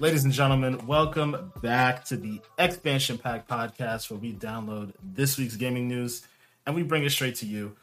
Ladies 0.00 0.24
and 0.24 0.32
gentlemen, 0.32 0.86
welcome 0.86 1.52
back 1.60 2.06
to 2.06 2.16
the 2.16 2.40
Expansion 2.56 3.18
Pack 3.18 3.46
podcast 3.46 4.10
where 4.10 4.18
we 4.18 4.32
download 4.32 4.94
this 5.02 5.36
week's 5.36 5.56
gaming 5.56 5.88
news 5.88 6.26
and 6.64 6.74
we 6.74 6.82
bring 6.82 7.04
it 7.04 7.10
straight 7.10 7.34
to 7.36 7.46
you. 7.46 7.76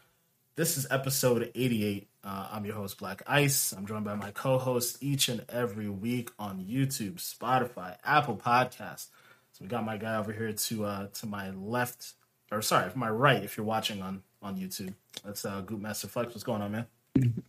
This 0.56 0.78
is 0.78 0.88
episode 0.90 1.52
88. 1.54 2.08
Uh, 2.24 2.48
I'm 2.52 2.66
your 2.66 2.74
host, 2.74 2.98
Black 2.98 3.22
Ice. 3.28 3.72
I'm 3.72 3.86
joined 3.86 4.04
by 4.04 4.16
my 4.16 4.32
co 4.32 4.58
hosts 4.58 4.98
each 5.00 5.30
and 5.30 5.46
every 5.48 5.90
week 5.90 6.32
on 6.40 6.66
YouTube, 6.66 7.18
Spotify, 7.18 7.98
Apple 8.04 8.36
Podcasts. 8.36 9.10
So 9.52 9.62
we 9.62 9.68
got 9.68 9.86
my 9.86 9.98
guy 9.98 10.16
over 10.18 10.34
here 10.34 10.54
to 10.54 10.86
uh, 10.86 11.08
to 11.20 11.28
my 11.28 11.52
left, 11.52 12.14
or 12.52 12.64
sorry, 12.64 12.90
my 12.96 13.12
right 13.12 13.44
if 13.44 13.58
you're 13.58 13.66
watching 13.66 14.02
on, 14.02 14.24
on 14.42 14.58
YouTube. 14.58 14.96
That's 15.24 15.46
uh, 15.46 15.62
Goop 15.62 15.82
Master 15.82 16.08
Flex. 16.08 16.30
What's 16.30 16.42
going 16.42 16.64
on, 16.64 16.72
man? 16.72 17.44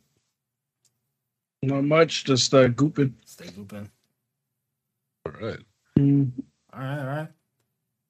Not 1.63 1.85
much, 1.85 2.25
just 2.27 2.53
uh, 2.53 2.69
gooping. 2.69 3.15
Stay 3.25 3.47
gooping. 3.47 3.89
All 5.41 5.47
right. 5.49 5.59
Mm. 5.99 6.31
All 6.73 6.81
right, 6.81 6.99
all 7.01 7.07
right. 7.07 7.29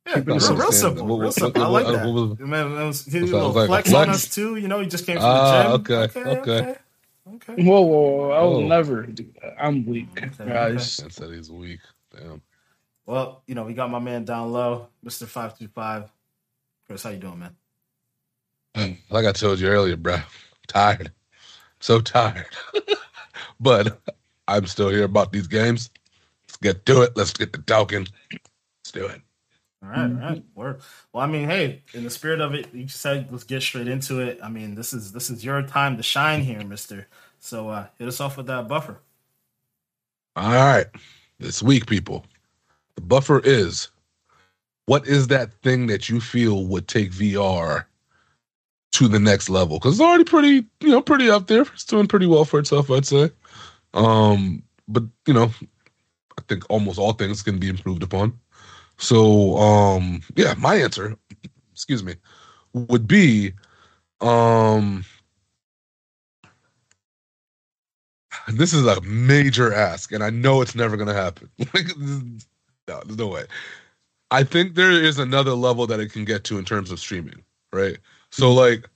Yeah, 0.06 0.14
Keeping 0.14 0.26
real, 0.28 0.36
it 0.36 0.40
simple. 0.40 0.62
real 0.62 0.72
simple. 0.72 1.06
What- 1.06 1.16
real 1.16 1.24
what- 1.28 1.34
simple. 1.34 1.62
I 1.62 1.66
like 1.66 1.84
what- 1.86 1.92
that. 1.94 2.08
what 2.08 2.40
Man, 2.40 2.74
man, 2.74 2.86
was, 2.86 3.04
he 3.04 3.20
was 3.20 3.30
a 3.30 3.34
little 3.34 3.52
that, 3.52 3.68
like 3.70 3.86
a 3.86 3.90
flex, 3.90 4.08
on 4.08 4.14
us 4.14 4.34
too. 4.34 4.56
You 4.56 4.68
know, 4.68 4.80
he 4.80 4.86
just 4.86 5.04
came 5.06 5.16
from 5.16 5.26
Ah, 5.26 5.76
the 5.76 5.78
gym. 5.78 5.96
okay, 5.96 6.20
okay. 6.20 6.40
okay. 6.40 6.76
okay. 7.52 7.62
Whoa, 7.62 7.80
whoa, 7.82 8.00
whoa, 8.00 8.30
I 8.30 8.42
will 8.42 8.62
Whoa. 8.62 8.68
never 8.68 9.02
do 9.06 9.26
that. 9.42 9.54
I'm 9.62 9.84
weak, 9.84 10.08
Okay, 10.16 10.30
guys. 10.48 11.00
Man 11.00 11.10
said 11.10 11.30
he's 11.32 11.50
weak. 11.50 11.80
Damn. 12.16 12.40
Well, 13.04 13.42
you 13.46 13.54
know, 13.54 13.64
we 13.64 13.74
got 13.74 13.90
my 13.90 13.98
man 13.98 14.24
down 14.24 14.50
low, 14.52 14.88
Mister 15.02 15.26
Five 15.26 15.58
Two 15.58 15.68
Five. 15.68 16.10
Chris, 16.86 17.02
how 17.02 17.10
you 17.10 17.18
doing, 17.18 17.38
man? 17.38 17.54
Like 19.10 19.26
I 19.26 19.32
told 19.32 19.58
you 19.60 19.68
earlier, 19.68 19.96
bro. 19.96 20.18
Tired. 20.68 21.10
So 21.80 22.00
tired. 22.00 22.46
but 23.60 24.00
I'm 24.46 24.66
still 24.66 24.88
here 24.88 25.04
about 25.04 25.32
these 25.32 25.46
games. 25.46 25.90
Get 26.62 26.86
to 26.86 27.02
it. 27.02 27.16
Let's 27.16 27.32
get 27.32 27.52
the 27.52 27.58
talking. 27.58 28.06
Let's 28.32 28.92
do 28.92 29.06
it. 29.06 29.20
All 29.82 29.90
right, 29.90 30.10
all 30.10 30.16
right. 30.16 30.44
Word. 30.54 30.80
Well, 31.12 31.22
I 31.22 31.26
mean, 31.26 31.48
hey, 31.48 31.82
in 31.94 32.02
the 32.02 32.10
spirit 32.10 32.40
of 32.40 32.52
it, 32.54 32.74
you 32.74 32.88
said 32.88 33.28
let's 33.30 33.44
get 33.44 33.62
straight 33.62 33.86
into 33.86 34.20
it. 34.20 34.40
I 34.42 34.48
mean, 34.48 34.74
this 34.74 34.92
is 34.92 35.12
this 35.12 35.30
is 35.30 35.44
your 35.44 35.62
time 35.62 35.96
to 35.96 36.02
shine 36.02 36.42
here, 36.42 36.64
Mister. 36.64 37.06
So 37.38 37.68
uh 37.68 37.86
hit 37.98 38.08
us 38.08 38.20
off 38.20 38.36
with 38.36 38.46
that 38.46 38.66
buffer. 38.66 38.98
All 40.34 40.52
right. 40.52 40.86
This 41.38 41.62
week, 41.62 41.86
people. 41.86 42.26
The 42.96 43.02
buffer 43.02 43.40
is 43.44 43.90
what 44.86 45.06
is 45.06 45.28
that 45.28 45.52
thing 45.62 45.86
that 45.88 46.08
you 46.08 46.20
feel 46.20 46.64
would 46.64 46.88
take 46.88 47.12
VR 47.12 47.84
to 48.92 49.06
the 49.06 49.20
next 49.20 49.48
level? 49.48 49.78
Because 49.78 49.94
it's 49.94 50.00
already 50.00 50.24
pretty, 50.24 50.66
you 50.80 50.88
know, 50.88 51.02
pretty 51.02 51.30
up 51.30 51.46
there. 51.46 51.62
It's 51.62 51.84
doing 51.84 52.08
pretty 52.08 52.26
well 52.26 52.44
for 52.44 52.58
itself, 52.58 52.90
I'd 52.90 53.06
say. 53.06 53.30
Um, 53.94 54.62
but 54.88 55.04
you 55.26 55.34
know, 55.34 55.50
I 56.38 56.42
think 56.48 56.64
almost 56.70 56.98
all 56.98 57.12
things 57.12 57.42
can 57.42 57.58
be 57.58 57.68
improved 57.68 58.02
upon. 58.02 58.38
So, 58.98 59.56
um, 59.58 60.22
yeah, 60.36 60.54
my 60.58 60.76
answer, 60.76 61.16
excuse 61.72 62.04
me, 62.04 62.14
would 62.72 63.08
be, 63.08 63.52
um, 64.20 65.04
this 68.48 68.72
is 68.72 68.86
a 68.86 69.00
major 69.02 69.72
ask, 69.72 70.12
and 70.12 70.22
I 70.22 70.30
know 70.30 70.62
it's 70.62 70.74
never 70.74 70.96
gonna 70.96 71.14
happen. 71.14 71.50
like, 71.74 71.88
no, 71.98 73.00
there's 73.04 73.18
no 73.18 73.28
way. 73.28 73.44
I 74.30 74.44
think 74.44 74.74
there 74.74 74.92
is 74.92 75.18
another 75.18 75.52
level 75.52 75.86
that 75.86 76.00
it 76.00 76.12
can 76.12 76.24
get 76.24 76.44
to 76.44 76.58
in 76.58 76.64
terms 76.64 76.90
of 76.90 77.00
streaming, 77.00 77.42
right? 77.72 77.98
So, 78.30 78.52
like, 78.52 78.88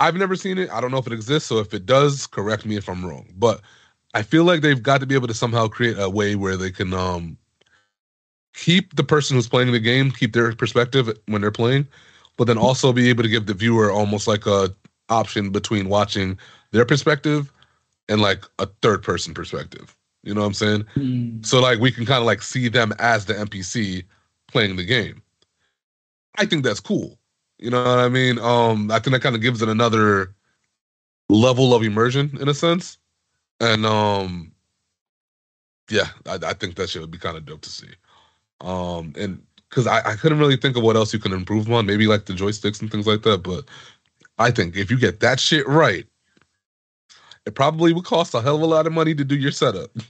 I've 0.00 0.16
never 0.16 0.36
seen 0.36 0.58
it. 0.58 0.70
I 0.70 0.80
don't 0.80 0.90
know 0.90 0.98
if 0.98 1.06
it 1.06 1.12
exists. 1.12 1.48
So, 1.48 1.58
if 1.58 1.74
it 1.74 1.86
does, 1.86 2.26
correct 2.26 2.66
me 2.66 2.76
if 2.76 2.88
I'm 2.88 3.04
wrong. 3.04 3.28
But 3.36 3.60
I 4.14 4.22
feel 4.22 4.44
like 4.44 4.60
they've 4.60 4.82
got 4.82 5.00
to 5.00 5.06
be 5.06 5.14
able 5.14 5.26
to 5.26 5.34
somehow 5.34 5.66
create 5.68 5.98
a 5.98 6.08
way 6.08 6.36
where 6.36 6.56
they 6.56 6.70
can 6.70 6.94
um 6.94 7.36
keep 8.54 8.94
the 8.94 9.04
person 9.04 9.36
who's 9.36 9.48
playing 9.48 9.72
the 9.72 9.80
game, 9.80 10.10
keep 10.10 10.32
their 10.32 10.54
perspective 10.54 11.10
when 11.26 11.42
they're 11.42 11.50
playing, 11.50 11.86
but 12.36 12.44
then 12.44 12.56
also 12.56 12.92
be 12.92 13.08
able 13.08 13.24
to 13.24 13.28
give 13.28 13.46
the 13.46 13.54
viewer 13.54 13.90
almost 13.90 14.28
like 14.28 14.46
a 14.46 14.74
option 15.08 15.50
between 15.50 15.88
watching 15.88 16.38
their 16.70 16.84
perspective 16.84 17.52
and 18.08 18.20
like 18.20 18.44
a 18.58 18.66
third 18.80 19.02
person 19.02 19.34
perspective. 19.34 19.94
You 20.22 20.34
know 20.34 20.40
what 20.40 20.46
I'm 20.48 20.54
saying? 20.54 20.84
Mm. 20.96 21.44
So 21.44 21.60
like 21.60 21.80
we 21.80 21.90
can 21.90 22.06
kind 22.06 22.20
of 22.20 22.26
like 22.26 22.42
see 22.42 22.68
them 22.68 22.94
as 22.98 23.26
the 23.26 23.34
NPC 23.34 24.04
playing 24.48 24.76
the 24.76 24.84
game. 24.84 25.22
I 26.36 26.46
think 26.46 26.64
that's 26.64 26.80
cool. 26.80 27.18
You 27.58 27.70
know 27.70 27.84
what 27.84 27.98
I 27.98 28.08
mean? 28.08 28.38
Um, 28.38 28.90
I 28.90 28.98
think 28.98 29.12
that 29.12 29.22
kind 29.22 29.36
of 29.36 29.42
gives 29.42 29.62
it 29.62 29.68
another 29.68 30.34
level 31.28 31.74
of 31.74 31.82
immersion 31.82 32.36
in 32.40 32.48
a 32.48 32.54
sense. 32.54 32.98
And 33.64 33.86
um, 33.86 34.52
yeah, 35.90 36.08
I, 36.26 36.34
I 36.34 36.52
think 36.52 36.76
that 36.76 36.90
shit 36.90 37.00
would 37.00 37.10
be 37.10 37.18
kind 37.18 37.36
of 37.36 37.46
dope 37.46 37.62
to 37.62 37.70
see. 37.70 37.88
Um, 38.60 39.14
and 39.18 39.42
because 39.68 39.86
I, 39.86 40.12
I 40.12 40.16
couldn't 40.16 40.38
really 40.38 40.56
think 40.56 40.76
of 40.76 40.82
what 40.82 40.96
else 40.96 41.12
you 41.12 41.18
can 41.18 41.32
improve 41.32 41.70
on, 41.72 41.86
maybe 41.86 42.06
like 42.06 42.26
the 42.26 42.34
joysticks 42.34 42.80
and 42.82 42.90
things 42.90 43.06
like 43.06 43.22
that. 43.22 43.42
But 43.42 43.64
I 44.38 44.50
think 44.50 44.76
if 44.76 44.90
you 44.90 44.98
get 44.98 45.20
that 45.20 45.40
shit 45.40 45.66
right, 45.66 46.06
it 47.46 47.54
probably 47.54 47.92
would 47.94 48.04
cost 48.04 48.34
a 48.34 48.42
hell 48.42 48.56
of 48.56 48.62
a 48.62 48.66
lot 48.66 48.86
of 48.86 48.92
money 48.92 49.14
to 49.14 49.24
do 49.24 49.36
your 49.36 49.52
setup. 49.52 49.90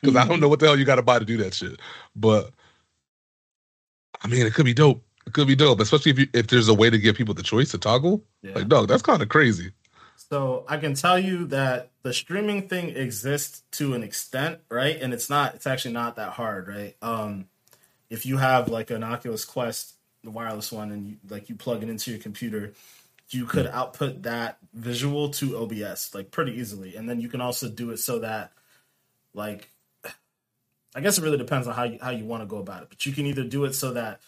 Because 0.00 0.16
I 0.16 0.26
don't 0.26 0.40
know 0.40 0.48
what 0.48 0.60
the 0.60 0.66
hell 0.66 0.78
you 0.78 0.86
got 0.86 0.94
to 0.96 1.02
buy 1.02 1.18
to 1.18 1.26
do 1.26 1.36
that 1.38 1.52
shit. 1.52 1.78
But 2.16 2.52
I 4.22 4.28
mean, 4.28 4.46
it 4.46 4.54
could 4.54 4.64
be 4.64 4.72
dope. 4.72 5.04
It 5.26 5.34
could 5.34 5.46
be 5.46 5.56
dope, 5.56 5.80
especially 5.80 6.12
if 6.12 6.18
you, 6.18 6.26
if 6.32 6.46
there's 6.46 6.68
a 6.68 6.74
way 6.74 6.88
to 6.88 6.98
give 6.98 7.16
people 7.16 7.34
the 7.34 7.42
choice 7.42 7.70
to 7.72 7.78
toggle. 7.78 8.24
Yeah. 8.42 8.54
Like, 8.54 8.68
dog, 8.68 8.88
that's 8.88 9.02
kind 9.02 9.20
of 9.20 9.28
crazy. 9.28 9.72
So 10.30 10.64
I 10.68 10.78
can 10.78 10.94
tell 10.94 11.18
you 11.18 11.46
that 11.48 11.90
the 12.02 12.12
streaming 12.12 12.66
thing 12.68 12.96
exists 12.96 13.62
to 13.72 13.94
an 13.94 14.02
extent, 14.02 14.60
right? 14.70 15.00
And 15.00 15.12
it's 15.12 15.28
not 15.28 15.54
it's 15.54 15.66
actually 15.66 15.92
not 15.92 16.16
that 16.16 16.30
hard, 16.30 16.66
right? 16.68 16.96
Um 17.02 17.46
if 18.08 18.24
you 18.24 18.38
have 18.38 18.68
like 18.68 18.90
an 18.90 19.04
Oculus 19.04 19.44
Quest, 19.44 19.94
the 20.22 20.30
wireless 20.30 20.72
one, 20.72 20.92
and 20.92 21.06
you 21.06 21.16
like 21.28 21.48
you 21.48 21.56
plug 21.56 21.82
it 21.82 21.88
into 21.88 22.10
your 22.10 22.20
computer, 22.20 22.72
you 23.30 23.44
could 23.44 23.66
output 23.66 24.22
that 24.22 24.58
visual 24.72 25.28
to 25.30 25.58
OBS 25.58 26.14
like 26.14 26.30
pretty 26.30 26.52
easily. 26.52 26.96
And 26.96 27.08
then 27.08 27.20
you 27.20 27.28
can 27.28 27.40
also 27.40 27.68
do 27.68 27.90
it 27.90 27.98
so 27.98 28.20
that 28.20 28.52
like 29.34 29.68
I 30.94 31.00
guess 31.00 31.18
it 31.18 31.24
really 31.24 31.38
depends 31.38 31.66
on 31.68 31.74
how 31.74 31.84
you 31.84 31.98
how 32.00 32.10
you 32.10 32.24
want 32.24 32.42
to 32.42 32.46
go 32.46 32.58
about 32.58 32.82
it. 32.82 32.88
But 32.88 33.04
you 33.04 33.12
can 33.12 33.26
either 33.26 33.44
do 33.44 33.64
it 33.64 33.74
so 33.74 33.92
that 33.92 34.20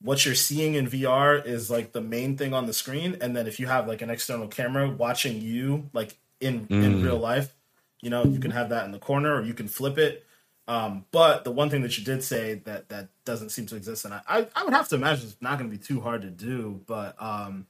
what 0.00 0.24
you're 0.24 0.34
seeing 0.34 0.74
in 0.74 0.86
VR 0.86 1.44
is 1.44 1.70
like 1.70 1.92
the 1.92 2.00
main 2.00 2.36
thing 2.36 2.54
on 2.54 2.66
the 2.66 2.72
screen, 2.72 3.16
and 3.20 3.34
then 3.36 3.46
if 3.46 3.58
you 3.58 3.66
have 3.66 3.88
like 3.88 4.00
an 4.02 4.10
external 4.10 4.46
camera 4.48 4.88
watching 4.88 5.40
you 5.40 5.90
like 5.92 6.16
in 6.40 6.66
in 6.70 7.00
Mm. 7.00 7.02
real 7.04 7.18
life, 7.18 7.54
you 8.00 8.10
know, 8.10 8.24
you 8.24 8.38
can 8.38 8.52
have 8.52 8.68
that 8.68 8.84
in 8.84 8.92
the 8.92 8.98
corner 9.00 9.34
or 9.34 9.42
you 9.42 9.54
can 9.54 9.66
flip 9.68 9.98
it. 9.98 10.24
Um, 10.68 11.06
but 11.10 11.44
the 11.44 11.50
one 11.50 11.70
thing 11.70 11.82
that 11.82 11.96
you 11.98 12.04
did 12.04 12.22
say 12.22 12.54
that 12.64 12.90
that 12.90 13.08
doesn't 13.24 13.48
seem 13.50 13.66
to 13.66 13.76
exist, 13.76 14.04
and 14.04 14.14
I 14.14 14.20
I, 14.28 14.46
I 14.54 14.64
would 14.64 14.74
have 14.74 14.88
to 14.90 14.94
imagine 14.96 15.26
it's 15.28 15.36
not 15.40 15.58
going 15.58 15.70
to 15.70 15.76
be 15.76 15.82
too 15.82 16.00
hard 16.00 16.22
to 16.22 16.30
do, 16.30 16.80
but 16.86 17.20
um, 17.20 17.66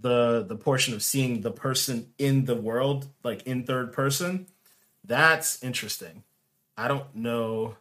the 0.00 0.42
the 0.48 0.56
portion 0.56 0.94
of 0.94 1.02
seeing 1.02 1.42
the 1.42 1.50
person 1.52 2.12
in 2.18 2.46
the 2.46 2.56
world 2.56 3.08
like 3.22 3.42
in 3.46 3.64
third 3.64 3.92
person, 3.92 4.46
that's 5.04 5.62
interesting. 5.62 6.24
I 6.76 6.88
don't 6.88 7.14
know. 7.14 7.76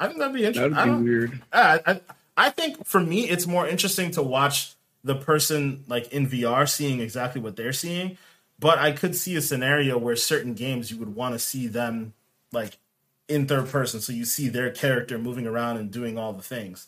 I 0.00 0.06
think 0.06 0.18
that'd 0.18 0.34
be 0.34 0.44
interesting. 0.44 0.72
That'd 0.72 0.98
be 0.98 1.04
weird. 1.04 1.42
I, 1.52 1.80
I 1.86 2.00
I 2.36 2.50
think 2.50 2.86
for 2.86 3.00
me, 3.00 3.28
it's 3.28 3.46
more 3.46 3.66
interesting 3.66 4.10
to 4.12 4.22
watch 4.22 4.74
the 5.04 5.14
person 5.14 5.84
like 5.88 6.12
in 6.12 6.28
VR 6.28 6.68
seeing 6.68 7.00
exactly 7.00 7.40
what 7.40 7.56
they're 7.56 7.72
seeing. 7.72 8.16
But 8.58 8.78
I 8.78 8.92
could 8.92 9.16
see 9.16 9.34
a 9.36 9.42
scenario 9.42 9.98
where 9.98 10.14
certain 10.14 10.54
games 10.54 10.90
you 10.90 10.96
would 10.98 11.14
want 11.14 11.34
to 11.34 11.38
see 11.38 11.66
them 11.66 12.14
like 12.52 12.78
in 13.28 13.46
third 13.46 13.68
person, 13.68 14.00
so 14.00 14.12
you 14.12 14.24
see 14.24 14.48
their 14.48 14.70
character 14.70 15.18
moving 15.18 15.46
around 15.46 15.78
and 15.78 15.90
doing 15.90 16.18
all 16.18 16.32
the 16.32 16.42
things. 16.42 16.86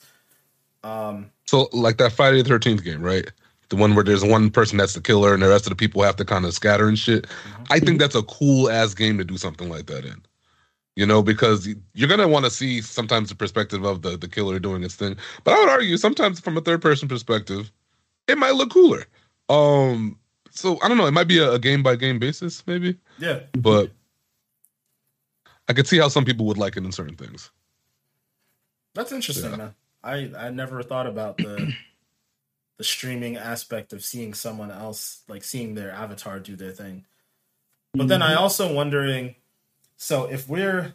Um, 0.83 1.31
So, 1.47 1.69
like 1.73 1.97
that 1.99 2.13
Friday 2.13 2.43
the 2.43 2.49
Thirteenth 2.49 2.85
game, 2.85 3.03
right? 3.03 3.31
The 3.71 3.77
one 3.77 3.95
where 3.95 4.05
there's 4.05 4.25
one 4.25 4.51
person 4.51 4.77
that's 4.77 4.93
the 4.93 5.01
killer 5.01 5.33
and 5.33 5.43
the 5.43 5.49
rest 5.49 5.65
of 5.67 5.71
the 5.71 5.77
people 5.77 6.03
have 6.03 6.17
to 6.17 6.25
kind 6.25 6.45
of 6.45 6.53
scatter 6.53 6.87
and 6.87 6.99
shit. 6.99 7.27
I 7.71 7.81
think 7.81 7.99
that's 7.99 8.15
a 8.15 8.23
cool 8.23 8.71
ass 8.71 8.93
game 8.95 9.17
to 9.19 9.25
do 9.25 9.39
something 9.39 9.69
like 9.69 9.87
that 9.87 10.05
in. 10.05 10.23
You 10.97 11.07
know, 11.07 11.23
because 11.23 11.69
you're 11.95 12.09
gonna 12.09 12.29
want 12.29 12.45
to 12.45 12.51
see 12.51 12.81
sometimes 12.81 13.29
the 13.29 13.35
perspective 13.35 13.85
of 13.85 14.03
the 14.03 14.17
the 14.17 14.29
killer 14.29 14.59
doing 14.61 14.85
its 14.85 14.95
thing. 14.95 15.17
But 15.43 15.55
I 15.55 15.61
would 15.61 15.69
argue 15.69 15.97
sometimes 15.97 16.39
from 16.41 16.57
a 16.57 16.61
third 16.61 16.81
person 16.83 17.09
perspective, 17.09 17.73
it 18.29 18.39
might 18.39 18.55
look 18.55 18.71
cooler. 18.71 19.05
Um, 19.49 20.19
so 20.51 20.79
I 20.83 20.89
don't 20.89 20.97
know. 20.97 21.07
It 21.07 21.13
might 21.13 21.27
be 21.29 21.39
a, 21.39 21.53
a 21.53 21.59
game 21.59 21.83
by 21.83 21.97
game 21.97 22.19
basis, 22.21 22.65
maybe. 22.67 22.97
yeah, 23.19 23.41
But 23.55 23.91
I 25.69 25.73
could 25.73 25.89
see 25.89 25.99
how 25.99 26.09
some 26.09 26.25
people 26.25 26.47
would 26.47 26.59
like 26.59 26.77
it 26.77 26.85
in 26.85 26.93
certain 26.93 27.17
things. 27.17 27.51
that's 28.95 29.11
interesting, 29.13 29.51
Yeah. 29.51 29.57
man. 29.57 29.75
I 30.05 30.31
I 30.39 30.51
never 30.51 30.83
thought 30.83 31.07
about 31.09 31.39
the 31.39 31.73
the 32.79 32.85
streaming 32.85 33.37
aspect 33.37 33.93
of 33.93 34.05
seeing 34.05 34.33
someone 34.35 34.71
else 34.71 35.23
like 35.27 35.43
seeing 35.43 35.75
their 35.75 35.91
avatar 35.91 36.39
do 36.39 36.55
their 36.55 36.71
thing. 36.73 37.05
But 37.95 38.09
then 38.09 38.23
I 38.23 38.35
also 38.35 38.73
wondering, 38.75 39.35
so 40.05 40.27
if 40.27 40.51
we're 40.51 40.95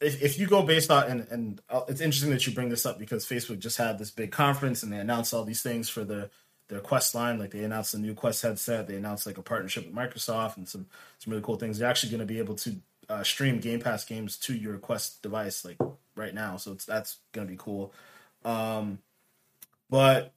if, 0.00 0.22
if 0.22 0.38
you 0.38 0.46
go 0.46 0.62
based 0.62 0.88
on 0.88 1.10
and 1.10 1.26
and 1.32 1.60
uh, 1.68 1.80
it's 1.88 2.00
interesting 2.00 2.30
that 2.30 2.46
you 2.46 2.54
bring 2.54 2.68
this 2.68 2.86
up 2.86 2.96
because 2.96 3.26
Facebook 3.26 3.58
just 3.58 3.76
had 3.76 3.98
this 3.98 4.12
big 4.12 4.30
conference 4.30 4.84
and 4.84 4.92
they 4.92 4.98
announced 4.98 5.34
all 5.34 5.42
these 5.42 5.60
things 5.60 5.88
for 5.88 6.04
the 6.04 6.30
their 6.68 6.78
Quest 6.78 7.12
line. 7.12 7.40
Like 7.40 7.50
they 7.50 7.64
announced 7.64 7.90
the 7.90 7.98
new 7.98 8.14
Quest 8.14 8.42
headset, 8.42 8.86
they 8.86 8.94
announced 8.94 9.26
like 9.26 9.36
a 9.36 9.42
partnership 9.42 9.84
with 9.84 9.92
Microsoft 9.96 10.58
and 10.58 10.68
some 10.68 10.86
some 11.18 11.32
really 11.32 11.42
cool 11.42 11.56
things. 11.56 11.76
They're 11.76 11.90
actually 11.90 12.10
going 12.10 12.20
to 12.20 12.32
be 12.32 12.38
able 12.38 12.54
to 12.54 12.76
uh, 13.08 13.24
stream 13.24 13.58
Game 13.58 13.80
Pass 13.80 14.04
games 14.04 14.36
to 14.36 14.54
your 14.54 14.78
Quest 14.78 15.20
device 15.20 15.64
like 15.64 15.78
right 16.14 16.34
now. 16.34 16.56
So 16.56 16.70
it's 16.70 16.84
that's 16.84 17.16
gonna 17.32 17.48
be 17.48 17.58
cool. 17.58 17.92
Um, 18.44 19.00
but 19.90 20.32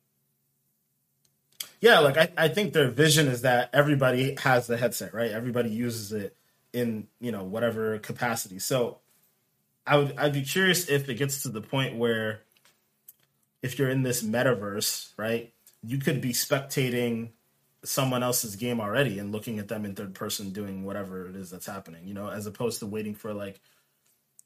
yeah, 1.79 1.99
like 1.99 2.17
I, 2.17 2.29
I 2.35 2.47
think 2.47 2.73
their 2.73 2.89
vision 2.89 3.27
is 3.27 3.43
that 3.43 3.69
everybody 3.71 4.35
has 4.39 4.65
the 4.65 4.77
headset, 4.77 5.13
right? 5.13 5.29
Everybody 5.29 5.69
uses 5.69 6.11
it 6.11 6.35
in 6.77 7.07
you 7.19 7.31
know 7.31 7.43
whatever 7.43 7.97
capacity. 7.99 8.59
So 8.59 8.99
I 9.85 9.97
would 9.97 10.17
I'd 10.17 10.33
be 10.33 10.43
curious 10.43 10.89
if 10.89 11.09
it 11.09 11.15
gets 11.15 11.43
to 11.43 11.49
the 11.49 11.61
point 11.61 11.95
where 11.95 12.41
if 13.61 13.79
you're 13.79 13.89
in 13.89 14.03
this 14.03 14.23
metaverse, 14.23 15.11
right, 15.17 15.53
you 15.83 15.97
could 15.97 16.21
be 16.21 16.31
spectating 16.31 17.29
someone 17.83 18.23
else's 18.23 18.55
game 18.55 18.81
already 18.81 19.19
and 19.19 19.31
looking 19.31 19.59
at 19.59 19.67
them 19.67 19.85
in 19.85 19.95
third 19.95 20.13
person 20.13 20.51
doing 20.51 20.83
whatever 20.83 21.27
it 21.27 21.35
is 21.35 21.49
that's 21.49 21.65
happening, 21.65 22.07
you 22.07 22.13
know, 22.13 22.29
as 22.29 22.45
opposed 22.45 22.79
to 22.79 22.85
waiting 22.85 23.15
for 23.15 23.33
like 23.33 23.59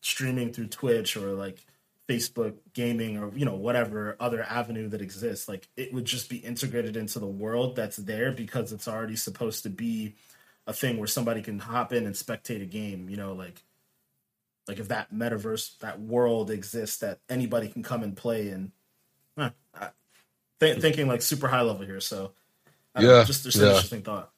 streaming 0.02 0.54
through 0.54 0.68
Twitch 0.68 1.18
or 1.18 1.32
like 1.32 1.66
Facebook 2.08 2.56
gaming 2.74 3.18
or 3.18 3.32
you 3.36 3.46
know 3.46 3.56
whatever 3.56 4.16
other 4.20 4.44
avenue 4.44 4.90
that 4.90 5.02
exists. 5.02 5.48
Like 5.48 5.68
it 5.76 5.94
would 5.94 6.06
just 6.06 6.30
be 6.30 6.38
integrated 6.38 6.96
into 6.96 7.20
the 7.20 7.28
world 7.28 7.76
that's 7.76 7.98
there 7.98 8.32
because 8.32 8.72
it's 8.72 8.88
already 8.88 9.16
supposed 9.16 9.64
to 9.64 9.70
be 9.70 10.16
a 10.68 10.74
thing 10.74 10.98
where 10.98 11.08
somebody 11.08 11.42
can 11.42 11.60
hop 11.60 11.94
in 11.94 12.06
and 12.06 12.16
spectate 12.16 12.62
a 12.62 12.66
game, 12.66 13.10
you 13.10 13.18
know, 13.18 13.34
like 13.34 13.64
like 14.68 14.80
if 14.80 14.90
that 14.90 15.14
metaverse, 15.14 15.78
that 15.80 16.00
world 16.02 16.52
exists 16.52 16.98
that 17.00 17.20
anybody 17.30 17.68
can 17.70 17.84
come 17.84 18.04
and 18.04 18.16
play 18.18 18.50
and 18.50 18.72
huh, 19.38 19.52
I, 19.76 19.90
th- 20.60 20.80
thinking 20.80 21.08
like 21.08 21.22
super 21.22 21.48
high 21.48 21.62
level 21.62 21.86
here. 21.86 22.02
So 22.02 22.34
I 22.96 23.02
don't 23.02 23.14
know, 23.14 23.18
Yeah, 23.18 23.24
just 23.24 23.44
just 23.44 23.60
an 23.62 23.68
yeah. 23.68 23.70
interesting 23.70 24.04
thought. 24.04 24.32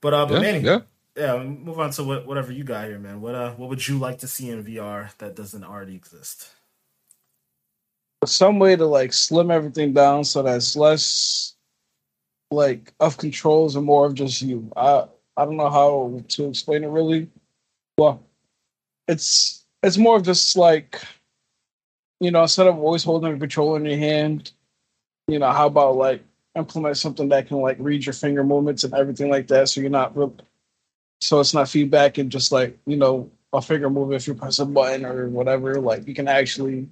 But 0.00 0.14
uh, 0.14 0.26
but 0.26 0.34
Yeah, 0.34 0.40
Manny, 0.40 0.60
yeah. 0.62 0.80
yeah, 1.16 1.42
move 1.42 1.80
on 1.80 1.90
to 1.92 2.04
what, 2.04 2.26
whatever 2.26 2.52
you 2.52 2.64
got 2.64 2.86
here, 2.88 2.98
man. 3.00 3.20
What 3.20 3.34
uh, 3.34 3.52
what 3.54 3.68
would 3.70 3.86
you 3.88 3.98
like 3.98 4.18
to 4.20 4.28
see 4.28 4.50
in 4.50 4.64
VR 4.64 5.16
that 5.18 5.36
doesn't 5.36 5.64
already 5.64 5.96
exist? 5.96 6.50
Some 8.26 8.58
way 8.58 8.76
to 8.76 8.86
like 8.86 9.12
slim 9.12 9.50
everything 9.50 9.92
down 9.94 10.24
so 10.24 10.42
that 10.42 10.56
it's 10.56 10.76
less 10.76 11.54
like 12.50 12.92
of 13.00 13.16
controls 13.16 13.76
and 13.76 13.84
more 13.84 14.06
of 14.06 14.14
just 14.14 14.42
you. 14.42 14.70
I 14.76 15.04
I 15.36 15.44
don't 15.44 15.56
know 15.56 15.70
how 15.70 16.22
to 16.28 16.48
explain 16.48 16.84
it 16.84 16.88
really. 16.88 17.28
Well, 17.96 18.22
it's 19.06 19.64
it's 19.82 19.98
more 19.98 20.16
of 20.16 20.22
just 20.24 20.56
like 20.56 21.00
you 22.20 22.30
know, 22.30 22.42
instead 22.42 22.66
of 22.66 22.78
always 22.78 23.04
holding 23.04 23.32
a 23.32 23.38
controller 23.38 23.78
in 23.78 23.84
your 23.84 23.98
hand, 23.98 24.50
you 25.28 25.38
know, 25.38 25.50
how 25.52 25.66
about 25.66 25.96
like 25.96 26.22
implement 26.56 26.96
something 26.96 27.28
that 27.28 27.46
can 27.46 27.58
like 27.58 27.76
read 27.78 28.04
your 28.04 28.12
finger 28.12 28.42
movements 28.42 28.82
and 28.84 28.94
everything 28.94 29.30
like 29.30 29.46
that, 29.48 29.68
so 29.68 29.80
you're 29.80 29.90
not 29.90 30.16
real, 30.16 30.34
so 31.20 31.40
it's 31.40 31.54
not 31.54 31.68
feedback 31.68 32.18
and 32.18 32.32
just 32.32 32.52
like 32.52 32.78
you 32.86 32.96
know 32.96 33.30
a 33.52 33.62
finger 33.62 33.88
move 33.88 34.12
if 34.12 34.26
you 34.26 34.34
press 34.34 34.58
a 34.58 34.66
button 34.66 35.04
or 35.04 35.28
whatever. 35.28 35.80
Like 35.80 36.06
you 36.08 36.14
can 36.14 36.28
actually 36.28 36.88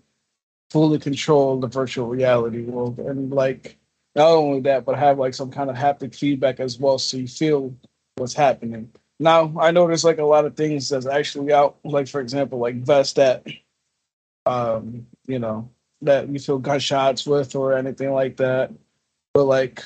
fully 0.70 0.99
control 0.99 1.59
the 1.59 1.67
virtual 1.67 2.09
reality 2.09 2.62
world 2.62 2.99
and 2.99 3.32
like 3.32 3.76
not 4.17 4.31
only 4.31 4.61
that, 4.61 4.87
but 4.87 4.99
have 4.99 5.19
like 5.19 5.35
some 5.35 5.51
kind 5.51 5.69
of 5.69 5.77
haptic 5.77 6.15
feedback 6.15 6.59
as 6.59 6.79
well, 6.79 6.99
so 6.99 7.19
you 7.19 7.29
feel 7.29 7.75
what's 8.17 8.33
happening. 8.33 8.91
Now 9.21 9.55
I 9.61 9.71
know 9.71 9.87
there's 9.87 10.05
like 10.05 10.19
a 10.19 10.25
lot 10.25 10.47
of 10.47 10.57
things 10.57 10.89
that's 10.89 11.07
actually 11.07 11.53
out, 11.53 11.77
like 11.85 12.09
for 12.09 12.21
example, 12.23 12.59
like 12.59 12.77
vests 12.77 13.13
that, 13.15 13.47
um, 14.47 15.07
you 15.27 15.39
know, 15.39 15.71
that 16.01 16.29
you 16.29 16.39
feel 16.39 16.59
gunshots 16.59 17.27
with 17.27 17.55
or 17.55 17.75
anything 17.75 18.11
like 18.13 18.39
that. 18.39 18.73
But 19.35 19.45
like 19.45 19.85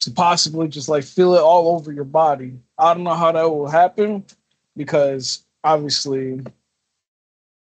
to 0.00 0.10
possibly 0.10 0.68
just 0.68 0.88
like 0.88 1.04
feel 1.04 1.34
it 1.34 1.40
all 1.40 1.76
over 1.76 1.92
your 1.92 2.04
body, 2.04 2.58
I 2.78 2.94
don't 2.94 3.04
know 3.04 3.14
how 3.14 3.32
that 3.32 3.50
will 3.50 3.68
happen 3.68 4.24
because 4.76 5.44
obviously, 5.62 6.40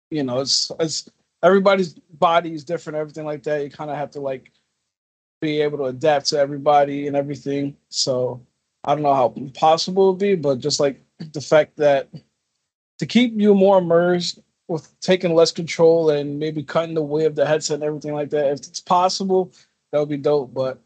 you 0.10 0.24
know, 0.24 0.42
it's 0.42 0.72
it's 0.78 1.10
everybody's 1.42 1.94
body 1.94 2.54
is 2.54 2.66
different, 2.66 2.98
everything 2.98 3.26
like 3.26 3.44
that. 3.44 3.64
You 3.64 3.70
kind 3.70 3.90
of 3.90 3.96
have 3.96 4.12
to 4.12 4.20
like 4.20 4.52
be 5.42 5.62
able 5.62 5.80
to 5.80 5.86
adapt 5.86 6.28
to 6.28 6.40
everybody 6.40 7.08
and 7.08 7.16
everything. 7.16 7.76
So 7.90 8.42
I 8.84 8.94
don't 8.94 9.04
know 9.04 9.14
how 9.14 9.34
possible 9.54 10.08
it 10.08 10.12
would 10.12 10.20
be, 10.20 10.36
but 10.36 10.60
just 10.60 10.80
like 10.80 11.02
the 11.20 11.42
fact 11.42 11.78
that 11.78 12.10
to 13.00 13.06
keep 13.06 13.34
you 13.36 13.54
more 13.56 13.80
immersed 13.80 14.40
with 14.68 14.88
taking 15.02 15.34
less 15.34 15.52
control 15.52 16.12
and 16.12 16.40
maybe 16.40 16.64
cutting 16.64 16.94
the 16.96 17.02
way 17.02 17.26
of 17.26 17.36
the 17.36 17.46
headset 17.46 17.76
and 17.76 17.84
everything 17.84 18.14
like 18.14 18.30
that, 18.30 18.52
if 18.52 18.60
it's 18.60 18.80
possible, 18.80 19.52
that 19.92 20.00
would 20.00 20.10
be 20.10 20.18
dope. 20.18 20.54
But 20.54 20.80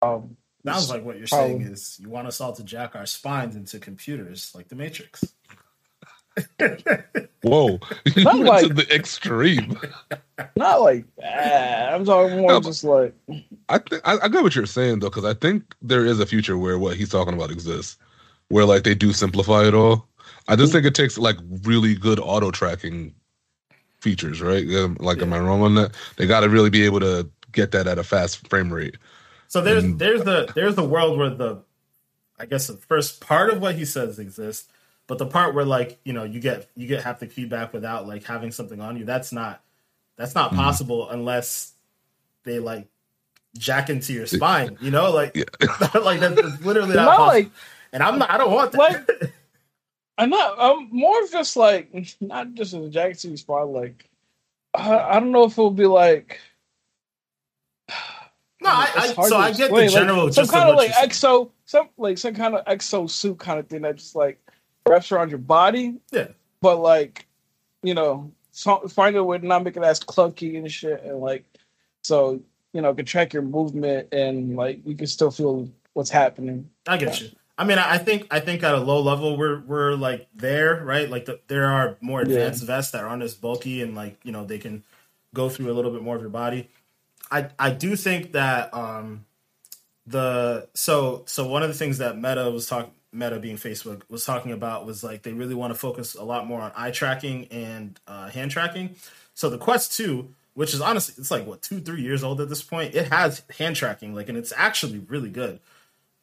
um, 0.00 0.36
Sounds 0.64 0.88
like 0.88 1.04
what 1.04 1.18
you're 1.18 1.26
probably- 1.26 1.58
saying 1.58 1.72
is 1.72 1.98
you 2.00 2.08
want 2.08 2.26
us 2.28 2.40
all 2.40 2.52
to 2.54 2.62
jack 2.64 2.96
our 2.96 3.04
spines 3.06 3.56
into 3.56 3.78
computers 3.78 4.52
like 4.54 4.68
the 4.68 4.76
Matrix. 4.76 5.34
Whoa, 7.42 7.78
you 8.16 8.24
Not 8.24 8.34
went 8.38 8.44
like- 8.46 8.66
to 8.68 8.74
the 8.74 8.94
extreme. 8.94 9.78
not 10.56 10.80
like 10.80 11.04
that. 11.18 11.94
I'm 11.94 12.04
talking 12.04 12.38
more 12.38 12.52
No, 12.52 12.60
just 12.60 12.82
like 12.84 13.14
I 13.68 13.78
think 13.78 14.02
I, 14.04 14.18
I 14.22 14.28
get 14.28 14.42
what 14.42 14.54
you're 14.56 14.66
saying 14.66 15.00
though, 15.00 15.10
because 15.10 15.24
I 15.24 15.34
think 15.34 15.74
there 15.82 16.04
is 16.04 16.20
a 16.20 16.26
future 16.26 16.56
where 16.58 16.78
what 16.78 16.96
he's 16.96 17.10
talking 17.10 17.34
about 17.34 17.50
exists, 17.50 17.96
where 18.48 18.64
like 18.64 18.82
they 18.84 18.94
do 18.94 19.12
simplify 19.12 19.66
it 19.66 19.74
all. 19.74 20.08
I 20.48 20.56
just 20.56 20.72
think 20.72 20.84
it 20.86 20.94
takes 20.94 21.16
like 21.18 21.36
really 21.62 21.94
good 21.94 22.18
auto 22.20 22.50
tracking 22.50 23.14
features, 24.00 24.42
right? 24.42 24.66
Like, 25.00 25.22
am 25.22 25.32
I 25.32 25.38
wrong 25.38 25.62
on 25.62 25.74
that? 25.76 25.94
They 26.16 26.26
got 26.26 26.40
to 26.40 26.48
really 26.50 26.68
be 26.70 26.84
able 26.84 27.00
to 27.00 27.28
get 27.52 27.70
that 27.70 27.86
at 27.86 27.98
a 27.98 28.02
fast 28.04 28.48
frame 28.48 28.72
rate. 28.72 28.96
So 29.48 29.60
there's 29.60 29.84
Mm. 29.84 29.98
there's 29.98 30.24
the 30.24 30.50
there's 30.54 30.74
the 30.74 30.84
world 30.84 31.16
where 31.18 31.30
the 31.30 31.62
I 32.38 32.46
guess 32.46 32.66
the 32.66 32.76
first 32.76 33.20
part 33.20 33.50
of 33.50 33.62
what 33.62 33.76
he 33.76 33.84
says 33.84 34.18
exists, 34.18 34.68
but 35.06 35.18
the 35.18 35.26
part 35.26 35.54
where 35.54 35.64
like 35.64 35.98
you 36.04 36.12
know 36.12 36.24
you 36.24 36.40
get 36.40 36.68
you 36.76 36.86
get 36.86 37.02
haptic 37.04 37.30
feedback 37.32 37.72
without 37.72 38.06
like 38.06 38.24
having 38.24 38.50
something 38.50 38.80
on 38.80 38.96
you 38.96 39.04
that's 39.04 39.32
not 39.32 39.62
that's 40.16 40.34
not 40.34 40.52
Mhm. 40.52 40.56
possible 40.56 41.08
unless 41.10 41.72
they 42.44 42.58
like 42.58 42.86
jack 43.56 43.88
into 43.90 44.12
your 44.12 44.26
spine. 44.26 44.76
You 44.80 44.90
know, 44.90 45.10
like 45.12 45.34
Yeah. 45.36 45.44
like 46.00 46.20
that's 46.20 46.60
literally 46.62 46.94
not, 46.94 47.04
not 47.04 47.16
possible. 47.16 47.26
like 47.26 47.50
and 47.92 48.02
I'm 48.02 48.18
not 48.18 48.30
I 48.30 48.38
don't 48.38 48.52
want 48.52 48.72
that. 48.72 48.78
Like- 48.78 49.32
I'm 50.16 50.30
not. 50.30 50.54
I'm 50.60 50.88
more 50.92 51.24
of 51.24 51.30
just 51.32 51.56
like 51.56 51.90
not 52.20 52.54
just 52.54 52.72
in 52.74 52.84
a 52.84 52.88
jacket 52.88 53.18
to 53.20 53.36
spot. 53.36 53.68
Like 53.68 54.08
I, 54.72 54.96
I 54.98 55.20
don't 55.20 55.32
know 55.32 55.44
if 55.44 55.52
it'll 55.52 55.70
be 55.72 55.86
like. 55.86 56.40
no, 58.60 58.70
I, 58.70 58.88
I 59.18 59.28
so 59.28 59.36
I 59.36 59.52
get 59.52 59.70
the 59.72 59.88
general 59.88 60.24
like, 60.26 60.34
some 60.34 60.44
gist 60.44 60.52
kind 60.52 60.64
of 60.64 60.70
of 60.70 60.76
what 60.76 60.88
like 60.88 60.96
you're 61.00 61.08
exo, 61.10 61.50
some 61.64 61.88
like 61.98 62.18
some 62.18 62.34
kind 62.34 62.54
of 62.54 62.64
exo 62.66 63.08
suit 63.10 63.38
kind 63.38 63.58
of 63.58 63.66
thing 63.68 63.82
that 63.82 63.96
just 63.96 64.14
like 64.14 64.38
wraps 64.88 65.12
around 65.12 65.30
your 65.30 65.38
body. 65.38 65.96
Yeah. 66.10 66.28
But 66.60 66.78
like, 66.78 67.26
you 67.82 67.94
know, 67.94 68.32
so, 68.50 68.86
find 68.88 69.16
a 69.16 69.24
way 69.24 69.38
to 69.38 69.46
not 69.46 69.64
make 69.64 69.76
it 69.76 69.82
as 69.82 70.00
clunky 70.00 70.56
and 70.56 70.70
shit, 70.70 71.02
and 71.02 71.18
like, 71.18 71.44
so 72.02 72.40
you 72.72 72.80
know, 72.80 72.92
can 72.94 73.04
track 73.04 73.32
your 73.32 73.42
movement 73.42 74.08
and 74.12 74.56
like 74.56 74.80
you 74.84 74.96
can 74.96 75.06
still 75.06 75.30
feel 75.30 75.68
what's 75.92 76.10
happening. 76.10 76.70
I 76.86 76.96
get 76.96 77.20
you. 77.20 77.30
I 77.56 77.64
mean, 77.64 77.78
I 77.78 77.98
think 77.98 78.26
I 78.30 78.40
think 78.40 78.64
at 78.64 78.74
a 78.74 78.80
low 78.80 79.00
level 79.00 79.36
we're 79.36 79.60
we're 79.60 79.94
like 79.94 80.28
there, 80.34 80.82
right? 80.84 81.08
Like 81.08 81.26
the, 81.26 81.40
there 81.46 81.66
are 81.66 81.96
more 82.00 82.20
advanced 82.20 82.64
vests 82.64 82.92
that 82.92 83.04
aren't 83.04 83.22
as 83.22 83.34
bulky 83.34 83.80
and 83.80 83.94
like 83.94 84.18
you 84.24 84.32
know 84.32 84.44
they 84.44 84.58
can 84.58 84.82
go 85.32 85.48
through 85.48 85.70
a 85.70 85.74
little 85.74 85.92
bit 85.92 86.02
more 86.02 86.16
of 86.16 86.20
your 86.20 86.30
body. 86.30 86.68
I 87.30 87.48
I 87.58 87.70
do 87.70 87.94
think 87.94 88.32
that 88.32 88.74
um 88.74 89.24
the 90.06 90.68
so 90.74 91.22
so 91.26 91.46
one 91.46 91.62
of 91.62 91.68
the 91.68 91.74
things 91.74 91.98
that 91.98 92.16
Meta 92.16 92.50
was 92.50 92.66
talking 92.66 92.92
Meta 93.14 93.38
being 93.38 93.56
Facebook 93.56 94.02
was 94.08 94.24
talking 94.24 94.52
about 94.52 94.84
was 94.84 95.04
like 95.04 95.22
they 95.22 95.32
really 95.32 95.54
want 95.54 95.72
to 95.72 95.78
focus 95.78 96.14
a 96.14 96.24
lot 96.24 96.46
more 96.46 96.60
on 96.60 96.72
eye 96.76 96.90
tracking 96.90 97.46
and 97.46 97.98
uh, 98.06 98.28
hand 98.28 98.50
tracking. 98.50 98.96
So 99.34 99.48
the 99.48 99.58
Quest 99.58 99.96
Two, 99.96 100.34
which 100.54 100.74
is 100.74 100.80
honestly 100.80 101.14
it's 101.18 101.30
like 101.30 101.46
what 101.46 101.62
two 101.62 101.80
three 101.80 102.02
years 102.02 102.24
old 102.24 102.40
at 102.40 102.48
this 102.48 102.62
point, 102.62 102.94
it 102.94 103.10
has 103.12 103.42
hand 103.58 103.76
tracking 103.76 104.14
like 104.14 104.28
and 104.28 104.36
it's 104.36 104.52
actually 104.56 104.98
really 104.98 105.30
good. 105.30 105.60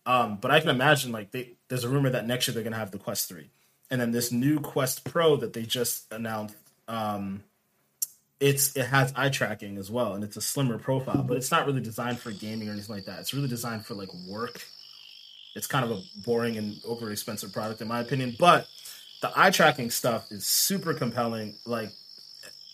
Um, 0.06 0.38
but 0.42 0.52
I 0.52 0.60
can 0.60 0.70
imagine 0.70 1.12
like 1.12 1.32
they 1.32 1.52
there's 1.70 1.84
a 1.84 1.90
rumor 1.90 2.10
that 2.10 2.28
next 2.28 2.48
year 2.48 2.54
they're 2.54 2.64
gonna 2.64 2.76
have 2.76 2.92
the 2.92 2.98
Quest 2.98 3.30
Three, 3.30 3.50
and 3.90 4.02
then 4.02 4.12
this 4.12 4.32
new 4.32 4.60
Quest 4.60 5.06
Pro 5.06 5.38
that 5.38 5.54
they 5.54 5.64
just 5.64 6.12
announced. 6.12 6.56
Um, 6.88 7.44
it's 8.42 8.76
it 8.76 8.88
has 8.88 9.14
eye 9.16 9.30
tracking 9.30 9.78
as 9.78 9.92
well, 9.92 10.14
and 10.14 10.24
it's 10.24 10.36
a 10.36 10.42
slimmer 10.42 10.80
profile, 10.80 11.24
but 11.24 11.38
it's 11.38 11.52
not 11.52 11.68
really 11.68 11.80
designed 11.80 12.20
for 12.20 12.32
gaming 12.32 12.68
or 12.68 12.72
anything 12.72 12.96
like 12.96 13.06
that. 13.06 13.20
It's 13.20 13.34
really 13.34 13.48
designed 13.48 13.86
for 13.86 13.94
like 13.94 14.10
work. 14.28 14.66
It's 15.55 15.67
kind 15.67 15.84
of 15.84 15.91
a 15.91 16.01
boring 16.24 16.58
and 16.58 16.77
over 16.86 17.12
expensive 17.12 17.51
product 17.51 17.81
in 17.81 17.88
my 17.88 18.00
opinion, 18.00 18.36
but 18.39 18.67
the 19.22 19.31
eye 19.36 19.51
tracking 19.51 19.91
stuff 19.91 20.31
is 20.31 20.46
super 20.46 20.93
compelling. 20.93 21.55
Like 21.65 21.89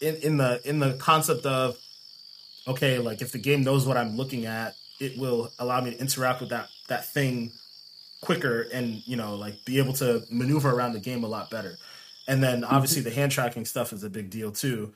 in 0.01 0.15
in 0.17 0.37
the 0.37 0.61
in 0.67 0.79
the 0.79 0.93
concept 0.93 1.45
of 1.45 1.77
okay, 2.67 2.99
like 2.99 3.21
if 3.21 3.31
the 3.31 3.39
game 3.39 3.63
knows 3.63 3.85
what 3.85 3.97
I'm 3.97 4.15
looking 4.15 4.45
at, 4.45 4.75
it 4.99 5.17
will 5.17 5.51
allow 5.59 5.81
me 5.81 5.91
to 5.91 5.99
interact 5.99 6.41
with 6.41 6.49
that 6.49 6.69
that 6.87 7.05
thing 7.05 7.51
quicker 8.21 8.67
and 8.73 9.05
you 9.07 9.15
know 9.15 9.35
like 9.35 9.63
be 9.65 9.77
able 9.77 9.93
to 9.93 10.23
maneuver 10.31 10.71
around 10.71 10.93
the 10.93 10.99
game 10.99 11.23
a 11.23 11.27
lot 11.27 11.49
better. 11.49 11.77
And 12.27 12.43
then 12.43 12.61
mm-hmm. 12.61 12.73
obviously 12.73 13.01
the 13.01 13.11
hand 13.11 13.31
tracking 13.31 13.65
stuff 13.65 13.93
is 13.93 14.03
a 14.03 14.09
big 14.09 14.29
deal 14.29 14.51
too. 14.51 14.93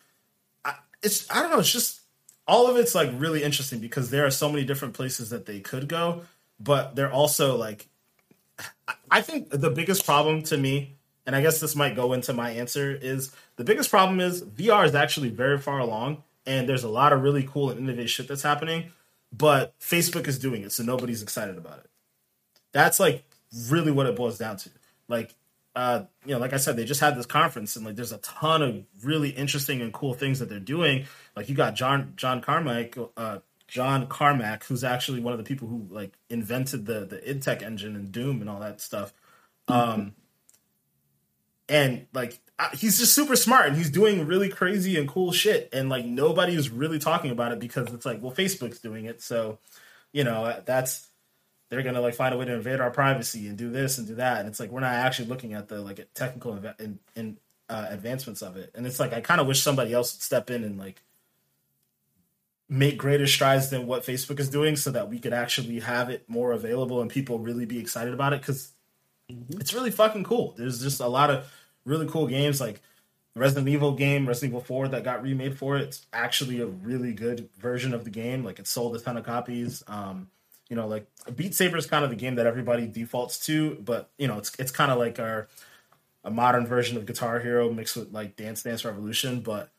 I, 0.66 0.76
it's 1.02 1.30
I 1.32 1.42
don't 1.42 1.52
know, 1.52 1.60
it's 1.60 1.72
just 1.72 2.02
all 2.48 2.70
of 2.70 2.78
it's 2.78 2.96
like 2.96 3.10
really 3.16 3.44
interesting 3.44 3.80
because 3.80 4.10
there 4.10 4.26
are 4.26 4.32
so 4.32 4.50
many 4.50 4.66
different 4.66 4.94
places 4.94 5.30
that 5.30 5.46
they 5.46 5.60
could 5.60 5.88
go, 5.88 6.24
but 6.64 6.96
they're 6.96 7.12
also 7.12 7.56
like 7.56 7.88
I 9.10 9.22
think 9.22 9.50
the 9.50 9.70
biggest 9.70 10.06
problem 10.06 10.42
to 10.44 10.58
me, 10.58 10.96
and 11.26 11.36
I 11.36 11.42
guess 11.42 11.60
this 11.60 11.76
might 11.76 11.96
go 11.96 12.14
into 12.14 12.34
my 12.34 12.52
answer, 12.52 12.92
is 12.92 13.32
the 13.58 13.64
biggest 13.64 13.90
problem 13.90 14.20
is 14.20 14.44
VR 14.44 14.86
is 14.86 14.96
actually 14.96 15.30
very 15.30 15.58
far 15.58 15.80
along, 15.80 16.24
and 16.46 16.68
there's 16.68 16.84
a 16.84 16.90
lot 16.90 17.14
of 17.14 17.22
really 17.22 17.44
cool 17.44 17.70
and 17.70 17.80
innovative 17.80 18.10
shit 18.10 18.28
that's 18.28 18.42
happening, 18.42 18.92
but 19.32 19.78
Facebook 19.80 20.28
is 20.28 20.40
doing 20.40 20.64
it, 20.64 20.72
so 20.72 20.84
nobody's 20.84 21.22
excited 21.22 21.58
about 21.58 21.80
it. 21.80 21.90
That's 22.72 23.00
like 23.00 23.24
really 23.70 23.92
what 23.92 24.08
it 24.08 24.16
boils 24.16 24.38
down 24.38 24.58
to. 24.58 24.70
Like, 25.08 25.36
uh, 25.76 26.04
you 26.26 26.34
know, 26.34 26.40
like 26.40 26.54
I 26.54 26.58
said, 26.58 26.76
they 26.76 26.86
just 26.86 27.02
had 27.02 27.18
this 27.18 27.26
conference, 27.26 27.76
and 27.76 27.86
like 27.86 27.96
there's 27.96 28.14
a 28.14 28.18
ton 28.20 28.62
of 28.62 28.84
really 29.04 29.30
interesting 29.30 29.82
and 29.82 29.94
cool 29.94 30.14
things 30.14 30.40
that 30.40 30.50
they're 30.50 30.60
doing. 30.60 31.06
Like 31.36 31.50
you 31.50 31.56
got 31.56 31.76
John 31.76 32.14
John 32.16 32.42
Carmack, 32.42 32.98
uh, 33.18 33.40
John 33.72 34.08
Carmack, 34.08 34.66
who's 34.66 34.84
actually 34.84 35.22
one 35.22 35.32
of 35.32 35.38
the 35.38 35.46
people 35.46 35.66
who 35.66 35.88
like 35.90 36.12
invented 36.30 36.86
the 36.86 37.06
the 37.06 37.30
id 37.30 37.42
Tech 37.42 37.64
engine 37.64 37.96
and 37.96 38.12
Doom 38.12 38.42
and 38.42 38.50
all 38.50 38.60
that 38.60 38.82
stuff. 38.82 39.14
Um, 39.70 40.14
and 41.70 42.06
like 42.14 42.38
he's 42.76 43.00
just 43.00 43.16
super 43.16 43.38
smart 43.38 43.68
and 43.68 43.78
he's 43.78 43.90
doing 43.90 44.28
really 44.28 44.50
crazy 44.50 45.00
and 45.00 45.08
cool 45.08 45.32
shit, 45.32 45.70
and 45.72 45.88
like 45.88 46.04
nobody 46.04 46.54
is 46.54 46.70
really 46.70 47.00
talking 47.00 47.32
about 47.32 47.54
it 47.54 47.60
because 47.60 47.94
it's 47.94 48.06
like, 48.06 48.22
well, 48.22 48.34
Facebook's 48.34 48.80
doing 48.80 49.06
it, 49.06 49.22
so 49.22 49.58
you 50.12 50.26
know 50.26 50.62
that's 50.66 51.08
they're 51.70 51.82
gonna 51.82 52.02
like 52.02 52.16
find 52.16 52.36
a 52.36 52.38
way 52.38 52.44
to 52.44 52.54
invade 52.54 52.82
our 52.82 52.92
privacy 52.92 53.48
and 53.48 53.58
do 53.58 53.70
this 53.70 53.98
and 53.98 54.06
do 54.06 54.16
that, 54.16 54.40
and 54.40 54.50
it's 54.50 54.60
like 54.60 54.70
we're 54.70 54.82
not 54.82 54.96
actually 54.96 55.30
looking 55.30 55.54
at 55.54 55.70
the 55.70 55.80
like 55.80 56.06
technical 56.14 56.56
inv- 56.58 56.82
in, 56.82 57.00
in 57.16 57.38
uh, 57.70 57.86
advancements 57.90 58.42
of 58.42 58.58
it, 58.58 58.70
and 58.76 58.86
it's 58.86 59.00
like 59.00 59.14
I 59.14 59.22
kind 59.22 59.40
of 59.40 59.48
wish 59.48 59.62
somebody 59.62 59.94
else 59.94 60.14
would 60.14 60.22
step 60.22 60.50
in 60.50 60.66
and 60.66 60.78
like 60.78 61.02
make 62.72 62.98
greater 62.98 63.28
strides 63.28 63.70
than 63.70 63.86
what 63.86 64.06
Facebook 64.06 64.40
is 64.40 64.50
doing 64.50 64.78
so 64.78 64.90
that 64.92 65.10
we 65.10 65.20
could 65.20 65.34
actually 65.34 65.82
have 65.82 66.10
it 66.10 66.24
more 66.30 66.54
available 66.54 67.02
and 67.02 67.12
people 67.12 67.38
really 67.38 67.66
be 67.66 67.78
excited 67.78 68.14
about 68.14 68.32
it 68.32 68.40
because 68.40 68.72
mm-hmm. 69.30 69.60
it's 69.60 69.74
really 69.74 69.92
fucking 69.92 70.24
cool. 70.24 70.54
There's 70.58 70.82
just 70.82 71.02
a 71.02 71.08
lot 71.08 71.30
of 71.30 71.52
really 71.84 72.08
cool 72.08 72.28
games 72.28 72.62
like 72.62 72.82
Resident 73.36 73.68
Evil 73.68 73.92
game, 73.92 74.26
Resident 74.26 74.52
Evil 74.52 74.62
4 74.62 74.88
that 74.88 75.04
got 75.04 75.22
remade 75.22 75.58
for 75.58 75.76
it. 75.76 75.82
It's 75.82 76.06
actually 76.14 76.62
a 76.62 76.66
really 76.66 77.12
good 77.12 77.50
version 77.60 77.94
of 77.94 78.06
the 78.06 78.10
game. 78.10 78.46
Like 78.46 78.58
it 78.58 78.68
sold 78.68 78.96
a 78.96 79.00
ton 79.00 79.18
of 79.18 79.26
copies. 79.26 79.84
Um, 79.90 80.30
you 80.70 80.78
know, 80.78 80.88
like 80.88 81.08
Beat 81.36 81.54
Saber 81.54 81.76
is 81.76 81.86
kind 81.86 82.06
of 82.06 82.10
the 82.10 82.16
game 82.16 82.36
that 82.36 82.46
everybody 82.46 82.88
defaults 82.88 83.46
to, 83.48 83.76
but 83.84 84.10
you 84.18 84.30
know, 84.30 84.38
it's 84.38 84.56
it's 84.58 84.72
kind 84.72 84.92
of 84.92 84.98
like 84.98 85.20
our 85.20 85.50
a 86.24 86.32
modern 86.32 86.66
version 86.66 86.96
of 86.96 87.06
Guitar 87.06 87.42
Hero 87.42 87.70
mixed 87.70 87.98
with 87.98 88.14
like 88.14 88.38
Dance 88.38 88.64
Dance 88.64 88.86
Revolution, 88.86 89.42
but 89.42 89.72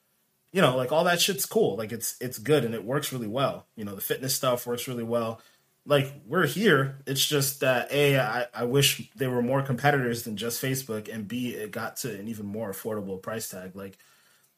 you 0.52 0.60
know, 0.60 0.76
like 0.76 0.92
all 0.92 1.04
that 1.04 1.20
shit's 1.20 1.46
cool. 1.46 1.76
Like 1.76 1.92
it's 1.92 2.16
it's 2.20 2.38
good 2.38 2.64
and 2.64 2.74
it 2.74 2.84
works 2.84 3.12
really 3.12 3.26
well. 3.26 3.66
You 3.74 3.84
know, 3.84 3.94
the 3.94 4.00
fitness 4.00 4.34
stuff 4.34 4.66
works 4.66 4.86
really 4.86 5.02
well. 5.02 5.40
Like 5.86 6.12
we're 6.26 6.46
here. 6.46 6.98
It's 7.06 7.26
just 7.26 7.60
that 7.60 7.90
a 7.90 8.18
I, 8.18 8.46
I 8.54 8.64
wish 8.64 9.10
there 9.16 9.30
were 9.30 9.42
more 9.42 9.62
competitors 9.62 10.22
than 10.22 10.36
just 10.36 10.62
Facebook, 10.62 11.12
and 11.12 11.26
b 11.26 11.54
it 11.54 11.72
got 11.72 11.96
to 11.98 12.18
an 12.18 12.28
even 12.28 12.46
more 12.46 12.70
affordable 12.70 13.20
price 13.20 13.48
tag. 13.48 13.74
Like 13.74 13.96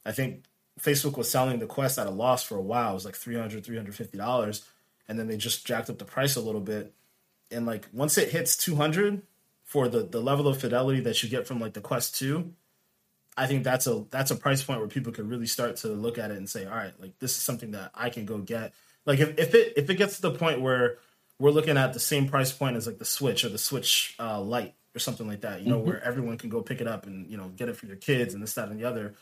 I 0.05 0.13
think 0.13 0.45
Facebook 0.81 1.17
was 1.17 1.31
selling 1.31 1.61
the 1.61 1.67
Quest 1.67 1.99
at 1.99 2.09
a 2.09 2.11
loss 2.11 2.43
for 2.43 2.57
a 2.57 2.63
while. 2.63 2.91
It 2.91 2.95
was 2.95 3.05
like 3.05 3.15
300 3.15 3.65
350 3.65 4.19
dollars, 4.19 4.65
and 5.09 5.19
then 5.19 5.29
they 5.29 5.37
just 5.37 5.65
jacked 5.65 5.89
up 5.89 5.99
the 5.99 6.05
price 6.05 6.35
a 6.35 6.41
little 6.41 6.61
bit. 6.61 6.93
And 7.53 7.67
like 7.67 7.87
once 7.93 8.19
it 8.19 8.31
hits 8.31 8.57
200 8.57 9.23
for 9.63 9.89
the 9.89 10.01
the 10.01 10.21
level 10.21 10.49
of 10.49 10.61
fidelity 10.61 11.01
that 11.01 11.23
you 11.23 11.29
get 11.29 11.47
from 11.47 11.61
like 11.61 11.75
the 11.75 11.81
Quest 11.81 12.19
2, 12.19 12.53
I 13.37 13.47
think 13.47 13.65
that's 13.65 13.87
a 13.87 14.05
that's 14.11 14.31
a 14.31 14.37
price 14.37 14.63
point 14.63 14.81
where 14.81 14.89
people 14.89 15.13
could 15.13 15.29
really 15.29 15.47
start 15.47 15.77
to 15.79 15.89
look 15.89 16.19
at 16.19 16.31
it 16.31 16.37
and 16.37 16.49
say, 16.49 16.67
all 16.67 16.77
right, 16.77 16.93
like 17.01 17.19
this 17.19 17.33
is 17.33 17.43
something 17.43 17.73
that 17.73 17.91
I 17.95 18.11
can 18.11 18.27
go 18.27 18.39
get. 18.39 18.73
Like 19.07 19.19
if, 19.19 19.39
if 19.39 19.55
it 19.55 19.73
if 19.77 19.91
it 19.91 19.95
gets 19.95 20.17
to 20.17 20.23
the 20.23 20.31
point 20.31 20.61
where 20.61 20.99
we're 21.39 21.51
looking 21.51 21.77
at 21.77 21.93
the 21.93 22.01
same 22.01 22.29
price 22.29 22.53
point 22.53 22.77
as 22.77 22.87
like 22.87 22.99
the 22.99 23.05
Switch 23.05 23.45
or 23.45 23.49
the 23.49 23.59
Switch 23.59 24.15
uh, 24.21 24.41
Lite 24.41 24.75
or 24.95 25.01
something 25.01 25.27
like 25.27 25.41
that, 25.41 25.63
you 25.63 25.69
know, 25.69 25.79
mm-hmm. 25.79 25.89
where 25.89 26.05
everyone 26.05 26.39
can 26.39 26.49
go 26.49 26.63
pick 26.63 26.81
it 26.81 26.87
up 26.87 27.07
and 27.07 27.29
you 27.29 27.37
know 27.37 27.49
get 27.49 27.69
it 27.69 27.77
for 27.77 27.87
your 27.87 27.97
kids 27.97 28.35
and 28.35 28.43
this 28.43 28.55
that 28.55 28.69
and 28.69 28.79
the 28.79 28.85
other, 28.85 29.15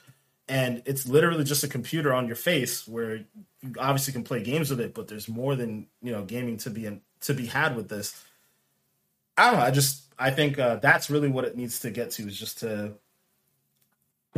and 0.47 0.83
it's 0.85 1.07
literally 1.07 1.45
just 1.45 1.65
a 1.65 1.69
computer 1.69 2.13
on 2.13 2.27
your 2.27 2.37
face 2.37 2.87
where 2.87 3.17
you 3.17 3.73
obviously 3.79 4.13
can 4.13 4.25
play 4.25 4.43
games 4.43 4.69
with 4.69 4.81
it, 4.81 4.93
but 4.93 5.09
there's 5.09 5.29
more 5.29 5.57
than 5.57 5.87
you 6.03 6.13
know 6.13 6.23
gaming 6.23 6.59
to 6.59 6.71
be 6.71 6.85
in, 6.85 7.01
to 7.23 7.33
be 7.33 7.47
had 7.47 7.77
with 7.77 7.89
this. 7.89 8.23
I 9.39 9.51
don't 9.51 9.61
know. 9.61 9.67
I 9.67 9.71
just 9.71 10.05
I 10.19 10.31
think 10.31 10.59
uh, 10.59 10.77
that's 10.77 11.09
really 11.09 11.29
what 11.29 11.47
it 11.47 11.57
needs 11.57 11.81
to 11.81 11.91
get 11.91 12.11
to 12.13 12.27
is 12.29 12.39
just 12.39 12.59
to 12.61 12.93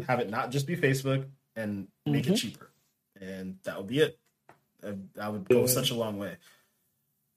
have 0.06 0.20
it 0.20 0.30
not 0.30 0.50
just 0.50 0.66
be 0.66 0.76
Facebook 0.76 1.26
and 1.56 1.88
make 2.06 2.24
mm-hmm. 2.24 2.34
it 2.34 2.36
cheaper, 2.36 2.70
and 3.20 3.58
that 3.64 3.76
would 3.76 3.86
be 3.86 4.00
it. 4.00 4.18
That 5.14 5.32
would 5.32 5.48
go 5.48 5.66
such 5.66 5.90
a 5.90 5.94
long 5.94 6.18
way. 6.18 6.36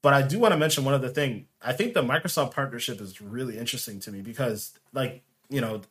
But 0.02 0.14
I 0.14 0.22
do 0.22 0.38
want 0.38 0.52
to 0.52 0.58
mention 0.58 0.84
one 0.84 0.94
other 0.94 1.08
thing. 1.08 1.46
I 1.62 1.72
think 1.72 1.94
the 1.94 2.02
Microsoft 2.02 2.52
partnership 2.52 3.00
is 3.00 3.20
really 3.20 3.58
interesting 3.58 4.00
to 4.00 4.12
me 4.12 4.20
because, 4.20 4.72
like, 4.92 5.22
you 5.48 5.60
know, 5.60 5.82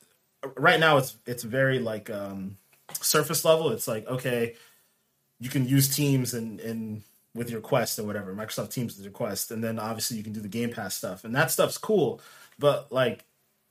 right 0.55 0.79
now 0.79 0.97
it's 0.97 1.17
it's 1.25 1.43
very 1.43 1.79
like 1.79 2.09
um, 2.09 2.57
surface 3.01 3.43
level. 3.43 3.71
It's 3.71 3.87
like 3.87 4.07
okay, 4.07 4.55
you 5.39 5.49
can 5.49 5.67
use 5.67 5.93
Teams 5.93 6.33
and 6.33 6.59
and 6.59 7.01
with 7.35 7.49
your 7.49 7.61
Quest 7.61 7.99
or 7.99 8.03
whatever, 8.03 8.33
Microsoft 8.33 8.71
Teams 8.71 8.95
with 8.95 9.03
your 9.03 9.13
Quest, 9.13 9.51
and 9.51 9.63
then 9.63 9.77
obviously 9.77 10.17
you 10.17 10.23
can 10.23 10.33
do 10.33 10.41
the 10.41 10.47
Game 10.47 10.71
Pass 10.71 10.95
stuff, 10.95 11.23
and 11.23 11.35
that 11.35 11.51
stuff's 11.51 11.77
cool. 11.77 12.21
But 12.59 12.91
like 12.91 13.25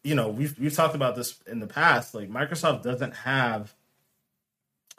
you 0.06 0.14
know, 0.14 0.28
we've 0.28 0.58
we've 0.58 0.74
talked 0.74 0.94
about 0.94 1.16
this 1.16 1.38
in 1.46 1.58
the 1.58 1.66
past. 1.66 2.14
Like 2.14 2.30
Microsoft 2.30 2.82
doesn't 2.82 3.12
have 3.12 3.74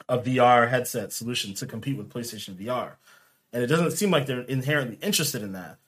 a 0.08 0.18
VR 0.18 0.68
headset 0.68 1.12
solution 1.12 1.54
to 1.54 1.66
compete 1.66 1.96
with 1.96 2.12
PlayStation 2.12 2.54
VR, 2.54 2.92
and 3.52 3.62
it 3.62 3.68
doesn't 3.68 3.92
seem 3.92 4.10
like 4.10 4.26
they're 4.26 4.40
inherently 4.42 4.98
interested 5.00 5.42
in 5.42 5.52
that. 5.52 5.78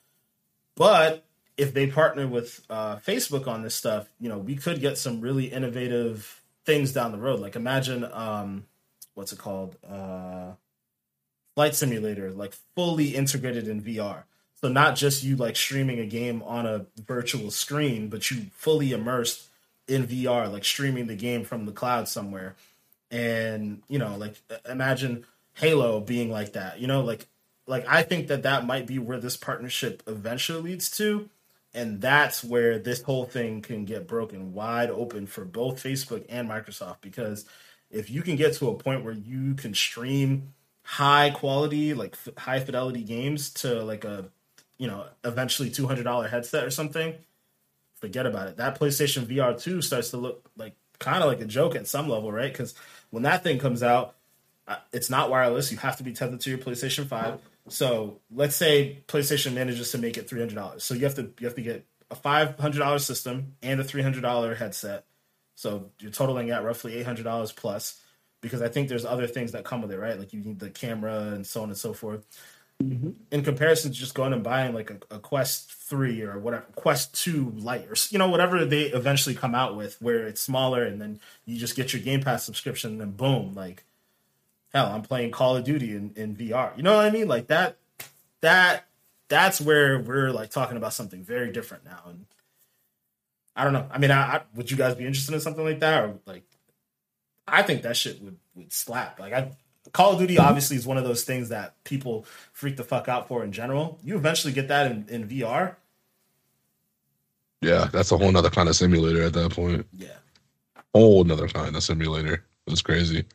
But 0.75 1.23
if 1.55 1.73
they 1.73 1.85
partner 1.85 2.27
with 2.27 2.65
uh, 2.67 2.95
Facebook 2.97 3.47
on 3.47 3.61
this 3.61 3.75
stuff, 3.75 4.11
you 4.19 4.27
know, 4.27 4.39
we 4.39 4.55
could 4.55 4.81
get 4.81 4.97
some 4.97 5.21
really 5.21 5.45
innovative 5.45 6.41
things 6.65 6.91
down 6.91 7.11
the 7.11 7.19
road. 7.19 7.39
Like 7.39 7.55
imagine, 7.55 8.03
um, 8.11 8.65
what's 9.13 9.33
it 9.33 9.37
called, 9.39 9.75
uh, 9.87 10.53
flight 11.53 11.75
simulator, 11.75 12.31
like 12.31 12.53
fully 12.75 13.15
integrated 13.15 13.67
in 13.67 13.83
VR. 13.83 14.23
So 14.61 14.69
not 14.69 14.95
just 14.95 15.23
you 15.23 15.35
like 15.35 15.55
streaming 15.55 15.99
a 15.99 16.05
game 16.05 16.43
on 16.43 16.65
a 16.67 16.85
virtual 17.05 17.49
screen, 17.49 18.09
but 18.09 18.29
you 18.29 18.45
fully 18.53 18.91
immersed 18.91 19.49
in 19.87 20.07
VR, 20.07 20.51
like 20.51 20.63
streaming 20.63 21.07
the 21.07 21.15
game 21.15 21.43
from 21.43 21.65
the 21.65 21.71
cloud 21.71 22.07
somewhere. 22.07 22.55
And 23.09 23.81
you 23.87 23.99
know, 23.99 24.15
like 24.17 24.35
imagine 24.69 25.25
Halo 25.55 25.99
being 25.99 26.29
like 26.29 26.53
that. 26.53 26.79
You 26.79 26.87
know, 26.87 27.01
like 27.01 27.25
like 27.67 27.85
I 27.87 28.03
think 28.03 28.27
that 28.27 28.43
that 28.43 28.65
might 28.65 28.85
be 28.85 28.99
where 28.99 29.19
this 29.19 29.35
partnership 29.35 30.03
eventually 30.05 30.61
leads 30.61 30.95
to, 30.97 31.27
and 31.73 31.99
that's 31.99 32.43
where 32.43 32.77
this 32.77 33.01
whole 33.01 33.25
thing 33.25 33.61
can 33.61 33.85
get 33.85 34.07
broken 34.07 34.53
wide 34.53 34.91
open 34.91 35.25
for 35.25 35.43
both 35.43 35.83
Facebook 35.83 36.25
and 36.29 36.47
Microsoft 36.47 36.97
because 37.01 37.45
if 37.89 38.09
you 38.09 38.21
can 38.21 38.35
get 38.35 38.53
to 38.53 38.69
a 38.69 38.75
point 38.75 39.03
where 39.03 39.13
you 39.13 39.55
can 39.55 39.73
stream 39.73 40.53
high 40.83 41.29
quality 41.29 41.93
like 41.93 42.13
f- 42.13 42.35
high 42.37 42.59
fidelity 42.59 43.03
games 43.03 43.51
to 43.51 43.83
like 43.83 44.03
a 44.03 44.29
you 44.81 44.87
know, 44.87 45.05
eventually 45.23 45.69
two 45.69 45.85
hundred 45.85 46.05
dollar 46.05 46.27
headset 46.27 46.63
or 46.63 46.71
something, 46.71 47.13
forget 47.99 48.25
about 48.25 48.47
it. 48.47 48.57
That 48.57 48.79
PlayStation 48.79 49.25
VR 49.25 49.61
two 49.61 49.79
starts 49.79 50.09
to 50.09 50.17
look 50.17 50.49
like 50.57 50.73
kind 50.97 51.21
of 51.21 51.29
like 51.29 51.39
a 51.39 51.45
joke 51.45 51.75
at 51.75 51.87
some 51.87 52.09
level, 52.09 52.31
right? 52.31 52.51
Because 52.51 52.73
when 53.11 53.21
that 53.21 53.43
thing 53.43 53.59
comes 53.59 53.83
out, 53.83 54.15
uh, 54.67 54.77
it's 54.91 55.07
not 55.07 55.29
wireless. 55.29 55.71
You 55.71 55.77
have 55.77 55.97
to 55.97 56.03
be 56.03 56.13
tethered 56.13 56.41
to 56.41 56.49
your 56.49 56.57
PlayStation 56.57 57.05
Five. 57.05 57.39
So 57.67 58.17
let's 58.33 58.55
say 58.55 59.03
PlayStation 59.07 59.53
manages 59.53 59.91
to 59.91 59.99
make 59.99 60.17
it 60.17 60.27
three 60.27 60.39
hundred 60.39 60.55
dollars. 60.55 60.83
So 60.83 60.95
you 60.95 61.05
have 61.05 61.13
to 61.15 61.29
you 61.39 61.45
have 61.45 61.55
to 61.55 61.61
get 61.61 61.85
a 62.09 62.15
five 62.15 62.57
hundred 62.57 62.79
dollar 62.79 62.97
system 62.97 63.53
and 63.61 63.79
a 63.79 63.83
three 63.83 64.01
hundred 64.01 64.21
dollar 64.21 64.55
headset. 64.55 65.05
So 65.53 65.91
you're 65.99 66.09
totaling 66.09 66.49
at 66.49 66.63
roughly 66.63 66.95
eight 66.95 67.05
hundred 67.05 67.25
dollars 67.25 67.51
plus. 67.51 68.01
Because 68.41 68.63
I 68.63 68.69
think 68.69 68.89
there's 68.89 69.05
other 69.05 69.27
things 69.27 69.51
that 69.51 69.63
come 69.63 69.83
with 69.83 69.91
it, 69.91 69.99
right? 69.99 70.17
Like 70.17 70.33
you 70.33 70.41
need 70.41 70.57
the 70.57 70.71
camera 70.71 71.19
and 71.33 71.45
so 71.45 71.61
on 71.61 71.69
and 71.69 71.77
so 71.77 71.93
forth. 71.93 72.25
Mm-hmm. 72.81 73.09
In 73.31 73.43
comparison 73.43 73.91
to 73.91 73.97
just 73.97 74.15
going 74.15 74.33
and 74.33 74.43
buying 74.43 74.73
like 74.73 74.89
a, 74.89 75.15
a, 75.15 75.19
Quest 75.19 75.71
Three 75.71 76.21
or 76.21 76.39
whatever, 76.39 76.65
Quest 76.75 77.13
Two 77.13 77.53
Lite 77.55 77.87
or 77.87 77.95
you 78.09 78.17
know 78.17 78.29
whatever 78.29 78.65
they 78.65 78.83
eventually 78.83 79.35
come 79.35 79.53
out 79.53 79.75
with, 79.75 80.01
where 80.01 80.27
it's 80.27 80.41
smaller 80.41 80.83
and 80.83 80.99
then 81.01 81.19
you 81.45 81.57
just 81.57 81.75
get 81.75 81.93
your 81.93 82.01
Game 82.01 82.21
Pass 82.21 82.43
subscription 82.43 82.91
and 82.91 83.01
then 83.01 83.11
boom, 83.11 83.53
like 83.53 83.83
hell, 84.73 84.87
I'm 84.87 85.01
playing 85.01 85.31
Call 85.31 85.57
of 85.57 85.63
Duty 85.63 85.95
in, 85.95 86.11
in 86.15 86.35
VR. 86.35 86.75
You 86.77 86.83
know 86.83 86.95
what 86.95 87.05
I 87.05 87.09
mean? 87.09 87.27
Like 87.27 87.47
that, 87.47 87.77
that, 88.41 88.85
that's 89.27 89.61
where 89.61 89.99
we're 89.99 90.31
like 90.31 90.49
talking 90.49 90.77
about 90.77 90.93
something 90.93 91.23
very 91.23 91.51
different 91.51 91.85
now. 91.85 92.01
And 92.07 92.25
I 93.55 93.63
don't 93.63 93.73
know. 93.73 93.87
I 93.91 93.97
mean, 93.97 94.11
I, 94.11 94.37
I 94.37 94.41
would 94.55 94.71
you 94.71 94.77
guys 94.77 94.95
be 94.95 95.05
interested 95.05 95.33
in 95.33 95.41
something 95.41 95.63
like 95.63 95.79
that 95.79 96.03
or 96.03 96.19
like? 96.25 96.43
I 97.47 97.63
think 97.63 97.81
that 97.81 97.97
shit 97.97 98.21
would 98.21 98.37
would 98.55 98.71
slap. 98.71 99.19
Like 99.19 99.33
I 99.33 99.51
Call 99.93 100.13
of 100.13 100.19
Duty 100.19 100.37
obviously 100.37 100.77
is 100.77 100.85
one 100.85 100.97
of 100.97 101.03
those 101.03 101.23
things 101.23 101.49
that 101.49 101.81
people 101.83 102.25
freak 102.53 102.77
the 102.77 102.83
fuck 102.83 103.09
out 103.09 103.27
for 103.27 103.43
in 103.43 103.51
general. 103.51 103.99
You 104.03 104.15
eventually 104.15 104.53
get 104.53 104.67
that 104.67 104.91
in, 104.91 105.05
in 105.09 105.27
VR. 105.27 105.75
Yeah, 107.61 107.89
that's 107.91 108.11
a 108.11 108.17
whole 108.17 108.31
nother 108.31 108.49
kind 108.49 108.69
of 108.69 108.75
simulator 108.75 109.23
at 109.23 109.33
that 109.33 109.51
point. 109.53 109.85
Yeah. 109.97 110.17
Whole 110.93 111.23
nother 111.23 111.47
kind 111.47 111.75
of 111.75 111.83
simulator. 111.83 112.43
It's 112.67 112.81
crazy. 112.81 113.25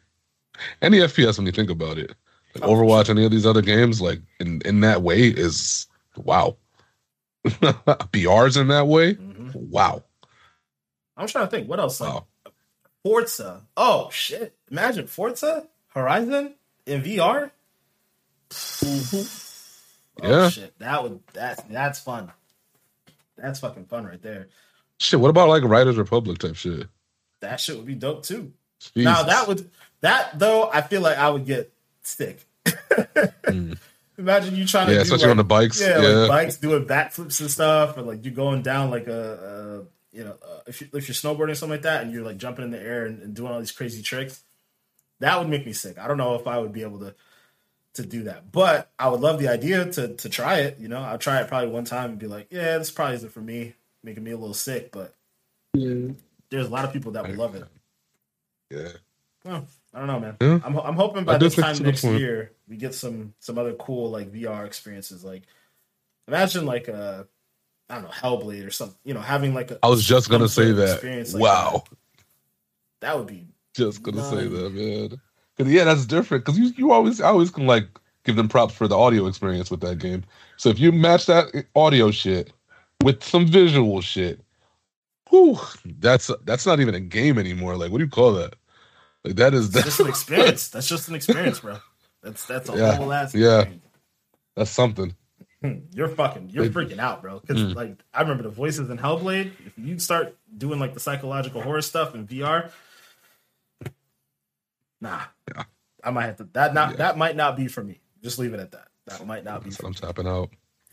Any 0.82 0.98
FPS 0.98 1.36
when 1.36 1.46
you 1.46 1.52
think 1.52 1.70
about 1.70 1.98
it. 1.98 2.14
Like 2.54 2.64
oh, 2.64 2.74
Overwatch, 2.74 3.06
sure. 3.06 3.14
any 3.14 3.24
of 3.24 3.30
these 3.30 3.46
other 3.46 3.62
games, 3.62 4.00
like 4.00 4.20
in, 4.40 4.62
in 4.64 4.80
that 4.80 5.02
way 5.02 5.28
is 5.28 5.86
wow. 6.16 6.56
BR's 7.44 8.56
in 8.56 8.68
that 8.68 8.86
way. 8.86 9.14
Mm-hmm. 9.14 9.70
Wow. 9.70 10.04
I'm 11.16 11.26
trying 11.26 11.46
to 11.46 11.50
think 11.50 11.68
what 11.68 11.80
else. 11.80 12.00
Like 12.00 12.14
Wow. 12.14 12.26
Forza. 13.04 13.62
Oh 13.76 14.10
shit! 14.10 14.56
Imagine 14.68 15.06
Forza 15.06 15.68
Horizon 15.96 16.54
in 16.84 17.02
VR. 17.02 17.50
Oh 20.22 20.30
Yeah. 20.30 20.48
shit! 20.50 20.78
That 20.78 21.02
would 21.02 21.20
that 21.32 21.64
that's 21.68 21.98
fun. 22.00 22.30
That's 23.36 23.60
fucking 23.60 23.86
fun 23.86 24.04
right 24.06 24.20
there. 24.22 24.48
Shit. 24.98 25.20
What 25.20 25.28
about 25.30 25.48
like 25.48 25.62
Riders 25.64 25.96
Republic 25.96 26.38
type 26.38 26.56
shit? 26.56 26.86
That 27.40 27.60
shit 27.60 27.76
would 27.76 27.86
be 27.86 27.94
dope 27.94 28.22
too. 28.24 28.52
Now 28.94 29.24
that 29.24 29.48
would 29.48 29.68
that 30.00 30.38
though 30.38 30.70
I 30.70 30.82
feel 30.82 31.00
like 31.00 31.18
I 31.18 31.28
would 31.30 31.44
get 31.46 31.72
sick. 32.02 32.44
Mm. 32.66 33.78
Imagine 34.18 34.56
you 34.56 34.66
trying 34.66 34.86
to 34.86 34.92
Yeah, 34.92 34.98
do 34.98 35.02
especially 35.02 35.24
like, 35.24 35.30
on 35.32 35.36
the 35.36 35.44
bikes. 35.44 35.78
yeah, 35.80 36.00
Yeah. 36.00 36.08
like 36.20 36.28
bikes 36.28 36.56
doing 36.56 36.86
backflips 36.86 37.40
and 37.40 37.50
stuff, 37.50 37.98
or 37.98 38.02
like 38.02 38.24
you're 38.24 38.32
going 38.34 38.62
down 38.62 38.90
like 38.90 39.06
a, 39.08 39.84
a 40.12 40.16
you 40.16 40.24
know 40.24 40.36
uh, 40.42 40.60
if 40.66 40.80
you 40.80 40.88
if 40.94 41.08
you're 41.08 41.14
snowboarding 41.14 41.50
or 41.50 41.54
something 41.54 41.74
like 41.74 41.82
that, 41.82 42.02
and 42.04 42.12
you're 42.12 42.24
like 42.24 42.38
jumping 42.38 42.64
in 42.64 42.70
the 42.70 42.80
air 42.80 43.04
and, 43.04 43.20
and 43.22 43.34
doing 43.34 43.52
all 43.52 43.58
these 43.58 43.72
crazy 43.72 44.02
tricks. 44.02 44.42
That 45.20 45.38
would 45.38 45.48
make 45.48 45.64
me 45.66 45.72
sick. 45.72 45.98
I 45.98 46.08
don't 46.08 46.18
know 46.18 46.34
if 46.34 46.46
I 46.46 46.58
would 46.58 46.72
be 46.72 46.82
able 46.82 46.98
to 47.00 47.14
to 47.94 48.04
do 48.04 48.24
that, 48.24 48.52
but 48.52 48.90
I 48.98 49.08
would 49.08 49.20
love 49.20 49.38
the 49.38 49.48
idea 49.48 49.90
to 49.92 50.14
to 50.14 50.28
try 50.28 50.58
it. 50.60 50.78
You 50.78 50.88
know, 50.88 50.98
I'll 50.98 51.18
try 51.18 51.40
it 51.40 51.48
probably 51.48 51.70
one 51.70 51.84
time 51.84 52.10
and 52.10 52.18
be 52.18 52.26
like, 52.26 52.48
yeah, 52.50 52.76
this 52.78 52.90
probably 52.90 53.16
isn't 53.16 53.32
for 53.32 53.40
me, 53.40 53.74
making 54.02 54.22
me 54.24 54.32
a 54.32 54.36
little 54.36 54.54
sick. 54.54 54.92
But 54.92 55.14
Yeah. 55.74 56.12
there's 56.50 56.66
a 56.66 56.70
lot 56.70 56.84
of 56.84 56.92
people 56.92 57.12
that 57.12 57.26
would 57.26 57.36
love 57.38 57.54
it. 57.54 57.64
yeah. 58.70 58.88
Well, 59.44 59.66
I 59.94 59.98
don't 59.98 60.08
know, 60.08 60.20
man. 60.20 60.36
Yeah. 60.40 60.60
I'm 60.64 60.76
I'm 60.76 60.96
hoping 60.96 61.24
by 61.24 61.36
I 61.36 61.38
this 61.38 61.54
time 61.54 61.64
that's 61.68 61.78
a 61.80 61.82
good 61.82 61.88
next 61.88 62.02
point. 62.02 62.18
year 62.18 62.52
we 62.68 62.76
get 62.76 62.94
some 62.94 63.32
some 63.38 63.56
other 63.58 63.72
cool 63.74 64.10
like 64.10 64.30
VR 64.32 64.66
experiences. 64.66 65.24
Like 65.24 65.44
imagine 66.28 66.66
like 66.66 66.88
a 66.88 67.26
I 67.88 67.94
don't 67.94 68.04
know 68.04 68.10
Hellblade 68.10 68.66
or 68.66 68.70
something. 68.70 68.98
You 69.04 69.14
know, 69.14 69.20
having 69.20 69.54
like 69.54 69.70
a 69.70 69.78
I 69.82 69.88
was 69.88 70.04
just 70.04 70.28
gonna 70.28 70.48
say 70.48 70.72
that. 70.72 70.94
experience 70.94 71.32
like 71.32 71.42
wow. 71.42 71.84
that. 71.88 71.96
That 73.00 73.18
would 73.18 73.26
be 73.28 73.46
Just 73.76 74.02
gonna 74.02 74.22
say 74.22 74.46
that, 74.48 74.72
man. 74.72 75.20
Cause 75.58 75.68
yeah, 75.68 75.84
that's 75.84 76.06
different. 76.06 76.44
Cause 76.44 76.58
you 76.58 76.72
you 76.76 76.92
always 76.92 77.20
I 77.20 77.28
always 77.28 77.50
can 77.50 77.66
like 77.66 77.86
give 78.24 78.36
them 78.36 78.48
props 78.48 78.74
for 78.74 78.88
the 78.88 78.96
audio 78.96 79.26
experience 79.26 79.70
with 79.70 79.80
that 79.80 79.98
game. 79.98 80.24
So 80.56 80.68
if 80.68 80.78
you 80.78 80.92
match 80.92 81.26
that 81.26 81.46
audio 81.74 82.10
shit 82.10 82.52
with 83.02 83.22
some 83.22 83.46
visual 83.46 84.00
shit, 84.00 84.40
whew, 85.30 85.58
that's 85.84 86.30
that's 86.44 86.66
not 86.66 86.80
even 86.80 86.94
a 86.94 87.00
game 87.00 87.38
anymore. 87.38 87.76
Like 87.76 87.90
what 87.92 87.98
do 87.98 88.04
you 88.04 88.10
call 88.10 88.32
that? 88.34 88.54
Like 89.24 89.36
that 89.36 89.54
is 89.54 89.74
it's 89.74 89.84
just 89.84 90.00
an 90.00 90.08
experience. 90.16 90.68
That's 90.68 90.88
just 90.88 91.08
an 91.08 91.14
experience, 91.14 91.60
bro. 91.60 91.78
That's 92.22 92.44
that's 92.46 92.68
a 92.68 92.76
Yeah. 92.76 92.94
whole 92.96 93.12
ass 93.12 93.34
Yeah. 93.34 93.60
experience. 93.60 93.84
that's 94.56 94.70
something. 94.70 95.14
Hmm, 95.62 95.78
You're 95.94 96.08
fucking, 96.08 96.50
you're 96.50 96.64
It- 96.66 96.74
freaking 96.74 96.98
out, 96.98 97.22
bro. 97.22 97.40
Because 97.40 97.62
Mm. 97.62 97.74
like 97.74 97.96
I 98.12 98.20
remember 98.22 98.42
the 98.42 98.50
voices 98.50 98.90
in 98.90 98.98
Hellblade. 98.98 99.52
If 99.66 99.72
you 99.78 99.98
start 99.98 100.36
doing 100.56 100.78
like 100.80 100.92
the 100.94 101.00
psychological 101.00 101.62
horror 101.62 101.80
stuff 101.82 102.14
in 102.14 102.26
VR, 102.26 102.70
nah, 105.10 105.22
Yeah. 105.54 105.64
I 106.04 106.10
might 106.10 106.24
have 106.26 106.36
to. 106.36 106.44
That 106.52 106.74
not 106.74 106.90
Yeah. 106.92 106.96
that 106.96 107.18
might 107.18 107.36
not 107.36 107.56
be 107.56 107.68
for 107.68 107.82
me. 107.82 108.00
Just 108.22 108.38
leave 108.38 108.54
it 108.54 108.60
at 108.60 108.72
that. 108.72 108.88
That 109.06 109.26
might 109.26 109.44
not 109.44 109.62
be 109.62 109.70
That's 109.70 109.76
for 109.76 109.84
what 109.84 109.88
I'm 109.88 109.92
me. 110.08 110.12
tapping 110.14 110.26
out. 110.28 110.50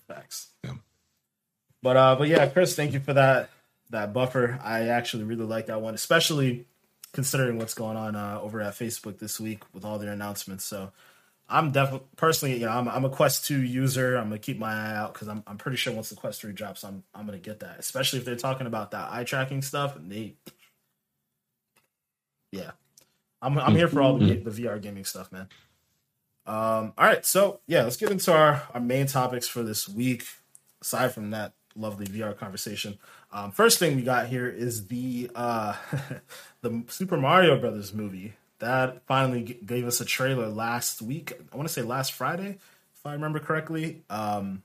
Facts. 0.07 0.49
Yeah. 0.63 0.73
But 1.81 1.97
uh, 1.97 2.15
but 2.17 2.27
yeah, 2.27 2.47
Chris, 2.47 2.75
thank 2.75 2.93
you 2.93 2.99
for 2.99 3.13
that 3.13 3.49
that 3.89 4.13
buffer. 4.13 4.59
I 4.63 4.87
actually 4.89 5.23
really 5.25 5.45
like 5.45 5.67
that 5.67 5.81
one, 5.81 5.93
especially 5.93 6.65
considering 7.11 7.57
what's 7.57 7.73
going 7.73 7.95
on 7.97 8.15
uh, 8.15 8.39
over 8.41 8.59
at 8.61 8.73
Facebook 8.73 9.19
this 9.19 9.39
week 9.39 9.63
with 9.73 9.85
all 9.85 9.99
their 9.99 10.11
announcements. 10.11 10.63
So 10.63 10.91
I'm 11.49 11.71
definitely 11.71 12.07
personally, 12.15 12.55
you 12.59 12.65
know, 12.65 12.71
I'm, 12.71 12.87
I'm 12.87 13.05
a 13.05 13.09
Quest 13.09 13.45
Two 13.45 13.61
user. 13.61 14.15
I'm 14.15 14.25
gonna 14.29 14.39
keep 14.39 14.57
my 14.57 14.71
eye 14.73 14.95
out 14.95 15.13
because 15.13 15.27
I'm 15.27 15.43
I'm 15.45 15.57
pretty 15.57 15.77
sure 15.77 15.93
once 15.93 16.09
the 16.09 16.15
Quest 16.15 16.41
Three 16.41 16.53
drops, 16.53 16.83
I'm 16.83 17.03
I'm 17.13 17.25
gonna 17.25 17.37
get 17.37 17.59
that. 17.59 17.77
Especially 17.79 18.19
if 18.19 18.25
they're 18.25 18.35
talking 18.35 18.65
about 18.67 18.91
that 18.91 19.11
eye 19.11 19.23
tracking 19.25 19.61
stuff 19.61 19.95
and 19.95 20.11
they, 20.11 20.35
yeah, 22.51 22.71
I'm 23.43 23.59
I'm 23.59 23.75
here 23.75 23.87
for 23.87 24.01
all 24.01 24.17
the 24.17 24.35
the 24.37 24.49
VR 24.49 24.81
gaming 24.81 25.05
stuff, 25.05 25.31
man. 25.31 25.47
Um, 26.45 26.93
all 26.97 27.05
right, 27.05 27.25
so 27.25 27.59
yeah, 27.67 27.83
let's 27.83 27.97
get 27.97 28.09
into 28.11 28.33
our 28.33 28.63
our 28.73 28.79
main 28.79 29.07
topics 29.07 29.47
for 29.47 29.63
this 29.63 29.87
week. 29.87 30.25
Aside 30.81 31.13
from 31.13 31.31
that 31.31 31.53
lovely 31.75 32.05
VR 32.07 32.37
conversation, 32.37 32.97
um, 33.31 33.51
first 33.51 33.79
thing 33.79 33.95
we 33.95 34.01
got 34.01 34.27
here 34.27 34.47
is 34.47 34.87
the 34.87 35.29
uh, 35.35 35.75
the 36.61 36.83
Super 36.87 37.17
Mario 37.17 37.59
Brothers 37.59 37.93
movie 37.93 38.33
that 38.59 39.05
finally 39.05 39.43
g- 39.43 39.59
gave 39.65 39.85
us 39.85 40.01
a 40.01 40.05
trailer 40.05 40.47
last 40.47 41.01
week. 41.01 41.33
I 41.51 41.55
want 41.55 41.67
to 41.67 41.73
say 41.73 41.81
last 41.81 42.13
Friday, 42.13 42.57
if 42.95 43.05
I 43.05 43.13
remember 43.13 43.39
correctly. 43.39 44.03
Um, 44.09 44.63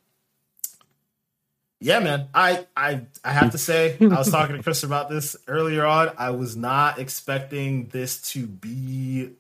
yeah, 1.81 2.01
man, 2.01 2.29
I 2.35 2.67
I 2.77 3.03
I 3.23 3.33
have 3.33 3.53
to 3.53 3.59
say, 3.59 3.97
I 4.01 4.07
was 4.07 4.31
talking 4.31 4.57
to 4.57 4.62
Chris 4.62 4.83
about 4.83 5.09
this 5.09 5.37
earlier 5.47 5.85
on. 5.85 6.11
I 6.19 6.31
was 6.31 6.57
not 6.57 6.99
expecting 6.99 7.87
this 7.88 8.21
to 8.33 8.47
be 8.47 9.31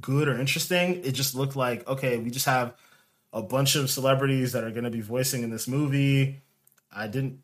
good 0.00 0.28
or 0.28 0.38
interesting. 0.38 1.04
It 1.04 1.12
just 1.12 1.34
looked 1.34 1.56
like 1.56 1.86
okay, 1.88 2.18
we 2.18 2.30
just 2.30 2.46
have 2.46 2.74
a 3.32 3.42
bunch 3.42 3.76
of 3.76 3.90
celebrities 3.90 4.52
that 4.52 4.64
are 4.64 4.70
going 4.70 4.84
to 4.84 4.90
be 4.90 5.00
voicing 5.00 5.42
in 5.42 5.50
this 5.50 5.68
movie. 5.68 6.40
I 6.92 7.08
didn't 7.08 7.40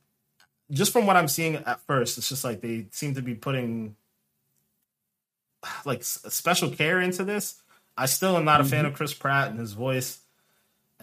just 0.70 0.92
from 0.92 1.06
what 1.06 1.16
I'm 1.16 1.28
seeing 1.28 1.56
at 1.56 1.80
first, 1.80 2.16
it's 2.18 2.28
just 2.28 2.44
like 2.44 2.60
they 2.60 2.86
seem 2.90 3.14
to 3.14 3.22
be 3.22 3.34
putting 3.34 3.96
like 5.84 6.02
special 6.02 6.70
care 6.70 7.00
into 7.00 7.24
this. 7.24 7.60
I 7.96 8.06
still 8.06 8.36
am 8.36 8.44
not 8.44 8.60
a 8.60 8.64
fan 8.64 8.80
mm-hmm. 8.80 8.88
of 8.88 8.94
Chris 8.94 9.14
Pratt 9.14 9.50
and 9.50 9.58
his 9.58 9.72
voice, 9.72 10.18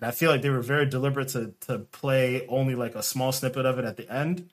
and 0.02 0.08
I 0.08 0.12
feel 0.12 0.32
like 0.32 0.42
they 0.42 0.50
were 0.50 0.62
very 0.62 0.86
deliberate 0.86 1.30
to 1.30 1.54
to 1.62 1.80
play 1.80 2.46
only 2.48 2.76
like 2.76 2.96
a 2.96 3.04
small 3.04 3.32
snippet 3.32 3.66
of 3.66 3.78
it 3.80 3.86
at 3.86 3.98
the 3.98 4.12
end. 4.12 4.50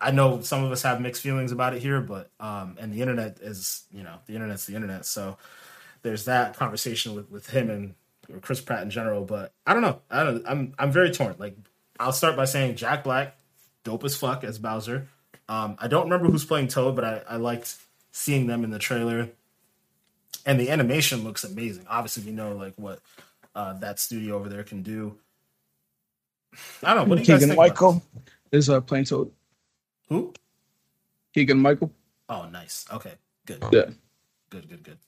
I 0.00 0.10
know 0.10 0.40
some 0.40 0.64
of 0.64 0.72
us 0.72 0.82
have 0.82 1.00
mixed 1.00 1.22
feelings 1.22 1.52
about 1.52 1.74
it 1.74 1.82
here, 1.82 2.00
but 2.00 2.30
um, 2.40 2.76
and 2.80 2.92
the 2.92 3.02
internet 3.02 3.38
is 3.40 3.84
you 3.92 4.02
know 4.02 4.18
the 4.26 4.34
internet's 4.34 4.66
the 4.66 4.76
internet, 4.76 5.04
so 5.04 5.36
there's 6.02 6.24
that 6.26 6.56
conversation 6.56 7.14
with 7.14 7.30
with 7.30 7.50
him 7.50 7.70
and 7.70 7.94
Chris 8.40 8.60
Pratt 8.60 8.82
in 8.82 8.90
general. 8.90 9.24
But 9.24 9.52
I 9.66 9.74
don't 9.74 9.82
know. 9.82 10.00
I 10.10 10.22
don't. 10.22 10.44
I'm 10.46 10.74
I'm 10.78 10.92
very 10.92 11.10
torn. 11.10 11.34
Like 11.38 11.56
I'll 11.98 12.12
start 12.12 12.36
by 12.36 12.44
saying 12.44 12.76
Jack 12.76 13.04
Black, 13.04 13.36
dope 13.84 14.04
as 14.04 14.16
fuck 14.16 14.44
as 14.44 14.58
Bowser. 14.58 15.08
Um, 15.48 15.76
I 15.80 15.88
don't 15.88 16.04
remember 16.04 16.30
who's 16.30 16.44
playing 16.44 16.68
Toad, 16.68 16.94
but 16.94 17.04
I, 17.04 17.22
I 17.28 17.36
liked 17.36 17.76
seeing 18.12 18.46
them 18.46 18.62
in 18.62 18.70
the 18.70 18.78
trailer, 18.78 19.28
and 20.46 20.58
the 20.58 20.70
animation 20.70 21.24
looks 21.24 21.42
amazing. 21.42 21.84
Obviously, 21.88 22.24
we 22.24 22.30
know 22.30 22.54
like 22.54 22.74
what 22.76 23.00
uh, 23.54 23.74
that 23.74 23.98
studio 23.98 24.36
over 24.36 24.48
there 24.48 24.62
can 24.64 24.82
do. 24.82 25.18
I 26.82 26.94
don't 26.94 27.04
know. 27.04 27.10
What 27.10 27.16
do 27.16 27.22
you 27.22 27.26
guys 27.26 27.40
Keegan 27.40 27.48
think? 27.50 27.52
about 27.52 27.68
Michael 27.68 28.02
is 28.50 28.68
uh, 28.68 28.80
playing 28.80 29.04
Toad. 29.04 29.30
Who? 30.08 30.32
Keegan 31.34 31.58
Michael. 31.58 31.90
Oh, 32.28 32.46
nice. 32.48 32.84
Okay, 32.92 33.12
good. 33.46 33.64
Yeah. 33.72 33.84
Good, 34.50 34.68
good, 34.68 34.82
good. 34.82 34.98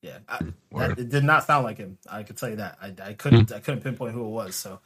Yeah, 0.00 0.18
I, 0.28 0.38
that, 0.72 0.98
it 0.98 1.08
did 1.08 1.24
not 1.24 1.44
sound 1.44 1.64
like 1.64 1.78
him. 1.78 1.96
I 2.10 2.22
could 2.24 2.36
tell 2.36 2.50
you 2.50 2.56
that. 2.56 2.76
I, 2.80 2.94
I 3.02 3.12
couldn't. 3.14 3.52
I 3.52 3.60
couldn't 3.60 3.80
pinpoint 3.82 4.12
who 4.12 4.24
it 4.26 4.30
was. 4.30 4.54
So 4.54 4.80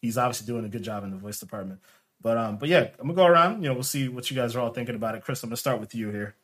he's 0.00 0.16
obviously 0.16 0.46
doing 0.46 0.64
a 0.64 0.68
good 0.68 0.84
job 0.84 1.02
in 1.02 1.10
the 1.10 1.16
voice 1.16 1.40
department. 1.40 1.80
But 2.22 2.36
um, 2.36 2.56
but 2.56 2.68
yeah, 2.68 2.88
I'm 3.00 3.08
gonna 3.08 3.14
go 3.14 3.26
around. 3.26 3.62
You 3.62 3.68
know, 3.68 3.74
we'll 3.74 3.82
see 3.82 4.08
what 4.08 4.30
you 4.30 4.36
guys 4.36 4.54
are 4.54 4.60
all 4.60 4.72
thinking 4.72 4.94
about 4.94 5.16
it. 5.16 5.24
Chris, 5.24 5.42
I'm 5.42 5.48
gonna 5.48 5.56
start 5.56 5.80
with 5.80 5.94
you 5.94 6.10
here. 6.10 6.36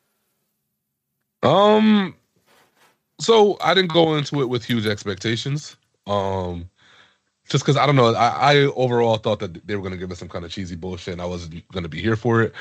Um, 1.43 2.15
so 3.19 3.57
I 3.61 3.73
didn't 3.73 3.93
go 3.93 4.15
into 4.15 4.41
it 4.41 4.49
with 4.49 4.65
huge 4.65 4.85
expectations. 4.85 5.77
Um, 6.07 6.69
just 7.47 7.63
because 7.63 7.77
I 7.77 7.85
don't 7.85 7.95
know, 7.95 8.13
I, 8.13 8.53
I 8.53 8.55
overall 8.75 9.17
thought 9.17 9.39
that 9.39 9.65
they 9.67 9.75
were 9.75 9.81
going 9.81 9.93
to 9.93 9.97
give 9.97 10.11
us 10.11 10.19
some 10.19 10.29
kind 10.29 10.45
of 10.45 10.51
cheesy 10.51 10.75
bullshit, 10.75 11.13
and 11.13 11.21
I 11.21 11.25
wasn't 11.25 11.67
going 11.71 11.83
to 11.83 11.89
be 11.89 12.01
here 12.01 12.15
for 12.15 12.41
it. 12.41 12.53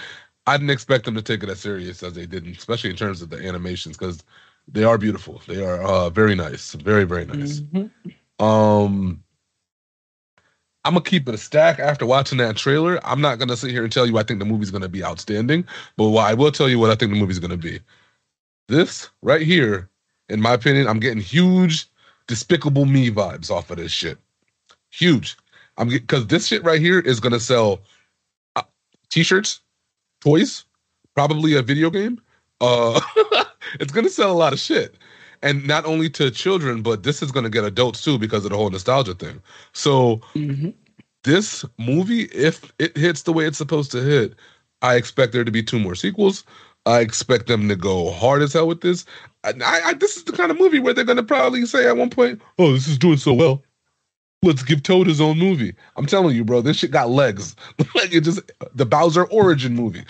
I 0.47 0.57
didn't 0.57 0.71
expect 0.71 1.05
them 1.05 1.15
to 1.15 1.23
take 1.23 1.43
it 1.43 1.49
as 1.49 1.61
serious 1.61 2.03
as 2.03 2.13
they 2.13 2.27
did, 2.27 2.47
especially 2.47 2.91
in 2.91 2.97
terms 2.97 3.21
of 3.21 3.31
the 3.31 3.39
animations, 3.39 3.97
because 3.97 4.23
they 4.69 4.85
are 4.85 4.99
beautiful. 4.99 5.43
They 5.47 5.65
are 5.65 5.83
uh, 5.83 6.11
very 6.11 6.35
nice, 6.35 6.73
very 6.75 7.05
very 7.05 7.25
nice. 7.25 7.61
Mhm. 7.61 7.91
Um, 8.39 9.23
I'm 10.85 10.93
gonna 10.93 11.03
keep 11.03 11.29
it 11.29 11.35
a 11.35 11.39
stack 11.39 11.81
after 11.81 12.07
watching 12.07 12.39
that 12.39 12.57
trailer. 12.57 13.05
I'm 13.05 13.21
not 13.21 13.41
gonna 13.41 13.57
sit 13.57 13.73
here 13.73 13.83
and 13.83 13.93
tell 13.93 14.07
you 14.07 14.19
I 14.19 14.23
think 14.23 14.39
the 14.39 14.45
movie's 14.45 14.71
gonna 14.71 14.89
be 14.89 15.03
outstanding, 15.03 15.67
but 15.97 16.15
I 16.15 16.35
will 16.35 16.53
tell 16.53 16.69
you 16.69 16.79
what 16.79 16.91
I 16.91 16.95
think 16.95 17.13
the 17.13 17.19
movie's 17.19 17.41
gonna 17.41 17.57
be. 17.57 17.81
This 18.69 19.11
right 19.23 19.43
here, 19.43 19.89
in 20.29 20.41
my 20.41 20.53
opinion, 20.53 20.87
I'm 20.87 21.01
getting 21.01 21.21
huge 21.21 21.89
Despicable 22.29 22.87
Me 22.87 23.11
vibes 23.11 23.51
off 23.51 23.71
of 23.71 23.77
this 23.79 23.93
shit. 23.93 24.19
Huge. 24.91 25.37
I'm 25.79 25.89
because 25.89 26.27
this 26.27 26.47
shit 26.47 26.65
right 26.65 26.81
here 26.81 27.01
is 27.01 27.21
gonna 27.21 27.41
sell 27.41 27.81
uh, 28.57 28.63
t-shirts, 29.11 29.61
toys, 30.21 30.65
probably 31.15 31.55
a 31.55 31.63
video 31.63 31.91
game. 31.91 32.21
Uh, 32.61 33.01
it's 33.81 33.93
gonna 33.93 34.09
sell 34.09 34.33
a 34.33 34.35
lot 34.35 34.53
of 34.53 34.59
shit 34.59 34.95
and 35.43 35.67
not 35.67 35.85
only 35.85 36.09
to 36.11 36.31
children, 36.31 36.83
but 36.83 37.03
this 37.03 37.23
is 37.23 37.31
going 37.31 37.45
to 37.45 37.51
get 37.51 37.63
adults 37.65 38.03
too 38.03 38.19
because 38.19 38.45
of 38.45 38.51
the 38.51 38.57
whole 38.57 38.71
nostalgia 38.71 39.15
thing. 39.15 39.41
So 39.75 40.17
Mhm. 40.35 40.75
this 41.25 41.65
movie, 41.79 42.23
if 42.33 42.73
it 42.79 42.97
hits 42.97 43.23
the 43.23 43.33
way 43.33 43.47
it's 43.47 43.59
supposed 43.59 43.91
to 43.93 44.03
hit, 44.03 44.35
I 44.83 44.95
expect 44.97 45.33
there 45.33 45.45
to 45.45 45.51
be 45.51 45.63
two 45.63 45.79
more 45.79 45.95
sequels. 45.95 46.45
I 46.87 47.01
expect 47.01 47.47
them 47.49 47.69
to 47.69 47.77
go 47.77 48.13
hard 48.13 48.43
as 48.43 48.53
hell 48.55 48.67
with 48.69 48.81
this. 48.81 49.05
I, 49.47 49.81
I, 49.85 49.95
this 49.95 50.17
is 50.17 50.25
the 50.25 50.33
kind 50.33 50.51
of 50.51 50.59
movie 50.59 50.81
where 50.81 50.93
they're 50.93 51.05
going 51.05 51.17
to 51.17 51.23
probably 51.23 51.65
say 51.67 51.87
at 51.87 51.97
one 51.97 52.11
point, 52.11 52.41
"Oh, 52.59 52.73
this 52.73 52.89
is 52.89 52.99
doing 52.99 53.19
so 53.19 53.33
well. 53.33 53.63
let's 54.43 54.63
give 54.63 54.83
Toad 54.83 55.07
his 55.07 55.21
own 55.21 55.39
movie. 55.39 55.75
I'm 55.97 56.07
telling 56.07 56.37
you, 56.37 56.45
bro, 56.45 56.61
this 56.61 56.77
shit 56.77 56.91
got 56.91 57.11
legs. 57.11 57.57
like 57.95 58.13
it 58.13 58.21
just 58.23 58.41
the 58.75 58.87
Bowser 58.87 59.25
origin 59.27 59.75
movie. 59.75 60.05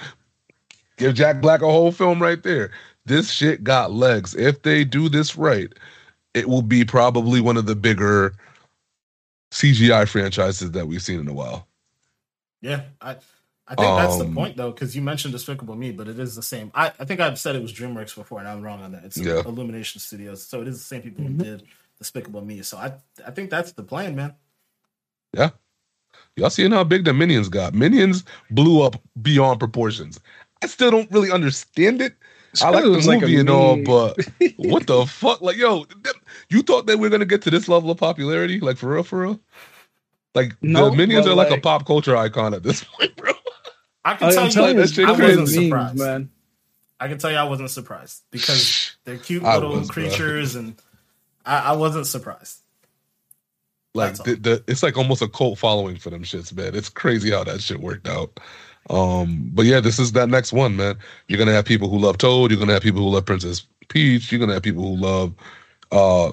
Give 0.96 1.14
Jack 1.14 1.40
Black 1.40 1.60
a 1.60 1.66
whole 1.66 1.92
film 1.92 2.22
right 2.22 2.42
there. 2.42 2.70
This 3.04 3.30
shit 3.30 3.62
got 3.62 3.92
legs. 3.92 4.34
If 4.34 4.62
they 4.62 4.84
do 4.84 5.08
this 5.08 5.36
right, 5.36 5.72
it 6.34 6.48
will 6.48 6.62
be 6.62 6.84
probably 6.84 7.40
one 7.40 7.56
of 7.56 7.66
the 7.66 7.76
bigger 7.76 8.34
CGI 9.52 10.08
franchises 10.08 10.72
that 10.72 10.86
we've 10.86 11.02
seen 11.02 11.20
in 11.20 11.28
a 11.28 11.32
while. 11.32 11.66
Yeah, 12.62 12.82
I 13.00 13.16
I 13.68 13.74
think 13.74 13.96
that's 13.96 14.16
the 14.18 14.24
Um, 14.24 14.34
point 14.34 14.56
though, 14.56 14.70
because 14.70 14.94
you 14.94 15.02
mentioned 15.02 15.32
Despicable 15.32 15.74
Me, 15.74 15.90
but 15.90 16.06
it 16.08 16.18
is 16.20 16.36
the 16.36 16.42
same. 16.42 16.70
I, 16.74 16.92
I 17.00 17.04
think 17.04 17.20
I've 17.20 17.38
said 17.38 17.56
it 17.56 17.62
was 17.62 17.72
DreamWorks 17.72 18.14
before, 18.14 18.38
and 18.38 18.46
I'm 18.48 18.62
wrong 18.62 18.80
on 18.82 18.92
that. 18.92 19.04
It's 19.04 19.16
Yeah. 19.16 19.40
Illumination 19.44 20.00
Studios, 20.00 20.42
so 20.46 20.62
it 20.62 20.68
is 20.68 20.78
the 20.78 20.84
same 20.84 21.02
people 21.02 21.24
Mhm. 21.24 21.38
who 21.38 21.44
did 21.44 21.62
Despicable 21.98 22.42
Me. 22.44 22.62
So 22.62 22.76
I 22.76 22.92
I 23.26 23.30
think 23.32 23.50
that's 23.50 23.72
the 23.72 23.82
plan, 23.82 24.14
man. 24.14 24.34
Yeah. 25.34 25.50
Y'all 26.36 26.50
seeing 26.50 26.70
how 26.72 26.84
big 26.84 27.04
the 27.04 27.12
Minions 27.12 27.48
got? 27.48 27.74
Minions 27.74 28.24
blew 28.50 28.82
up 28.82 29.02
beyond 29.20 29.58
proportions. 29.58 30.20
I 30.62 30.66
still 30.66 30.90
don't 30.90 31.10
really 31.10 31.30
understand 31.32 32.00
it. 32.02 32.14
I 32.62 32.70
like 32.70 32.84
It 32.84 32.88
was 32.88 33.04
the 33.04 33.10
like 33.12 33.18
a 33.18 33.26
movie 33.26 33.40
and 33.40 33.50
all, 33.50 33.76
but 33.82 34.16
what 34.56 34.86
the 34.86 35.04
fuck? 35.06 35.40
Like, 35.42 35.56
yo, 35.56 35.86
you 36.50 36.62
thought 36.62 36.86
that 36.86 36.98
we 36.98 37.06
are 37.06 37.10
gonna 37.10 37.24
get 37.26 37.42
to 37.42 37.50
this 37.50 37.68
level 37.68 37.90
of 37.90 37.98
popularity? 37.98 38.60
Like 38.60 38.76
for 38.78 38.94
real, 38.94 39.02
for 39.02 39.20
real? 39.22 39.40
Like 40.34 40.54
No, 40.62 40.90
the 40.90 40.96
Minions 40.96 41.26
are 41.26 41.34
like, 41.34 41.50
a 41.50 41.58
pop 41.60 41.86
culture 41.86 42.16
icon 42.16 42.54
at 42.54 42.62
this 42.62 42.84
point, 42.98 43.14
bro. 43.16 43.32
I 44.06 44.14
can 44.14 44.28
I- 44.28 44.32
tell 44.32 44.44
I'm 44.44 44.50
you, 44.50 44.66
you, 44.68 44.74
that 44.74 44.82
it's 44.82 44.92
shit 44.92 45.08
I 45.08 45.12
because 45.12 45.18
crazy. 45.18 45.32
of 45.34 45.40
wasn't 45.40 45.56
memes, 45.58 45.68
surprised. 45.68 45.98
man. 45.98 46.30
I 46.98 47.08
can 47.08 47.18
tell 47.18 47.30
you, 47.30 47.36
I 47.36 47.44
wasn't 47.44 47.70
surprised 47.70 48.22
because 48.30 48.96
they're 49.04 49.18
cute 49.18 49.42
little 49.42 49.70
was, 49.72 49.88
bro. 49.88 49.94
creatures, 50.04 50.54
and 50.54 50.76
I, 51.44 51.58
I 51.58 51.72
wasn't 51.72 52.06
surprised. 52.06 52.60
Like 53.94 54.14
the, 54.14 54.34
the 54.36 54.64
it's 54.66 54.82
like 54.82 54.96
almost 54.96 55.22
a 55.22 55.28
cult 55.28 55.58
following 55.58 55.96
for 55.96 56.10
them 56.10 56.22
shits, 56.22 56.54
man. 56.54 56.74
It's 56.74 56.88
crazy 56.88 57.30
how 57.30 57.44
that 57.44 57.60
shit 57.62 57.80
worked 57.80 58.08
out. 58.08 58.38
Um, 58.90 59.50
but 59.52 59.64
yeah, 59.66 59.80
this 59.80 59.98
is 59.98 60.12
that 60.12 60.28
next 60.28 60.52
one, 60.52 60.76
man. 60.76 60.96
You're 61.28 61.38
gonna 61.38 61.52
have 61.52 61.64
people 61.64 61.88
who 61.88 61.98
love 61.98 62.18
Toad. 62.18 62.50
You're 62.50 62.60
gonna 62.60 62.74
have 62.74 62.82
people 62.82 63.02
who 63.02 63.08
love 63.08 63.24
Princess 63.26 63.66
Peach. 63.88 64.30
You're 64.30 64.38
gonna 64.38 64.54
have 64.54 64.62
people 64.62 64.82
who 64.82 64.96
love 65.02 65.34
uh 65.92 66.32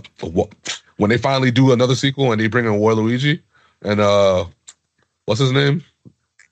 when 0.98 1.10
they 1.10 1.18
finally 1.18 1.52
do 1.52 1.72
another 1.72 1.96
sequel 1.96 2.32
and 2.32 2.40
they 2.42 2.48
bring 2.48 2.66
in 2.66 2.74
Waluigi 2.74 3.42
and 3.82 4.00
uh 4.00 4.46
what's 5.26 5.40
his 5.42 5.52
name? 5.52 5.84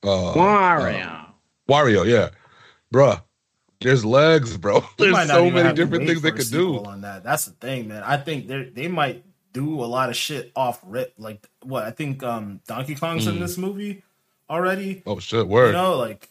Uh, 0.03 0.33
Wario. 0.33 1.25
Wario, 1.69 2.05
yeah, 2.05 2.29
bruh. 2.93 3.21
There's 3.79 4.05
legs, 4.05 4.57
bro. 4.57 4.83
There's 4.97 5.27
so 5.27 5.49
many 5.49 5.73
different 5.73 6.05
things 6.05 6.21
they 6.21 6.31
could 6.31 6.49
do. 6.51 6.83
on 6.85 7.01
that. 7.01 7.23
That's 7.23 7.45
the 7.45 7.51
thing, 7.53 7.87
man. 7.87 8.03
I 8.03 8.17
think 8.17 8.47
they 8.47 8.63
they 8.65 8.87
might 8.87 9.25
do 9.53 9.83
a 9.83 9.85
lot 9.85 10.09
of 10.09 10.15
shit 10.15 10.51
off 10.55 10.79
rip. 10.85 11.13
Like 11.17 11.47
what 11.63 11.83
I 11.83 11.91
think 11.91 12.21
um 12.23 12.61
Donkey 12.67 12.93
Kong's 12.95 13.25
in 13.27 13.35
Mm. 13.35 13.39
this 13.39 13.57
movie 13.57 14.03
already. 14.49 15.01
Oh 15.07 15.17
shit, 15.19 15.39
You 15.45 15.51
word. 15.51 15.73
know, 15.73 15.97
like 15.97 16.29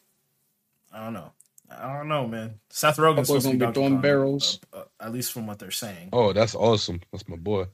I 0.92 1.02
don't 1.04 1.12
know. 1.12 1.32
I 1.70 1.96
don't 1.96 2.08
know, 2.08 2.26
man. 2.28 2.60
Seth 2.70 2.96
Rogen's 2.98 3.26
supposed 3.28 3.46
to 3.46 3.52
be 3.52 3.58
gonna 3.58 3.72
be 3.72 3.74
Donkey 3.74 3.74
throwing 3.80 3.92
Kong, 3.94 4.02
barrels. 4.02 4.60
uh, 4.72 4.78
uh, 4.78 4.84
at 5.00 5.12
least 5.12 5.32
from 5.32 5.46
what 5.48 5.58
they're 5.58 5.70
saying. 5.72 6.10
Oh, 6.12 6.32
that's 6.32 6.54
awesome. 6.54 7.00
That's 7.12 7.28
my 7.28 7.36
boy. 7.36 7.66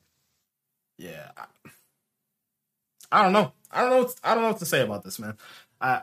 Yeah, 0.99 1.31
I, 1.37 1.45
I 3.13 3.23
don't 3.23 3.33
know. 3.33 3.53
I 3.71 3.83
don't 3.83 3.91
know. 3.91 3.99
What, 4.05 4.15
I 4.25 4.35
don't 4.35 4.43
know 4.43 4.49
what 4.51 4.59
to 4.61 4.67
say 4.67 4.83
about 4.83 5.05
this, 5.05 5.19
man. 5.19 5.37
I 5.87 6.03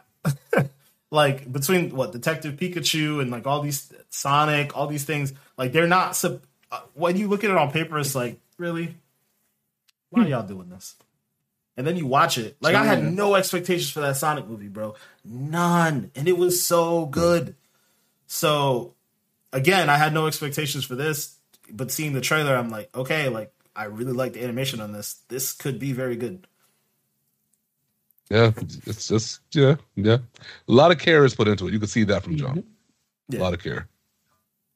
like 1.12 1.52
between 1.52 1.96
what 1.96 2.12
Detective 2.12 2.56
Pikachu 2.56 3.22
and 3.22 3.32
like 3.32 3.46
all 3.46 3.62
these 3.62 3.92
Sonic, 4.10 4.76
all 4.78 4.88
these 4.88 5.06
things. 5.06 5.34
Like 5.58 5.72
they're 5.72 5.88
not. 5.88 6.16
Sub, 6.16 6.42
uh, 6.72 6.82
when 6.94 7.18
you 7.18 7.28
look 7.28 7.44
at 7.44 7.50
it 7.50 7.58
on 7.58 7.72
paper, 7.72 8.00
it's 8.00 8.16
like 8.16 8.40
really, 8.58 8.96
why 10.10 10.24
are 10.24 10.28
y'all 10.28 10.48
doing 10.48 10.70
this? 10.70 10.96
And 11.76 11.88
then 11.88 11.98
you 11.98 12.06
watch 12.06 12.38
it. 12.38 12.56
Like 12.62 12.76
I 12.76 12.86
had 12.86 13.04
no 13.04 13.36
expectations 13.36 13.90
for 13.90 14.02
that 14.02 14.18
Sonic 14.18 14.48
movie, 14.48 14.68
bro. 14.68 14.96
None, 15.26 16.12
and 16.16 16.28
it 16.28 16.38
was 16.38 16.64
so 16.64 17.08
good. 17.08 17.56
So 18.28 18.94
again, 19.52 19.90
I 19.90 19.98
had 19.98 20.14
no 20.14 20.28
expectations 20.28 20.86
for 20.86 20.96
this, 20.96 21.38
but 21.72 21.92
seeing 21.92 22.14
the 22.14 22.22
trailer, 22.22 22.56
I'm 22.56 22.70
like, 22.70 22.96
okay, 22.96 23.30
like 23.30 23.52
I 23.76 23.86
really 23.86 24.14
like 24.14 24.34
the 24.34 24.44
animation 24.44 24.82
on 24.82 24.92
this. 24.92 25.22
This 25.30 25.54
could 25.54 25.80
be 25.80 25.94
very 25.94 26.16
good. 26.16 26.48
Yeah, 28.34 28.52
it's 28.88 29.08
just 29.08 29.42
yeah, 29.52 29.76
yeah. 29.96 30.18
A 30.68 30.72
lot 30.72 30.92
of 30.92 30.98
care 30.98 31.24
is 31.26 31.36
put 31.36 31.48
into 31.48 31.68
it. 31.68 31.74
You 31.74 31.80
can 31.80 31.88
see 31.88 32.04
that 32.06 32.24
from 32.24 32.36
John. 32.36 32.64
Yeah. 33.30 33.40
A 33.40 33.44
lot 33.44 33.54
of 33.54 33.62
care. 33.62 33.88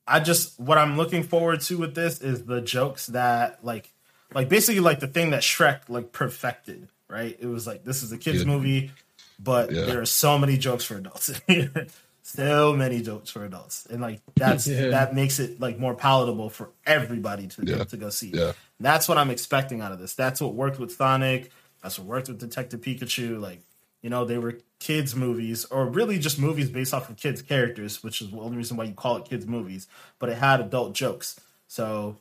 I 0.05 0.19
just 0.19 0.59
what 0.59 0.77
I'm 0.77 0.95
looking 0.95 1.23
forward 1.23 1.61
to 1.61 1.77
with 1.77 1.95
this 1.95 2.21
is 2.21 2.45
the 2.45 2.61
jokes 2.61 3.07
that 3.07 3.63
like 3.65 3.91
like 4.33 4.47
basically 4.47 4.79
like 4.79 4.99
the 4.99 5.07
thing 5.07 5.31
that 5.31 5.41
Shrek 5.41 5.81
like 5.89 6.11
perfected, 6.11 6.87
right? 7.09 7.35
It 7.39 7.47
was 7.47 7.65
like 7.65 7.83
this 7.83 8.03
is 8.03 8.11
a 8.11 8.17
kids 8.17 8.39
Yeah. 8.41 8.45
movie, 8.45 8.91
but 9.39 9.71
Yeah. 9.71 9.85
there 9.85 10.01
are 10.01 10.05
so 10.05 10.37
many 10.37 10.57
jokes 10.57 10.83
for 10.85 10.95
adults. 10.97 11.31
so 12.23 12.73
many 12.73 13.01
jokes 13.01 13.29
for 13.29 13.43
adults. 13.45 13.85
And 13.89 14.01
like 14.01 14.21
that's 14.35 14.67
Yeah. 14.67 14.89
that 14.89 15.15
makes 15.15 15.39
it 15.39 15.59
like 15.59 15.79
more 15.79 15.95
palatable 15.95 16.49
for 16.51 16.69
everybody 16.85 17.47
to 17.47 17.63
Yeah. 17.65 17.83
to 17.85 17.97
go 17.97 18.09
see. 18.09 18.31
Yeah. 18.33 18.51
That's 18.79 19.09
what 19.09 19.17
I'm 19.17 19.31
expecting 19.31 19.81
out 19.81 19.91
of 19.91 19.99
this. 19.99 20.13
That's 20.13 20.39
what 20.41 20.53
worked 20.53 20.79
with 20.79 20.91
Sonic. 20.91 21.51
That's 21.81 21.99
what 21.99 22.07
worked 22.07 22.27
with 22.27 22.39
Detective 22.39 22.81
Pikachu. 22.81 23.39
Like, 23.39 23.61
you 24.01 24.09
know, 24.09 24.25
they 24.25 24.37
were 24.37 24.59
kids' 24.79 25.15
movies, 25.15 25.65
or 25.65 25.85
really 25.85 26.19
just 26.19 26.39
movies 26.39 26.69
based 26.69 26.93
off 26.93 27.09
of 27.09 27.17
kids' 27.17 27.41
characters, 27.41 28.03
which 28.03 28.21
is 28.21 28.31
the 28.31 28.39
only 28.39 28.57
reason 28.57 28.77
why 28.77 28.85
you 28.85 28.93
call 28.93 29.17
it 29.17 29.25
kids' 29.25 29.47
movies. 29.47 29.87
But 30.19 30.29
it 30.29 30.37
had 30.37 30.59
adult 30.59 30.93
jokes. 30.93 31.39
So, 31.67 32.17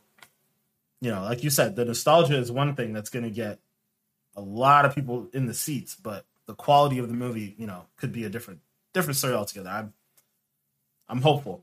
you 1.00 1.10
know, 1.10 1.22
like 1.22 1.44
you 1.44 1.50
said, 1.50 1.76
the 1.76 1.84
nostalgia 1.84 2.36
is 2.36 2.50
one 2.50 2.74
thing 2.74 2.92
that's 2.92 3.10
going 3.10 3.24
to 3.24 3.30
get 3.30 3.58
a 4.34 4.40
lot 4.40 4.84
of 4.84 4.94
people 4.94 5.28
in 5.32 5.46
the 5.46 5.54
seats, 5.54 5.94
but 5.94 6.24
the 6.46 6.54
quality 6.54 6.98
of 6.98 7.08
the 7.08 7.14
movie, 7.14 7.54
you 7.58 7.66
know, 7.66 7.86
could 7.96 8.12
be 8.12 8.24
a 8.24 8.28
different 8.28 8.60
different 8.92 9.16
story 9.16 9.34
altogether. 9.34 9.70
I'm 9.70 9.92
I'm 11.08 11.22
hopeful. 11.22 11.62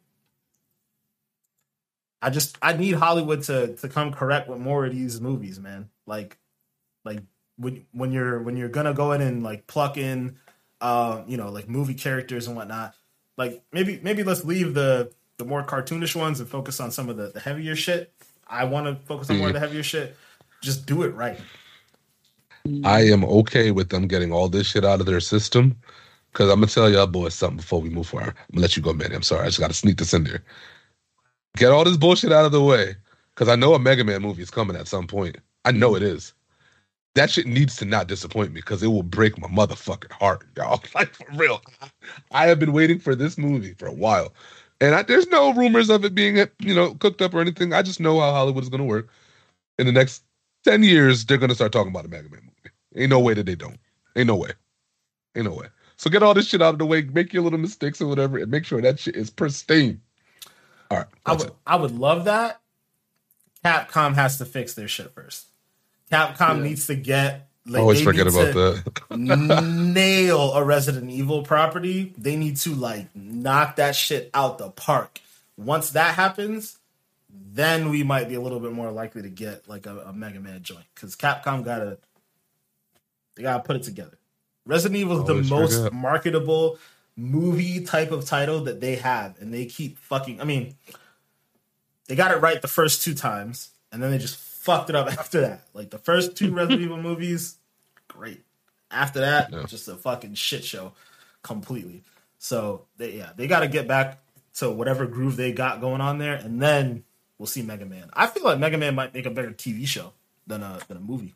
I 2.22 2.30
just 2.30 2.58
I 2.62 2.74
need 2.74 2.96
Hollywood 2.96 3.44
to 3.44 3.76
to 3.76 3.90
come 3.90 4.14
correct 4.14 4.48
with 4.48 4.60
more 4.60 4.86
of 4.86 4.94
these 4.94 5.20
movies, 5.20 5.60
man. 5.60 5.90
Like 6.06 6.38
like 7.04 7.20
when 7.58 7.86
when 7.92 8.12
you're 8.12 8.42
when 8.42 8.58
you're 8.58 8.70
gonna 8.70 8.94
go 8.94 9.12
in 9.12 9.22
and 9.22 9.44
like 9.44 9.68
pluck 9.68 9.98
in 9.98 10.38
uh 10.82 11.22
you 11.28 11.38
know 11.38 11.50
like 11.50 11.70
movie 11.70 11.94
characters 11.94 12.48
and 12.48 12.56
whatnot, 12.56 12.94
like 13.38 13.64
maybe 13.72 14.00
maybe 14.04 14.24
let's 14.24 14.44
leave 14.44 14.74
the 14.74 15.12
the 15.38 15.46
more 15.46 15.64
cartoonish 15.64 16.16
ones 16.16 16.40
and 16.40 16.50
focus 16.50 16.80
on 16.80 16.92
some 16.92 17.10
of 17.10 17.18
the, 17.18 17.30
the 17.30 17.40
heavier 17.40 17.76
shit. 17.76 18.14
I 18.48 18.66
want 18.66 18.86
to 18.88 18.96
focus 19.06 19.30
on 19.30 19.38
more 19.38 19.48
of 19.48 19.54
the 19.54 19.60
heavier 19.60 19.84
shit. 19.84 20.16
Just 20.62 20.86
do 20.86 21.04
it 21.04 21.16
right. 21.16 21.40
I 22.84 23.02
am 23.08 23.26
okay 23.26 23.72
with 23.72 23.90
them 23.90 24.08
getting 24.08 24.32
all 24.32 24.48
this 24.48 24.68
shit 24.68 24.86
out 24.86 25.00
of 25.00 25.06
their 25.06 25.20
system. 25.20 25.76
Cause 26.34 26.50
I'm 26.50 26.56
gonna 26.56 26.68
tell 26.68 26.90
y'all 26.90 27.06
boys 27.06 27.36
something 27.36 27.58
before 27.58 27.80
we 27.82 27.90
move 27.90 28.08
forward. 28.08 28.30
I'm 28.30 28.56
gonna 28.56 28.62
let 28.62 28.76
you 28.76 28.82
go, 28.82 28.94
man. 28.94 29.14
I'm 29.14 29.22
sorry. 29.22 29.44
I 29.44 29.48
just 29.48 29.60
gotta 29.60 29.74
sneak 29.74 29.98
this 29.98 30.14
in 30.14 30.24
there. 30.24 30.44
Get 31.58 31.72
all 31.72 31.84
this 31.84 31.98
bullshit 31.98 32.32
out 32.32 32.46
of 32.46 32.52
the 32.52 32.62
way. 32.62 32.96
Cause 33.36 33.50
I 33.50 33.56
know 33.56 33.74
a 33.74 33.80
Mega 33.80 34.04
Man 34.04 34.22
movie 34.22 34.42
is 34.42 34.50
coming 34.50 34.76
at 34.76 34.88
some 34.88 35.08
point. 35.08 35.38
I 35.66 35.72
know 35.72 35.96
it 35.96 36.04
is. 36.04 36.34
That 37.16 37.30
shit 37.30 37.46
needs 37.46 37.76
to 37.78 37.86
not 37.86 38.08
disappoint 38.08 38.54
me 38.54 38.62
because 38.62 38.82
it 38.82 38.88
will 38.88 39.04
break 39.04 39.38
my 39.38 39.48
motherfucking 39.48 40.12
heart, 40.12 40.46
y'all. 40.58 40.82
Like 40.96 41.14
for 41.14 41.28
real. 41.36 41.62
Uh-huh. 41.82 41.88
I 42.32 42.48
have 42.48 42.60
been 42.60 42.74
waiting 42.74 43.00
for 43.00 43.16
this 43.16 43.38
movie 43.38 43.74
for 43.76 43.86
a 43.86 43.94
while. 43.94 44.34
And 44.82 44.96
I, 44.96 45.04
there's 45.04 45.28
no 45.28 45.54
rumors 45.54 45.90
of 45.90 46.04
it 46.04 46.16
being, 46.16 46.38
you 46.60 46.74
know, 46.74 46.96
cooked 46.96 47.22
up 47.22 47.34
or 47.34 47.40
anything. 47.40 47.74
I 47.74 47.84
just 47.84 48.00
know 48.00 48.20
how 48.20 48.32
Hollywood 48.32 48.64
is 48.64 48.70
going 48.70 48.80
to 48.80 48.86
work. 48.86 49.10
In 49.78 49.86
the 49.86 49.92
next 49.92 50.24
10 50.66 50.84
years, 50.84 51.26
they're 51.26 51.38
going 51.38 51.50
to 51.50 51.56
start 51.56 51.72
talking 51.72 51.92
about 51.92 52.06
a 52.06 52.10
Mega 52.10 52.30
Man 52.30 52.42
movie. 52.42 52.76
Ain't 52.96 53.10
no 53.10 53.20
way 53.20 53.34
that 53.34 53.46
they 53.46 53.56
don't. 53.56 53.78
Ain't 54.16 54.28
no 54.28 54.36
way. 54.36 54.52
Ain't 55.36 55.46
no 55.46 55.54
way. 55.54 55.68
So 55.98 56.10
get 56.10 56.24
all 56.24 56.34
this 56.34 56.48
shit 56.48 56.62
out 56.62 56.74
of 56.74 56.80
the 56.80 56.86
way, 56.86 57.02
make 57.02 57.34
your 57.34 57.44
little 57.44 57.60
mistakes 57.60 58.02
or 58.02 58.08
whatever, 58.08 58.38
and 58.38 58.52
make 58.52 58.66
sure 58.66 58.82
that 58.82 59.00
shit 59.00 59.16
is 59.16 59.30
pristine. 59.30 60.02
All 60.92 60.98
right. 60.98 61.08
I 61.26 61.34
would 61.34 61.48
it. 61.48 61.56
I 61.66 61.76
would 61.76 61.98
love 61.98 62.26
that. 62.26 62.60
Capcom 63.64 64.16
has 64.16 64.38
to 64.40 64.46
fix 64.46 64.74
their 64.74 64.88
shit 64.88 65.14
first. 65.14 65.48
Capcom 66.12 66.58
Yeah. 66.58 66.64
needs 66.64 66.88
to 66.88 66.96
get 66.96 67.48
like 67.66 67.80
Always 67.82 68.02
forget 68.02 68.28
about 68.28 68.54
that. 68.54 68.84
nail 69.18 70.54
a 70.54 70.64
Resident 70.64 71.10
Evil 71.10 71.44
property. 71.44 72.14
They 72.18 72.36
need 72.36 72.58
to 72.58 72.76
like 72.76 73.16
knock 73.16 73.78
that 73.78 73.96
shit 73.96 74.30
out 74.34 74.58
the 74.58 74.70
park. 74.70 75.20
Once 75.58 75.92
that 75.92 76.16
happens, 76.16 76.78
then 77.30 77.90
we 77.90 78.04
might 78.04 78.28
be 78.28 78.36
a 78.36 78.42
little 78.42 78.60
bit 78.60 78.74
more 78.74 78.92
likely 78.92 79.22
to 79.22 79.30
get 79.30 79.68
like 79.70 79.86
a, 79.86 79.98
a 80.00 80.14
Mega 80.14 80.40
Man 80.40 80.62
joint 80.62 80.86
because 80.94 81.16
Capcom 81.16 81.64
gotta 81.64 81.98
they 83.36 83.44
gotta 83.44 83.64
put 83.64 83.76
it 83.78 83.84
together. 83.84 84.18
Resident 84.66 85.00
Evil 85.00 85.20
is 85.22 85.26
the 85.28 85.34
Always 85.34 85.50
most 85.50 85.78
forget. 85.78 85.94
marketable 85.94 86.78
movie 87.16 87.84
type 87.86 88.12
of 88.12 88.26
title 88.26 88.62
that 88.62 88.82
they 88.82 88.96
have, 88.98 89.40
and 89.42 89.54
they 89.54 89.66
keep 89.66 89.98
fucking. 90.00 90.42
I 90.42 90.44
mean, 90.46 90.76
they 92.08 92.16
got 92.16 92.32
it 92.36 92.42
right 92.42 92.62
the 92.62 92.68
first 92.68 93.04
two 93.04 93.14
times, 93.14 93.70
and 93.92 94.02
then 94.04 94.12
they 94.12 94.18
just 94.18 94.38
fucked 94.64 94.90
it 94.90 94.96
up 94.96 95.08
after 95.12 95.42
that. 95.42 95.68
Like 95.74 95.90
the 95.90 95.98
first 95.98 96.36
two 96.38 96.52
Resident 96.56 96.82
Evil 96.82 96.98
movies, 96.98 97.58
great. 98.08 98.42
After 98.90 99.20
that, 99.22 99.52
just 99.68 99.88
a 99.88 99.96
fucking 99.96 100.36
shit 100.36 100.64
show 100.64 100.94
completely. 101.42 102.04
So 102.40 102.86
they 102.98 103.18
yeah, 103.18 103.32
they 103.36 103.48
got 103.48 103.62
to 103.62 103.68
get 103.68 103.88
back 103.88 104.24
to 104.56 104.70
whatever 104.70 105.06
groove 105.06 105.36
they 105.36 105.52
got 105.52 105.82
going 105.82 106.00
on 106.02 106.18
there, 106.20 106.36
and 106.36 106.62
then 106.62 107.04
we'll 107.38 107.48
see 107.48 107.62
Mega 107.64 107.86
Man. 107.86 108.10
I 108.14 108.28
feel 108.28 108.44
like 108.44 108.60
Mega 108.60 108.78
Man 108.78 108.96
might 108.96 109.14
make 109.14 109.26
a 109.26 109.32
better 109.32 109.52
TV 109.52 109.88
show 109.88 110.14
than 110.48 110.62
a 110.64 110.80
than 110.88 110.98
a 110.98 111.02
movie. 111.02 111.34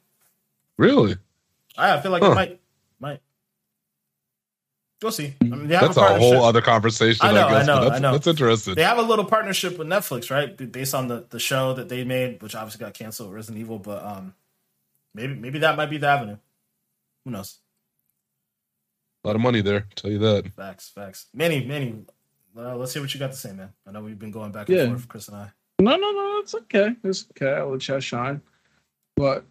Really? 0.77 1.15
I 1.77 1.99
feel 1.99 2.11
like 2.11 2.21
Huh. 2.23 2.31
it 2.31 2.35
might. 2.35 2.59
We'll 5.01 5.11
see. 5.11 5.35
I 5.41 5.45
mean, 5.45 5.67
That's 5.67 5.95
a 5.95 6.01
a 6.01 6.17
whole 6.17 6.43
other 6.43 6.61
conversation. 6.61 7.23
I 7.23 7.29
I, 7.29 7.33
know, 7.33 7.47
I 7.47 7.51
guess. 7.51 7.67
know, 7.67 7.81
that's, 7.83 7.95
I 7.95 7.99
know. 7.99 8.11
That's 8.13 8.27
interesting. 8.27 8.75
They 8.75 8.83
have 8.83 8.97
a 8.97 9.03
little 9.03 9.25
partnership 9.25 9.77
with 9.77 9.87
Netflix, 9.87 10.31
right? 10.31 10.57
Based 10.71 10.95
on 10.95 11.07
the, 11.07 11.25
the 11.29 11.37
show 11.39 11.73
that 11.75 11.87
they 11.87 12.03
made, 12.03 12.41
which 12.41 12.55
obviously 12.55 12.83
got 12.83 12.95
canceled, 12.95 13.31
Resident 13.31 13.61
Evil. 13.61 13.77
But 13.77 14.03
um, 14.03 14.33
maybe 15.13 15.35
maybe 15.35 15.59
that 15.59 15.77
might 15.77 15.91
be 15.91 15.97
the 15.97 16.07
avenue. 16.07 16.37
Who 17.25 17.31
knows? 17.31 17.59
a 19.23 19.27
lot 19.27 19.35
of 19.35 19.41
money 19.41 19.61
there. 19.61 19.85
Tell 19.95 20.09
you 20.09 20.19
that. 20.19 20.53
Facts, 20.55 20.89
facts. 20.89 21.25
Manny, 21.33 21.65
Manny, 21.65 21.95
uh, 22.57 22.77
let's 22.77 22.93
hear 22.93 23.01
what 23.03 23.13
you 23.13 23.19
got 23.19 23.31
to 23.31 23.37
say, 23.37 23.51
man. 23.51 23.73
I 23.85 23.91
know 23.91 24.01
we've 24.01 24.17
been 24.17 24.31
going 24.31 24.51
back 24.53 24.69
Yeah. 24.69 24.83
and 24.83 24.91
forth, 24.93 25.07
Chris 25.09 25.27
and 25.27 25.35
I. 25.37 25.51
No, 25.79 25.95
no, 25.97 26.11
no, 26.11 26.39
it's 26.39 26.55
okay. 26.55 26.95
It's 27.03 27.25
okay. 27.31 27.53
I'll 27.57 27.69
let 27.71 27.85
y'all 27.87 27.99
shine. 27.99 28.41
But 29.15 29.45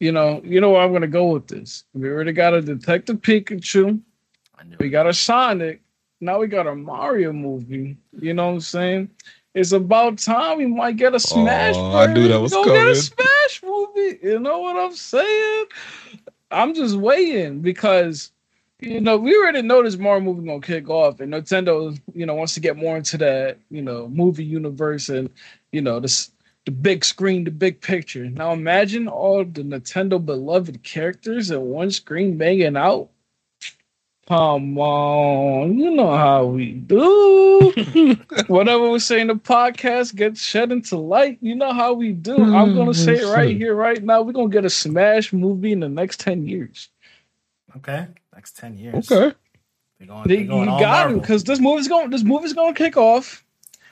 you 0.00 0.12
know, 0.12 0.40
you 0.44 0.60
know 0.60 0.70
where 0.70 0.82
I'm 0.82 0.92
gonna 0.92 1.06
go 1.06 1.28
with 1.28 1.46
this. 1.46 1.84
We 1.94 2.08
already 2.08 2.32
got 2.32 2.54
a 2.54 2.60
Detective 2.60 3.16
Pikachu. 3.22 4.00
I 4.58 4.64
knew 4.64 4.76
We 4.80 4.86
it. 4.86 4.90
got 4.90 5.06
a 5.06 5.12
Sonic. 5.14 5.80
Now 6.20 6.38
we 6.40 6.48
got 6.48 6.66
a 6.66 6.74
Mario 6.74 7.32
movie. 7.32 7.96
You 8.20 8.34
know 8.34 8.46
what 8.48 8.52
I'm 8.54 8.60
saying? 8.60 9.10
It's 9.54 9.72
about 9.72 10.18
time 10.18 10.58
we 10.58 10.66
might 10.66 10.96
get 10.96 11.14
a 11.14 11.20
Smash. 11.20 11.74
Oh, 11.76 11.96
I 11.96 12.06
knew 12.06 12.28
that 12.28 12.40
version. 12.40 12.42
was 12.42 12.52
Go 12.52 12.64
get 12.64 12.86
a. 12.86 12.94
Smash 12.94 13.62
movie. 13.62 14.18
You 14.22 14.38
know 14.40 14.58
what 14.60 14.76
I'm 14.76 14.94
saying? 14.94 15.66
I'm 16.50 16.74
just 16.74 16.96
waiting 16.96 17.60
because 17.60 18.32
you 18.80 19.00
know 19.00 19.16
we 19.16 19.36
already 19.36 19.62
know 19.62 19.82
this 19.82 19.96
Mario 19.96 20.20
movie 20.22 20.46
gonna 20.46 20.60
kick 20.60 20.88
off, 20.88 21.20
and 21.20 21.32
Nintendo, 21.32 21.98
you 22.14 22.26
know, 22.26 22.34
wants 22.34 22.54
to 22.54 22.60
get 22.60 22.76
more 22.76 22.96
into 22.96 23.18
that, 23.18 23.58
you 23.70 23.82
know, 23.82 24.08
movie 24.08 24.44
universe 24.44 25.08
and 25.08 25.30
you 25.72 25.80
know 25.80 26.00
this 26.00 26.30
the 26.64 26.70
big 26.72 27.04
screen, 27.04 27.44
the 27.44 27.50
big 27.50 27.80
picture. 27.80 28.28
Now 28.28 28.52
imagine 28.52 29.08
all 29.08 29.44
the 29.44 29.62
Nintendo 29.62 30.24
beloved 30.24 30.82
characters 30.82 31.50
in 31.50 31.60
one 31.62 31.90
screen 31.90 32.36
banging 32.36 32.76
out. 32.76 33.08
Come 34.28 34.76
on, 34.76 35.78
you 35.78 35.90
know 35.90 36.14
how 36.14 36.44
we 36.44 36.72
do. 36.72 37.72
Whatever 38.46 38.90
we 38.90 38.98
say 38.98 39.22
in 39.22 39.28
the 39.28 39.36
podcast 39.36 40.14
gets 40.14 40.42
shed 40.42 40.70
into 40.70 40.98
light. 40.98 41.38
You 41.40 41.54
know 41.54 41.72
how 41.72 41.94
we 41.94 42.12
do. 42.12 42.36
I'm 42.36 42.74
gonna 42.76 42.92
say 42.92 43.14
it 43.14 43.24
right 43.32 43.48
mm-hmm. 43.48 43.58
here, 43.58 43.74
right 43.74 44.02
now. 44.02 44.20
We're 44.20 44.32
gonna 44.32 44.50
get 44.50 44.66
a 44.66 44.70
Smash 44.70 45.32
movie 45.32 45.72
in 45.72 45.80
the 45.80 45.88
next 45.88 46.20
10 46.20 46.46
years. 46.46 46.90
Okay, 47.76 48.06
next 48.34 48.56
ten 48.56 48.76
years. 48.76 49.10
Okay. 49.10 49.34
they're 49.98 50.08
going, 50.08 50.28
They, 50.28 50.36
they 50.36 50.42
you 50.42 50.48
going 50.48 50.68
all 50.68 50.80
got 50.80 51.04
to 51.04 51.04
Marvel. 51.04 51.20
because 51.20 51.44
this 51.44 51.60
movie's 51.60 51.88
going 51.88 52.10
this 52.10 52.22
movie's 52.22 52.52
gonna 52.52 52.74
kick 52.74 52.96
off. 52.96 53.44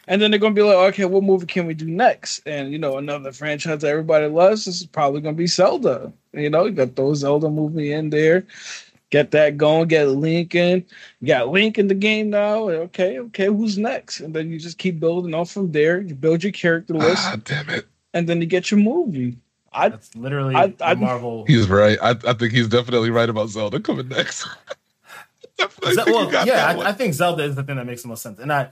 And 0.09 0.22
then 0.22 0.31
they're 0.31 0.38
gonna 0.38 0.55
be 0.55 0.62
like, 0.62 0.77
okay, 0.92 1.05
what 1.05 1.25
movie 1.25 1.46
can 1.46 1.66
we 1.66 1.75
do 1.75 1.87
next? 1.87 2.46
And 2.46 2.70
you 2.70 2.79
know, 2.79 2.99
another 2.99 3.33
franchise 3.33 3.81
that 3.81 3.88
everybody 3.88 4.27
loves 4.27 4.64
This 4.64 4.81
is 4.81 4.87
probably 4.87 5.20
gonna 5.20 5.37
be 5.37 5.46
Zelda. 5.46 6.12
You 6.33 6.51
know, 6.51 6.66
you 6.66 6.72
got 6.72 6.94
those 6.94 7.20
Zelda 7.20 7.49
movie 7.49 7.92
in 7.92 8.11
there. 8.11 8.46
Get 9.11 9.31
that 9.31 9.57
going, 9.57 9.87
get 9.88 10.09
Link 10.09 10.55
in. 10.55 10.85
You 11.21 11.27
got 11.29 11.49
Link 11.49 11.79
in 11.79 11.87
the 11.87 11.95
game 11.95 12.31
now. 12.31 12.69
Okay, 12.69 13.19
okay, 13.21 13.47
who's 13.47 13.79
next? 13.79 14.21
And 14.21 14.35
then 14.35 14.51
you 14.51 14.59
just 14.59 14.79
keep 14.79 14.99
building 14.99 15.33
off 15.33 15.51
from 15.51 15.71
there. 15.71 16.01
You 16.01 16.14
build 16.14 16.42
your 16.42 16.53
character 16.53 16.95
list, 16.95 17.23
Ah, 17.25 17.37
damn 17.45 17.71
it. 17.71 17.87
and 18.14 18.29
then 18.29 18.40
you 18.40 18.47
get 18.47 18.71
your 18.71 18.81
movie. 18.81 19.38
I 19.73 19.90
That's 19.90 20.14
literally 20.16 20.55
I- 20.57 20.75
I- 20.81 20.95
Marvel. 20.95 21.45
He's 21.47 21.69
right. 21.69 21.99
I, 22.03 22.11
I 22.27 22.33
think 22.33 22.53
he's 22.53 22.66
definitely 22.69 23.11
right 23.11 23.29
about 23.29 23.49
Zelda 23.49 23.79
coming 23.79 24.09
next. 24.09 24.47
definitely 25.59 25.95
Ze- 25.95 26.11
well, 26.11 26.47
yeah, 26.47 26.66
I. 26.66 26.88
I 26.88 26.92
think 26.92 27.14
Zelda 27.14 27.45
is 27.45 27.55
the 27.55 27.62
thing 27.62 27.77
that 27.77 27.87
makes 27.87 28.03
the 28.03 28.09
most 28.09 28.23
sense. 28.23 28.38
And 28.40 28.53
I 28.53 28.71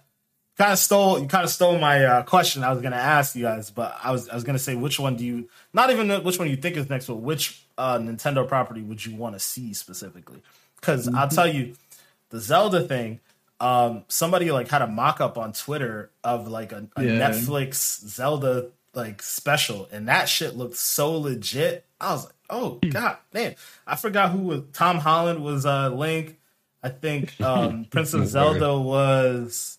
kind 0.56 0.72
of 0.72 0.78
stole 0.78 1.18
you 1.20 1.26
kind 1.26 1.44
of 1.44 1.50
stole 1.50 1.78
my 1.78 2.04
uh, 2.04 2.22
question 2.22 2.62
I 2.62 2.70
was 2.72 2.80
going 2.80 2.92
to 2.92 2.98
ask 2.98 3.34
you 3.34 3.42
guys, 3.42 3.70
but 3.70 3.96
I 4.02 4.10
was 4.12 4.28
I 4.28 4.34
was 4.34 4.44
going 4.44 4.56
to 4.56 4.62
say 4.62 4.74
which 4.74 4.98
one 5.00 5.16
do 5.16 5.24
you 5.24 5.48
not 5.72 5.90
even 5.90 6.10
which 6.24 6.38
one 6.38 6.48
you 6.48 6.56
think 6.56 6.76
is 6.76 6.88
next, 6.88 7.06
but 7.06 7.16
which 7.16 7.64
uh, 7.76 7.98
Nintendo 7.98 8.46
property 8.46 8.82
would 8.82 9.04
you 9.04 9.16
want 9.16 9.34
to 9.34 9.40
see 9.40 9.74
specifically? 9.74 10.42
Because 10.80 11.08
I'll 11.08 11.28
tell 11.28 11.46
you, 11.48 11.74
the 12.30 12.38
Zelda 12.40 12.82
thing. 12.82 13.20
Um, 13.60 14.04
somebody 14.08 14.50
like 14.50 14.68
had 14.68 14.82
a 14.82 14.86
mock 14.86 15.20
up 15.20 15.38
on 15.38 15.52
Twitter 15.52 16.10
of 16.22 16.48
like 16.48 16.72
a, 16.72 16.88
a 16.96 17.04
Yeah. 17.04 17.30
Netflix 17.30 17.74
Zelda 18.06 18.70
like 18.94 19.22
special, 19.22 19.88
and 19.92 20.08
that 20.08 20.28
shit 20.28 20.56
looked 20.56 20.76
so 20.76 21.12
legit. 21.12 21.84
I 22.00 22.12
was 22.12 22.24
like, 22.24 22.34
oh 22.50 22.80
god, 22.90 23.16
man! 23.32 23.54
I 23.86 23.96
forgot 23.96 24.32
who 24.32 24.38
was 24.40 24.62
Tom 24.72 24.98
Holland 24.98 25.42
was 25.42 25.64
uh, 25.64 25.88
Link. 25.88 26.36
I 26.82 26.88
think 26.90 27.40
um, 27.40 27.86
Princess 27.86 28.30
Zelda 28.30 28.76
was 28.78 29.78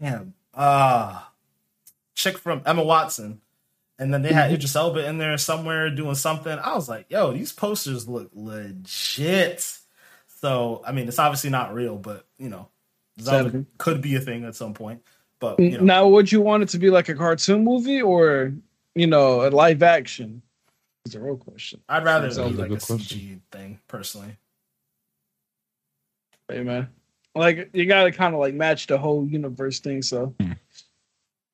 damn 0.00 0.34
uh 0.54 1.22
chick 2.14 2.38
from 2.38 2.62
Emma 2.64 2.82
Watson. 2.84 3.40
And 3.98 4.12
then 4.12 4.22
they 4.22 4.32
had 4.32 4.50
Idris 4.52 4.74
Elba 4.74 5.06
in 5.06 5.18
there 5.18 5.38
somewhere 5.38 5.88
doing 5.88 6.16
something. 6.16 6.58
I 6.58 6.74
was 6.74 6.88
like, 6.88 7.06
yo, 7.08 7.32
these 7.32 7.52
posters 7.52 8.08
look 8.08 8.30
legit. 8.34 9.78
So 10.40 10.82
I 10.86 10.92
mean 10.92 11.08
it's 11.08 11.18
obviously 11.18 11.50
not 11.50 11.74
real, 11.74 11.96
but 11.96 12.26
you 12.38 12.48
know, 12.48 12.68
Zelda 13.20 13.64
could 13.78 14.00
be 14.00 14.16
a 14.16 14.20
thing 14.20 14.44
at 14.44 14.56
some 14.56 14.74
point. 14.74 15.02
But 15.40 15.60
you 15.60 15.78
know, 15.78 15.84
Now, 15.84 16.08
would 16.08 16.32
you 16.32 16.40
want 16.40 16.62
it 16.62 16.70
to 16.70 16.78
be 16.78 16.90
like 16.90 17.08
a 17.08 17.14
cartoon 17.14 17.64
movie 17.64 18.00
or, 18.00 18.52
you 18.94 19.06
know, 19.06 19.46
a 19.46 19.50
live 19.50 19.82
action? 19.82 20.42
Is 21.04 21.14
a 21.14 21.20
real 21.20 21.36
question. 21.36 21.80
I'd 21.88 22.04
rather 22.04 22.28
it 22.28 22.34
be 22.34 22.42
like 22.54 22.66
a 22.66 22.68
Good 22.70 22.80
CG 22.80 23.40
thing, 23.52 23.78
personally. 23.88 24.38
Hey, 26.48 26.62
man. 26.62 26.88
Like, 27.34 27.70
you 27.72 27.86
got 27.86 28.04
to 28.04 28.12
kind 28.12 28.34
of 28.34 28.40
like 28.40 28.54
match 28.54 28.86
the 28.86 28.96
whole 28.98 29.26
universe 29.26 29.80
thing. 29.80 30.02
So, 30.02 30.34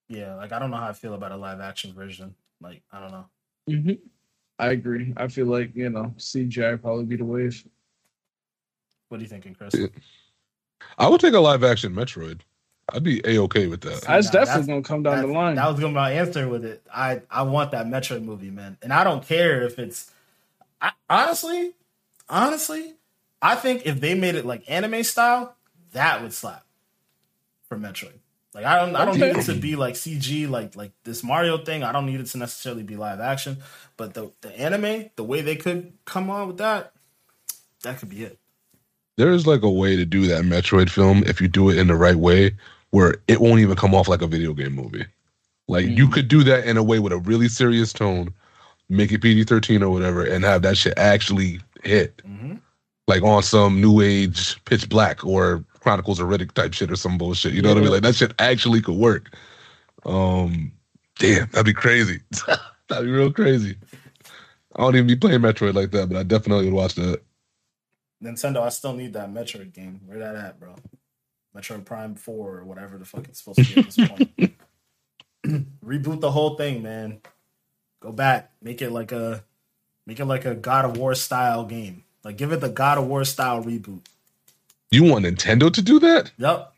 Yeah, 0.09 0.35
like 0.35 0.53
I 0.53 0.59
don't 0.59 0.71
know 0.71 0.77
how 0.77 0.89
I 0.89 0.93
feel 0.93 1.15
about 1.15 1.33
a 1.33 1.37
live 1.37 1.61
action 1.61 1.95
version. 1.95 2.35
Like, 2.61 2.83
I 2.93 3.01
don't 3.01 3.11
know. 3.13 3.25
Mhm. 3.69 3.99
I 4.59 4.71
agree. 4.73 5.15
I 5.17 5.29
feel 5.29 5.47
like, 5.47 5.75
you 5.75 5.89
know, 5.89 6.13
CGI 6.19 6.77
probably 6.81 7.05
be 7.07 7.17
the 7.17 7.25
wave. 7.25 7.65
What 9.09 9.19
are 9.19 9.23
you 9.23 9.29
thinking, 9.29 9.55
Chris? 9.55 9.75
I 10.99 11.09
would 11.09 11.21
take 11.21 11.35
a 11.35 11.41
live 11.41 11.65
action 11.65 11.95
Metroid. 11.95 12.41
I'd 12.93 13.05
be 13.05 13.21
a 13.25 13.39
okay 13.43 13.69
with 13.69 13.81
that. 13.83 14.03
That's 14.03 14.27
Nah, 14.27 14.33
definitely 14.33 14.45
that's- 14.45 14.67
going 14.67 14.83
to 14.83 14.89
come 14.89 15.03
down 15.05 15.21
the 15.23 15.29
line. 15.33 15.55
That 15.55 15.69
was 15.71 15.79
gonna 15.79 15.93
be 15.93 15.95
my 15.95 16.13
answer 16.13 16.49
with 16.49 16.65
it. 16.65 16.83
I 16.93 17.23
I 17.31 17.43
want 17.43 17.71
that 17.71 17.87
Metroid 17.87 18.25
movie, 18.25 18.51
man, 18.51 18.77
and 18.83 18.93
I 18.93 19.05
don't 19.05 19.25
care 19.25 19.63
if 19.63 19.79
it's. 19.79 20.11
I, 20.83 20.91
honestly, 21.09 21.75
honestly, 22.29 22.95
I 23.41 23.55
think 23.55 23.87
if 23.87 24.01
they 24.01 24.15
made 24.15 24.35
it 24.35 24.45
like 24.45 24.65
anime 24.69 25.05
style, 25.05 25.55
that 25.93 26.23
would 26.23 26.33
slap 26.33 26.65
for 27.69 27.77
Metroid. 27.79 28.19
Like 28.53 28.65
I 28.65 28.77
don't 28.85 28.97
I 28.97 29.05
don't 29.05 29.17
need 29.19 29.37
it 29.37 29.43
to 29.43 29.55
be 29.55 29.77
like 29.77 29.95
CG 29.95 30.49
like 30.49 30.75
like 30.75 30.93
this 31.05 31.23
Mario 31.23 31.59
thing. 31.59 31.85
I 31.85 31.93
don't 31.93 32.07
need 32.07 32.21
it 32.21 32.27
to 32.29 32.39
necessarily 32.39 32.83
be 32.83 32.97
live 32.97 33.21
action, 33.21 33.59
but 33.97 34.15
the 34.15 34.33
the 34.41 34.59
anime, 34.59 35.11
the 35.17 35.23
way 35.25 35.41
they 35.41 35.55
could 35.57 35.93
come 36.05 36.31
on 36.31 36.49
with 36.49 36.59
that, 36.59 36.93
that 37.85 37.99
could 37.99 38.09
be 38.09 38.25
it. 38.25 38.39
There's 39.17 39.47
like 39.47 39.63
a 39.63 39.71
way 39.71 39.97
to 39.97 40.05
do 40.05 40.27
that 40.29 40.45
Metroid 40.45 40.91
film 40.91 41.23
if 41.27 41.41
you 41.41 41.47
do 41.47 41.69
it 41.71 41.79
in 41.79 41.87
the 41.87 41.95
right 41.95 42.17
way, 42.17 42.53
where 42.91 43.17
it 43.29 43.41
won't 43.41 43.61
even 43.61 43.77
come 43.77 43.95
off 43.95 44.09
like 44.09 44.23
a 44.23 44.27
video 44.27 44.53
game 44.53 44.73
movie. 44.73 45.07
Like 45.69 45.87
you 45.87 46.09
Mhm. 46.09 46.13
could 46.13 46.29
do 46.29 46.43
that 46.45 46.65
in 46.67 46.77
a 46.77 46.83
way 46.83 46.99
with 46.99 47.13
a 47.13 47.19
really 47.19 47.49
serious 47.49 47.93
tone, 47.93 48.35
make 48.89 49.13
it 49.13 49.21
PG 49.21 49.45
thirteen 49.45 49.83
or 49.85 49.91
whatever, 49.91 50.25
and 50.25 50.43
have 50.45 50.63
that 50.63 50.77
shit 50.77 50.95
actually 50.99 51.61
hit. 51.85 52.21
hmm 52.25 52.55
like 53.09 53.23
on 53.25 53.43
some 53.43 53.81
new 53.81 54.01
age 54.01 54.63
pitch 54.67 54.89
black 54.89 55.25
or 55.25 55.65
chronicles 55.81 56.21
of 56.21 56.29
riddick 56.29 56.53
type 56.53 56.73
shit 56.73 56.91
or 56.91 56.97
some 56.97 57.19
bullshit 57.19 57.53
you 57.53 57.63
know 57.63 57.71
what 57.71 57.79
i 57.79 57.81
mean 57.81 57.91
like 57.91 58.03
that 58.03 58.15
shit 58.15 58.33
actually 58.39 58.81
could 58.81 58.97
work 58.97 59.35
um 60.07 60.71
damn 61.19 61.49
that'd 61.49 61.67
be 61.67 61.73
crazy 61.73 62.21
that'd 62.89 63.05
be 63.05 63.11
real 63.11 63.33
crazy 63.33 63.77
i 64.77 64.81
don't 64.83 64.95
even 64.95 65.07
be 65.07 65.17
playing 65.17 65.41
metroid 65.41 65.75
like 65.75 65.91
that 65.91 66.09
but 66.09 66.19
i 66.19 66.23
definitely 66.23 66.65
would 66.67 66.75
watch 66.75 66.95
that 66.95 67.21
Nintendo, 68.23 68.61
I 68.63 68.69
still 68.69 68.93
need 68.93 69.15
that 69.15 69.33
Metroid 69.33 69.73
game. 69.73 70.01
Where 70.07 70.19
that 70.19 70.37
at, 70.37 70.61
bro? 70.61 70.77
Metroid 71.57 71.85
Prime 71.85 72.15
Four 72.15 72.59
or 72.59 72.65
whatever 72.65 72.99
the 72.99 73.05
fuck 73.05 73.27
it's 73.29 73.43
supposed 73.43 73.67
to 73.67 73.75
be 73.75 73.81
at 73.81 73.87
this 73.91 74.09
point. 74.09 74.57
Reboot 75.85 76.21
the 76.21 76.31
whole 76.31 76.57
thing, 76.57 76.83
man. 76.83 77.21
Go 78.01 78.13
back, 78.13 78.53
make 78.63 78.83
it 78.83 78.91
like 78.91 79.13
a, 79.13 79.43
make 80.07 80.21
it 80.21 80.27
like 80.27 80.45
a 80.45 80.55
God 80.55 80.85
of 80.85 80.97
War 80.97 81.15
style 81.15 81.65
game. 81.65 82.05
Like 82.23 82.37
give 82.37 82.53
it 82.53 82.61
the 82.61 82.69
God 82.69 82.99
of 82.99 83.07
War 83.07 83.25
style 83.25 83.65
reboot. 83.65 84.05
You 84.91 85.05
want 85.05 85.25
nintendo 85.25 85.73
to 85.73 85.83
do 85.83 85.99
that 85.99 86.33
Yep, 86.39 86.73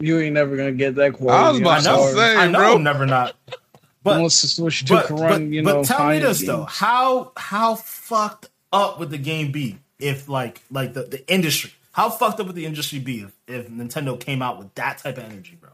you 0.00 0.18
ain't 0.18 0.34
never 0.34 0.56
going 0.56 0.72
to 0.72 0.76
get 0.76 0.96
that 0.96 1.12
quality. 1.14 1.38
I 1.38 1.50
was 1.50 1.60
about 1.60 1.86
I 1.86 2.10
to 2.10 2.14
say, 2.16 2.36
I 2.36 2.48
know. 2.48 2.58
bro. 2.58 2.74
I'm 2.74 2.82
never 2.82 3.06
not. 3.06 3.36
But 4.04 4.16
Unless 4.16 4.42
the 4.42 4.48
Switch 4.48 4.84
2 4.84 4.94
but, 4.94 5.06
can 5.06 5.16
but, 5.16 5.22
run, 5.22 5.52
you 5.52 5.62
but 5.62 5.84
tell 5.84 5.98
me 6.00 6.04
high-end 6.04 6.24
this 6.24 6.44
though 6.44 6.64
how 6.64 7.30
how 7.36 7.76
fucked 7.76 8.48
up 8.72 8.98
would 8.98 9.10
the 9.10 9.18
game 9.18 9.52
be 9.52 9.78
if 10.00 10.28
like 10.28 10.60
like 10.72 10.92
the, 10.94 11.04
the 11.04 11.32
industry 11.32 11.70
how 11.92 12.10
fucked 12.10 12.40
up 12.40 12.48
would 12.48 12.56
the 12.56 12.66
industry 12.66 12.98
be 12.98 13.20
if, 13.20 13.32
if 13.46 13.68
nintendo 13.68 14.18
came 14.18 14.42
out 14.42 14.58
with 14.58 14.74
that 14.74 14.98
type 14.98 15.18
of 15.18 15.24
energy 15.24 15.56
bro 15.60 15.70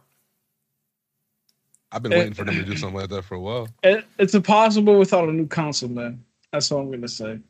i've 1.91 2.03
been 2.03 2.13
waiting 2.13 2.35
for 2.35 2.45
them 2.45 2.55
to 2.55 2.65
do 2.65 2.77
something 2.77 3.01
like 3.01 3.09
that 3.09 3.23
for 3.23 3.37
a 3.37 3.41
while 3.41 3.67
It, 3.83 4.05
it's 4.19 4.35
impossible 4.35 4.99
without 4.99 5.27
a 5.27 5.33
new 5.33 5.47
console, 5.47 5.89
man. 5.89 6.23
That's 6.53 6.71
all 6.71 6.81
I'm 6.81 6.91
gonna 6.91 7.09
say. 7.09 7.41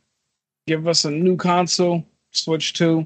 Give 0.68 0.86
us 0.86 1.04
a 1.04 1.10
new 1.10 1.36
console, 1.36 2.04
Switch 2.30 2.72
Two, 2.72 3.04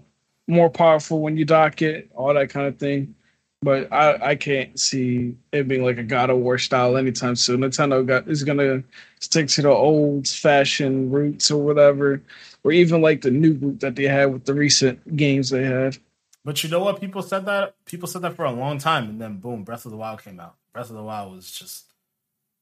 more 0.48 0.70
powerful 0.70 1.20
when 1.20 1.36
you 1.36 1.44
dock 1.44 1.82
it, 1.82 2.10
all 2.14 2.34
that 2.34 2.50
kind 2.50 2.66
of 2.66 2.78
thing. 2.78 3.14
But 3.62 3.92
I, 3.92 4.30
I 4.30 4.34
can't 4.34 4.78
see 4.78 5.36
it 5.52 5.68
being 5.68 5.84
like 5.84 5.98
a 5.98 6.02
God 6.02 6.30
of 6.30 6.38
War 6.38 6.58
style 6.58 6.96
anytime 6.96 7.36
soon. 7.36 7.60
Nintendo 7.60 8.04
got 8.04 8.26
is 8.26 8.42
gonna 8.42 8.82
stick 9.20 9.48
to 9.48 9.62
the 9.62 9.70
old 9.70 10.26
fashioned 10.26 11.12
roots 11.12 11.50
or 11.50 11.62
whatever. 11.62 12.20
or 12.64 12.72
even 12.72 13.00
like 13.00 13.20
the 13.20 13.30
new 13.30 13.54
group 13.54 13.80
that 13.80 13.96
they 13.96 14.04
had 14.04 14.32
with 14.32 14.44
the 14.44 14.54
recent 14.54 15.16
games 15.16 15.50
they 15.50 15.64
had. 15.64 15.96
But 16.44 16.62
you 16.64 16.70
know 16.70 16.80
what? 16.80 17.00
People 17.00 17.22
said 17.22 17.46
that. 17.46 17.74
People 17.84 18.08
said 18.08 18.22
that 18.22 18.34
for 18.34 18.44
a 18.44 18.52
long 18.52 18.78
time, 18.78 19.08
and 19.08 19.20
then 19.20 19.38
boom, 19.38 19.62
Breath 19.62 19.84
of 19.84 19.92
the 19.92 19.96
Wild 19.96 20.22
came 20.22 20.40
out. 20.40 20.56
Breath 20.72 20.90
of 20.90 20.96
the 20.96 21.02
Wild 21.02 21.32
was 21.32 21.50
just 21.50 21.84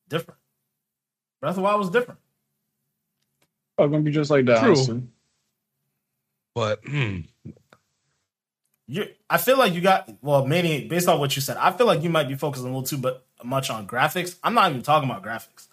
different. 0.09 0.39
Breath 1.41 1.53
of 1.53 1.57
the 1.57 1.63
Wild 1.63 1.81
was 1.81 1.91
different. 1.91 2.21
Oh, 3.79 3.89
gonna 3.89 4.03
be 4.03 4.11
just 4.11 4.31
like 4.31 4.45
that. 4.47 4.59
True. 4.59 4.69
honestly. 4.69 5.03
But 6.55 6.81
hmm, 6.85 7.21
You, 8.93 9.07
I 9.29 9.39
feel 9.39 9.57
like 9.57 9.73
you 9.73 9.81
got 9.81 10.11
well, 10.21 10.45
maybe 10.45 10.87
based 10.89 11.07
on 11.07 11.21
what 11.21 11.37
you 11.37 11.43
said, 11.43 11.57
I 11.57 11.71
feel 11.71 11.87
like 11.87 12.03
you 12.03 12.11
might 12.11 12.27
be 12.27 12.35
focusing 12.35 12.67
a 12.67 12.69
little 12.71 12.83
too 12.83 12.99
but 12.99 13.25
much 13.45 13.71
on 13.71 13.87
graphics. 13.87 14.37
I'm 14.43 14.53
not 14.55 14.69
even 14.71 14.83
talking 14.83 15.09
about 15.09 15.23
graphics. 15.23 15.69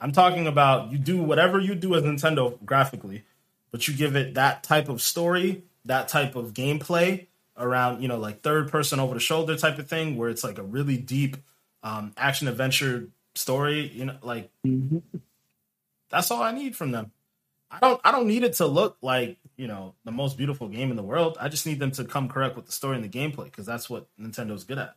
I'm 0.00 0.12
talking 0.12 0.46
about 0.46 0.90
you 0.90 0.96
do 0.96 1.22
whatever 1.22 1.60
you 1.60 1.74
do 1.74 1.94
as 1.94 2.04
Nintendo 2.04 2.56
graphically, 2.64 3.24
but 3.70 3.86
you 3.86 3.92
give 3.94 4.16
it 4.16 4.34
that 4.34 4.62
type 4.62 4.88
of 4.88 5.02
story, 5.02 5.64
that 5.84 6.08
type 6.08 6.36
of 6.36 6.54
gameplay 6.54 7.26
around, 7.58 8.00
you 8.00 8.08
know, 8.08 8.16
like 8.18 8.40
third 8.40 8.70
person 8.70 8.98
over 8.98 9.12
the 9.12 9.20
shoulder 9.20 9.54
type 9.56 9.78
of 9.78 9.86
thing, 9.86 10.16
where 10.16 10.30
it's 10.30 10.42
like 10.44 10.56
a 10.56 10.62
really 10.62 10.96
deep 10.96 11.36
um, 11.82 12.12
action 12.16 12.48
adventure 12.48 13.08
story. 13.34 13.88
You 13.88 14.06
know, 14.06 14.16
like 14.22 14.50
Mhm. 14.66 15.02
that's 16.08 16.30
all 16.30 16.42
I 16.42 16.52
need 16.52 16.76
from 16.76 16.92
them. 16.92 17.12
I 17.70 17.78
don't 17.80 18.00
I 18.04 18.10
don't 18.12 18.26
need 18.26 18.44
it 18.44 18.54
to 18.54 18.66
look 18.66 18.96
like, 19.02 19.36
you 19.58 19.66
know, 19.66 19.94
the 20.04 20.12
most 20.12 20.38
beautiful 20.38 20.68
game 20.68 20.90
in 20.90 20.96
the 20.96 21.02
world. 21.02 21.36
I 21.38 21.48
just 21.48 21.66
need 21.66 21.80
them 21.80 21.90
to 21.92 22.04
come 22.04 22.28
correct 22.28 22.56
with 22.56 22.64
the 22.64 22.72
story 22.72 22.96
and 22.96 23.04
the 23.04 23.08
gameplay 23.08 23.44
because 23.44 23.66
that's 23.66 23.90
what 23.90 24.06
Nintendo's 24.18 24.64
good 24.64 24.78
at. 24.78 24.94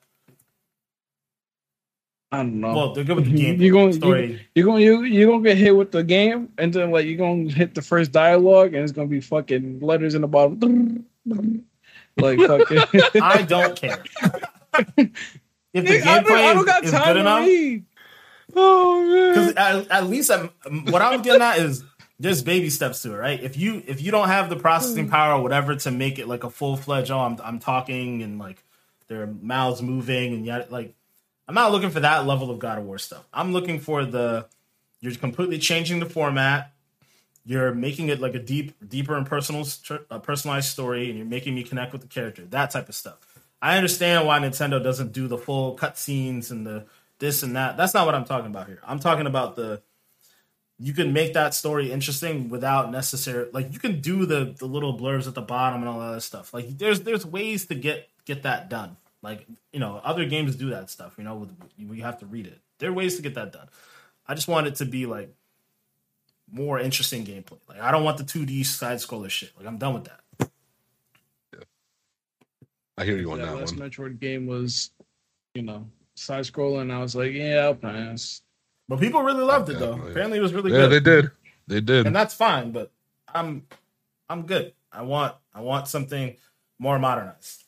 I 2.32 2.38
don't 2.38 2.62
know. 2.62 2.74
Well, 2.74 2.94
they're 2.94 3.04
good 3.04 3.18
with 3.18 3.26
the 3.26 3.32
mm-hmm. 3.32 3.58
game 3.58 3.62
you 3.62 3.74
gonna- 3.74 3.92
story. 3.92 4.48
You're 4.56 4.66
gonna 4.66 4.80
you 4.80 5.04
you're 5.04 5.30
gonna 5.30 5.44
get 5.44 5.58
hit 5.58 5.76
with 5.76 5.92
the 5.92 6.04
game, 6.04 6.54
and 6.58 6.72
then 6.72 6.92
like 6.92 7.06
you're 7.06 7.18
gonna 7.18 7.52
hit 7.52 7.76
the 7.76 7.82
first 7.82 8.14
dialogue, 8.14 8.74
and 8.74 8.84
it's 8.84 8.94
gonna 8.94 9.08
be 9.08 9.20
fucking 9.20 9.82
letters 9.82 10.16
in 10.16 10.22
the 10.22 10.28
bottom. 10.28 11.06
Like 12.18 12.40
fucking. 12.40 12.78
I 13.22 13.42
don't 13.48 13.76
care. 13.76 14.04
if 14.14 14.96
the 14.96 15.12
Nigga, 15.74 16.06
I, 16.06 16.22
don't, 16.22 16.32
I 16.32 16.54
gameplay 16.54 16.54
don't 16.54 16.66
got 16.66 16.84
is, 16.84 16.94
is 16.94 17.00
time 17.00 17.08
good 17.08 17.18
enough, 17.18 17.46
read. 17.46 17.86
oh 18.54 19.04
man, 19.04 19.30
because 19.30 19.54
at, 19.54 19.92
at 19.92 20.10
least 20.10 20.30
I'm, 20.30 20.50
what 20.88 21.02
I'm 21.02 21.22
getting 21.22 21.42
at 21.42 21.60
is 21.60 21.86
there's 22.22 22.44
baby 22.44 22.70
steps 22.70 23.02
to 23.02 23.14
it, 23.14 23.18
right? 23.18 23.42
If 23.42 23.58
you 23.58 23.82
if 23.88 24.02
you 24.02 24.12
don't 24.12 24.28
have 24.28 24.50
the 24.50 24.56
processing 24.56 25.10
power 25.10 25.40
or 25.40 25.42
whatever 25.44 25.76
to 25.76 25.92
make 25.92 26.20
it 26.20 26.28
like 26.28 26.44
a 26.44 26.50
full 26.50 26.78
fledged, 26.78 27.10
oh, 27.10 27.20
I'm 27.20 27.38
I'm 27.44 27.60
talking 27.60 28.22
and 28.22 28.38
like 28.38 28.64
their 29.08 29.26
mouths 29.26 29.82
moving 29.82 30.34
and 30.34 30.46
yet 30.46 30.72
like 30.72 30.94
I'm 31.48 31.56
not 31.56 31.72
looking 31.72 31.90
for 31.90 32.00
that 32.00 32.28
level 32.28 32.52
of 32.52 32.60
God 32.60 32.78
of 32.78 32.86
War 32.86 33.00
stuff. 33.00 33.28
I'm 33.34 33.54
looking 33.54 33.80
for 33.80 34.06
the 34.06 34.46
you're 35.00 35.16
completely 35.16 35.58
changing 35.58 36.00
the 36.00 36.06
format. 36.06 36.74
You're 37.44 37.74
making 37.74 38.10
it 38.10 38.22
like 38.22 38.36
a 38.36 38.40
deep, 38.40 38.76
deeper 38.88 39.18
and 39.18 39.26
personal, 39.26 39.66
uh, 40.12 40.20
personalized 40.20 40.70
story, 40.70 41.10
and 41.10 41.18
you're 41.18 41.26
making 41.26 41.56
me 41.56 41.64
connect 41.64 41.92
with 41.92 42.02
the 42.02 42.08
character. 42.08 42.46
That 42.46 42.70
type 42.70 42.88
of 42.88 42.94
stuff. 42.94 43.18
I 43.64 43.78
understand 43.78 44.28
why 44.28 44.38
Nintendo 44.38 44.82
doesn't 44.82 45.12
do 45.12 45.28
the 45.28 45.40
full 45.40 45.76
cutscenes 45.76 46.52
and 46.52 46.68
the 46.68 46.86
this 47.18 47.42
and 47.42 47.56
that. 47.56 47.78
That's 47.78 47.96
not 47.96 48.06
what 48.06 48.14
I'm 48.14 48.26
talking 48.26 48.52
about 48.52 48.68
here. 48.68 48.80
I'm 48.86 49.00
talking 49.00 49.26
about 49.26 49.56
the 49.56 49.82
you 50.82 50.94
can 50.94 51.14
make 51.14 51.34
that 51.34 51.54
story 51.54 51.92
interesting 51.92 52.50
without 52.50 52.92
necessary 52.92 53.48
like 53.54 53.72
you 53.72 53.78
can 53.78 54.02
do 54.02 54.26
the 54.26 54.56
the 54.58 54.66
little 54.66 54.98
blurbs 54.98 55.28
at 55.28 55.36
the 55.36 55.42
bottom 55.42 55.82
and 55.82 55.88
all 55.88 56.00
that 56.00 56.08
other 56.08 56.20
stuff. 56.20 56.54
Like 56.54 56.78
there's 56.78 57.02
there's 57.02 57.26
ways 57.26 57.68
to 57.68 57.76
get 57.76 58.10
get 58.26 58.44
that 58.44 58.68
done. 58.68 58.98
Like 59.22 59.46
you 59.72 59.80
know 59.80 60.02
other 60.04 60.26
games 60.26 60.56
do 60.56 60.72
that 60.72 60.90
stuff. 60.90 61.14
You 61.20 61.24
know 61.24 61.36
with 61.36 61.50
you, 61.78 61.94
you 61.94 62.02
have 62.02 62.20
to 62.20 62.26
read 62.26 62.48
it. 62.48 62.60
There 62.80 62.90
are 62.90 62.94
ways 62.94 63.16
to 63.18 63.22
get 63.22 63.36
that 63.36 63.54
done. 63.54 63.68
I 64.28 64.34
just 64.34 64.48
want 64.48 64.66
it 64.66 64.76
to 64.76 64.86
be 64.86 65.06
like 65.06 65.32
more 66.52 66.80
interesting 66.80 67.26
gameplay. 67.26 67.60
Like 67.70 67.80
I 67.80 67.92
don't 67.92 68.04
want 68.04 68.18
the 68.18 68.24
2D 68.24 68.66
side 68.66 68.98
scroller 68.98 69.30
shit. 69.30 69.52
Like 69.58 69.68
I'm 69.68 69.78
done 69.78 69.94
with 69.94 70.06
that. 70.06 70.50
Yeah. 71.54 71.64
I 72.98 73.06
hear 73.06 73.18
you 73.18 73.32
on 73.32 73.38
that 73.38 73.46
that 73.46 73.56
last 73.56 73.78
one. 73.78 73.88
Metroid 73.88 74.20
game 74.20 74.48
was, 74.48 74.90
you 75.54 75.62
know, 75.62 75.88
side 76.16 76.46
scrolling. 76.46 76.92
I 76.92 77.00
was 77.00 77.16
like, 77.16 77.34
yeah, 77.34 77.66
I'll 77.66 77.76
pass. 77.76 78.42
But 78.88 79.00
people 79.00 79.22
really 79.24 79.44
loved 79.44 79.70
it 79.70 79.80
though. 79.80 79.92
Definitely. 79.92 80.12
Apparently 80.12 80.38
it 80.38 80.42
was 80.42 80.54
really 80.54 80.72
Yeah, 80.72 80.78
good. 80.78 80.84
Yeah, 80.92 81.00
they 81.00 81.00
did. 81.22 81.32
They 81.68 81.82
did. 81.82 82.08
and 82.08 82.16
that's 82.16 82.34
fine. 82.34 82.72
But 82.72 82.92
I'm 83.34 83.66
I'm 84.30 84.44
good. 84.46 84.74
I 84.92 85.02
want 85.04 85.36
I 85.54 85.62
want 85.62 85.88
something 85.88 86.36
more 86.80 87.00
modernized. 87.00 87.64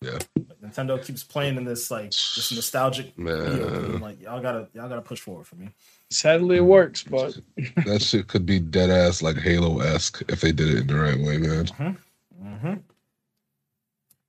Yeah. 0.00 0.18
Like, 0.36 0.60
Nintendo 0.62 1.04
keeps 1.04 1.24
playing 1.24 1.56
in 1.56 1.64
this 1.64 1.90
like 1.90 2.10
this 2.10 2.52
nostalgic 2.54 3.14
field, 3.16 3.28
and, 3.28 3.88
Man, 3.88 4.00
like 4.00 4.20
y'all 4.22 4.40
gotta 4.40 4.68
y'all 4.72 4.88
gotta 4.88 5.00
push 5.02 5.20
forward 5.20 5.46
for 5.46 5.56
me. 5.56 5.70
Sadly, 6.10 6.58
it 6.58 6.64
works, 6.64 7.02
but 7.02 7.36
that 7.84 8.00
shit 8.00 8.28
could 8.28 8.46
be 8.46 8.60
dead 8.60 8.90
ass 8.90 9.22
like 9.22 9.36
Halo 9.36 9.80
esque 9.80 10.22
if 10.28 10.40
they 10.40 10.52
did 10.52 10.68
it 10.68 10.78
in 10.78 10.86
the 10.86 10.94
right 10.94 11.18
way, 11.18 11.38
man. 11.38 11.64
Mm-hmm. 11.66 12.66
You're 12.66 12.78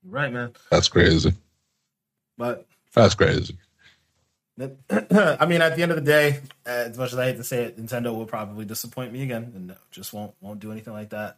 right, 0.03 0.33
man. 0.33 0.53
That's 0.71 0.87
crazy. 0.87 1.33
But 2.37 2.65
That's 2.95 3.15
crazy. 3.15 3.57
I 4.59 5.45
mean, 5.45 5.61
at 5.61 5.75
the 5.75 5.83
end 5.83 5.91
of 5.91 5.95
the 5.95 6.01
day, 6.03 6.41
as 6.65 6.97
much 6.97 7.13
as 7.13 7.19
I 7.19 7.25
hate 7.25 7.37
to 7.37 7.43
say 7.43 7.63
it, 7.63 7.77
Nintendo 7.77 8.13
will 8.15 8.25
probably 8.25 8.65
disappoint 8.65 9.13
me 9.13 9.23
again, 9.23 9.51
and 9.55 9.75
just 9.91 10.11
won't 10.13 10.33
won't 10.41 10.59
do 10.59 10.71
anything 10.71 10.93
like 10.93 11.09
that. 11.11 11.37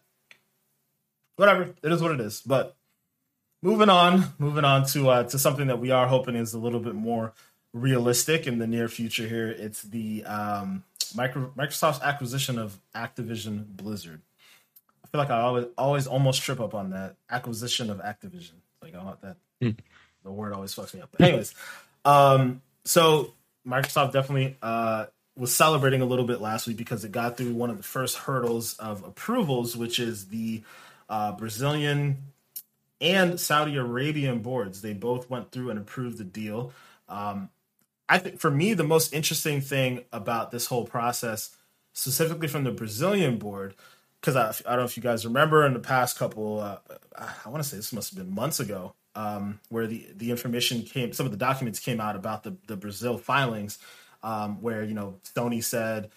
Whatever, 1.36 1.74
it 1.84 1.92
is 1.92 2.02
what 2.02 2.12
it 2.12 2.20
is. 2.20 2.42
But 2.42 2.76
moving 3.62 3.90
on, 3.90 4.26
moving 4.40 4.66
on 4.66 4.86
to 4.88 5.10
uh, 5.10 5.24
to 5.26 5.38
something 5.40 5.68
that 5.68 5.80
we 5.80 5.92
are 5.92 6.08
hoping 6.08 6.36
is 6.36 6.54
a 6.54 6.60
little 6.60 6.80
bit 6.80 6.96
more 6.96 7.34
realistic 7.74 8.48
in 8.48 8.58
the 8.60 8.68
near 8.68 8.88
future. 8.88 9.28
Here, 9.28 9.50
it's 9.50 9.82
the 9.84 10.24
um, 10.26 10.84
micro, 11.16 11.52
Microsoft's 11.58 12.02
acquisition 12.02 12.58
of 12.58 12.80
Activision 12.96 13.66
Blizzard. 13.68 14.22
I 15.04 15.08
feel 15.08 15.20
like 15.20 15.30
I 15.30 15.42
always 15.42 15.66
always 15.78 16.08
almost 16.08 16.42
trip 16.42 16.60
up 16.60 16.74
on 16.74 16.90
that 16.92 17.18
acquisition 17.30 17.90
of 17.90 18.00
Activision. 18.00 18.54
Like, 18.82 18.96
oh, 18.96 19.16
that 19.22 19.38
Hmm. 19.62 19.70
the 20.24 20.32
word 20.32 20.54
always 20.54 20.74
fucks 20.74 20.94
me 20.96 21.02
up. 21.02 21.10
But 21.12 21.22
anyways, 21.22 21.54
um, 22.04 22.62
so 22.86 23.34
Microsoft 23.66 24.14
definitely 24.14 24.58
uh, 24.62 25.06
was 25.36 25.54
celebrating 25.54 26.02
a 26.02 26.06
little 26.06 26.26
bit 26.26 26.42
last 26.42 26.68
week 26.68 26.78
because 26.78 27.04
it 27.06 27.12
got 27.12 27.38
through 27.38 27.54
one 27.54 27.70
of 27.70 27.78
the 27.78 27.84
first 27.84 28.18
hurdles 28.18 28.76
of 28.78 29.04
approvals, 29.04 29.76
which 29.78 30.00
is 30.00 30.28
the 30.28 30.64
uh, 31.10 31.32
Brazilian 31.34 32.18
and 33.00 33.40
Saudi 33.40 33.76
Arabian 33.78 34.40
boards. 34.40 34.82
They 34.82 34.94
both 34.94 35.30
went 35.30 35.52
through 35.52 35.70
and 35.70 35.80
approved 35.80 36.18
the 36.18 36.24
deal. 36.24 36.72
Um, 37.10 37.50
I 38.08 38.18
think 38.18 38.40
for 38.40 38.52
me, 38.52 38.74
the 38.74 38.84
most 38.84 39.14
interesting 39.14 39.62
thing 39.62 40.04
about 40.12 40.52
this 40.52 40.68
whole 40.68 40.86
process, 40.86 41.56
specifically 41.94 42.48
from 42.48 42.64
the 42.64 42.72
Brazilian 42.72 43.38
board, 43.38 43.76
because 44.20 44.36
I, 44.36 44.50
I 44.70 44.76
don't 44.76 44.82
know 44.82 44.86
if 44.86 44.98
you 44.98 45.04
guys 45.04 45.26
remember 45.26 45.66
in 45.66 45.74
the 45.74 45.80
past 45.80 46.20
couple, 46.20 46.60
uh, 46.60 46.78
I 47.16 47.50
want 47.50 47.64
to 47.64 47.68
say 47.68 47.78
this 47.78 47.94
must 47.94 48.14
have 48.14 48.24
been 48.24 48.36
months 48.36 48.60
ago, 48.60 48.94
um, 49.16 49.60
where 49.70 49.88
the, 49.88 50.08
the 50.16 50.32
information 50.32 50.84
came, 50.84 51.14
some 51.14 51.26
of 51.26 51.32
the 51.32 51.38
documents 51.38 51.80
came 51.80 52.00
out 52.00 52.16
about 52.16 52.44
the, 52.44 52.56
the 52.68 52.78
Brazil 52.78 53.18
filings, 53.18 53.78
um, 54.24 54.62
where, 54.62 54.84
you 54.84 54.94
know, 54.94 55.20
Sony 55.36 55.64
said 55.64 56.10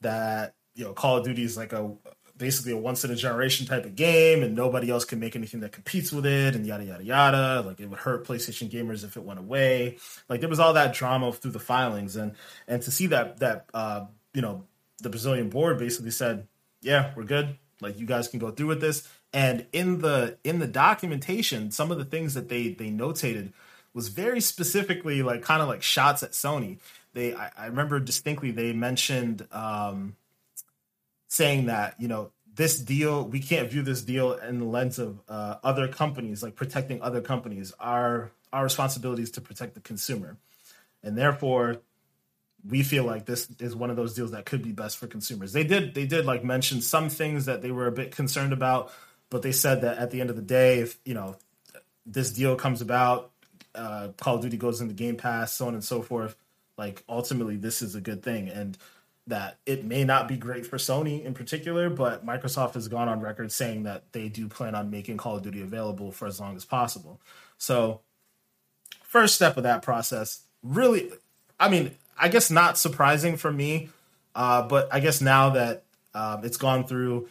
that, 0.00 0.54
you 0.74 0.84
know, 0.84 0.92
Call 0.92 1.18
of 1.18 1.24
Duty 1.24 1.42
is 1.42 1.56
like 1.56 1.72
a 1.72 1.90
basically 2.36 2.72
a 2.72 2.76
once 2.76 3.04
in 3.04 3.10
a 3.10 3.16
generation 3.16 3.66
type 3.66 3.84
of 3.84 3.96
game 3.96 4.42
and 4.44 4.54
nobody 4.54 4.90
else 4.90 5.04
can 5.04 5.18
make 5.18 5.34
anything 5.34 5.60
that 5.60 5.72
competes 5.72 6.12
with 6.12 6.24
it 6.24 6.54
and 6.54 6.64
yada, 6.64 6.84
yada, 6.84 7.04
yada. 7.04 7.62
Like 7.66 7.80
it 7.80 7.90
would 7.90 7.98
hurt 7.98 8.26
PlayStation 8.26 8.70
gamers 8.70 9.04
if 9.04 9.16
it 9.16 9.24
went 9.24 9.40
away. 9.40 9.98
Like 10.28 10.40
there 10.40 10.48
was 10.48 10.60
all 10.60 10.72
that 10.74 10.94
drama 10.94 11.32
through 11.32 11.50
the 11.50 11.58
filings 11.58 12.16
and, 12.16 12.34
and 12.68 12.80
to 12.82 12.90
see 12.90 13.08
that, 13.08 13.40
that, 13.40 13.68
uh, 13.74 14.06
you 14.32 14.40
know, 14.40 14.64
the 15.02 15.10
Brazilian 15.10 15.48
board 15.48 15.78
basically 15.78 16.12
said, 16.12 16.46
yeah, 16.80 17.12
we're 17.16 17.24
good. 17.24 17.58
Like 17.80 17.98
you 17.98 18.06
guys 18.06 18.28
can 18.28 18.38
go 18.38 18.50
through 18.50 18.68
with 18.68 18.80
this. 18.80 19.08
And 19.32 19.66
in 19.72 20.00
the 20.00 20.38
in 20.42 20.58
the 20.58 20.66
documentation, 20.66 21.70
some 21.70 21.90
of 21.90 21.98
the 21.98 22.04
things 22.04 22.34
that 22.34 22.48
they 22.48 22.68
they 22.68 22.90
notated 22.90 23.52
was 23.92 24.08
very 24.08 24.40
specifically 24.40 25.22
like 25.22 25.42
kind 25.42 25.60
of 25.60 25.68
like 25.68 25.82
shots 25.82 26.22
at 26.22 26.32
Sony. 26.32 26.78
They 27.12 27.34
I, 27.34 27.50
I 27.56 27.66
remember 27.66 28.00
distinctly 28.00 28.50
they 28.52 28.72
mentioned 28.72 29.46
um, 29.52 30.16
saying 31.28 31.66
that 31.66 32.00
you 32.00 32.08
know 32.08 32.30
this 32.54 32.78
deal 32.78 33.24
we 33.24 33.40
can't 33.40 33.70
view 33.70 33.82
this 33.82 34.02
deal 34.02 34.32
in 34.32 34.60
the 34.60 34.64
lens 34.64 34.98
of 34.98 35.20
uh, 35.28 35.56
other 35.62 35.88
companies 35.88 36.42
like 36.42 36.56
protecting 36.56 37.02
other 37.02 37.20
companies. 37.20 37.72
Our 37.78 38.30
our 38.52 38.64
responsibility 38.64 39.22
is 39.22 39.30
to 39.32 39.40
protect 39.42 39.74
the 39.74 39.80
consumer, 39.80 40.36
and 41.02 41.18
therefore 41.18 41.82
we 42.68 42.82
feel 42.82 43.04
like 43.04 43.24
this 43.24 43.48
is 43.60 43.76
one 43.76 43.90
of 43.90 43.96
those 43.96 44.14
deals 44.14 44.32
that 44.32 44.44
could 44.44 44.62
be 44.62 44.72
best 44.72 44.98
for 44.98 45.06
consumers. 45.06 45.52
They 45.52 45.64
did 45.64 45.94
they 45.94 46.06
did 46.06 46.26
like 46.26 46.44
mention 46.44 46.80
some 46.80 47.08
things 47.08 47.44
that 47.44 47.62
they 47.62 47.70
were 47.70 47.86
a 47.86 47.92
bit 47.92 48.14
concerned 48.14 48.52
about, 48.52 48.92
but 49.30 49.42
they 49.42 49.52
said 49.52 49.82
that 49.82 49.98
at 49.98 50.10
the 50.10 50.20
end 50.20 50.30
of 50.30 50.36
the 50.36 50.42
day, 50.42 50.80
if 50.80 50.98
you 51.04 51.14
know 51.14 51.36
this 52.06 52.32
deal 52.32 52.56
comes 52.56 52.80
about, 52.80 53.30
uh, 53.74 54.08
Call 54.18 54.36
of 54.36 54.42
Duty 54.42 54.56
goes 54.56 54.80
into 54.80 54.94
Game 54.94 55.16
Pass, 55.16 55.52
so 55.52 55.66
on 55.66 55.74
and 55.74 55.84
so 55.84 56.02
forth. 56.02 56.36
Like 56.76 57.02
ultimately, 57.08 57.56
this 57.56 57.82
is 57.82 57.94
a 57.94 58.00
good 58.00 58.22
thing, 58.22 58.48
and 58.48 58.76
that 59.26 59.58
it 59.66 59.84
may 59.84 60.04
not 60.04 60.26
be 60.26 60.36
great 60.36 60.66
for 60.66 60.78
Sony 60.78 61.24
in 61.24 61.34
particular, 61.34 61.90
but 61.90 62.24
Microsoft 62.24 62.74
has 62.74 62.88
gone 62.88 63.08
on 63.08 63.20
record 63.20 63.52
saying 63.52 63.82
that 63.82 64.10
they 64.12 64.28
do 64.28 64.48
plan 64.48 64.74
on 64.74 64.90
making 64.90 65.18
Call 65.18 65.36
of 65.36 65.42
Duty 65.42 65.60
available 65.60 66.10
for 66.10 66.26
as 66.26 66.40
long 66.40 66.56
as 66.56 66.64
possible. 66.64 67.20
So, 67.58 68.00
first 69.02 69.34
step 69.34 69.56
of 69.56 69.64
that 69.64 69.82
process, 69.82 70.42
really, 70.62 71.10
I 71.60 71.68
mean, 71.68 71.94
I 72.18 72.28
guess 72.28 72.50
not 72.50 72.78
surprising 72.78 73.36
for 73.36 73.52
me, 73.52 73.90
uh, 74.34 74.62
but 74.62 74.88
I 74.92 75.00
guess 75.00 75.20
now 75.20 75.50
that 75.50 75.84
um, 76.14 76.44
it's 76.44 76.56
gone 76.56 76.84
through, 76.84 77.28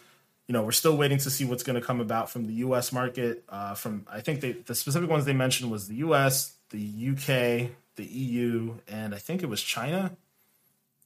you 0.47 0.53
know, 0.53 0.63
we're 0.63 0.71
still 0.71 0.95
waiting 0.95 1.17
to 1.19 1.29
see 1.29 1.45
what's 1.45 1.63
going 1.63 1.79
to 1.79 1.85
come 1.85 1.99
about 1.99 2.29
from 2.29 2.45
the 2.45 2.53
U.S. 2.53 2.93
market. 2.93 3.43
Uh, 3.49 3.73
from 3.73 4.05
I 4.09 4.21
think 4.21 4.41
they, 4.41 4.53
the 4.53 4.75
specific 4.75 5.09
ones 5.09 5.25
they 5.25 5.33
mentioned 5.33 5.69
was 5.69 5.87
the 5.87 5.95
U.S., 5.95 6.53
the 6.69 6.79
U.K., 6.79 7.71
the 7.97 8.05
EU, 8.05 8.75
and 8.87 9.13
I 9.13 9.17
think 9.17 9.43
it 9.43 9.47
was 9.47 9.61
China. 9.61 10.15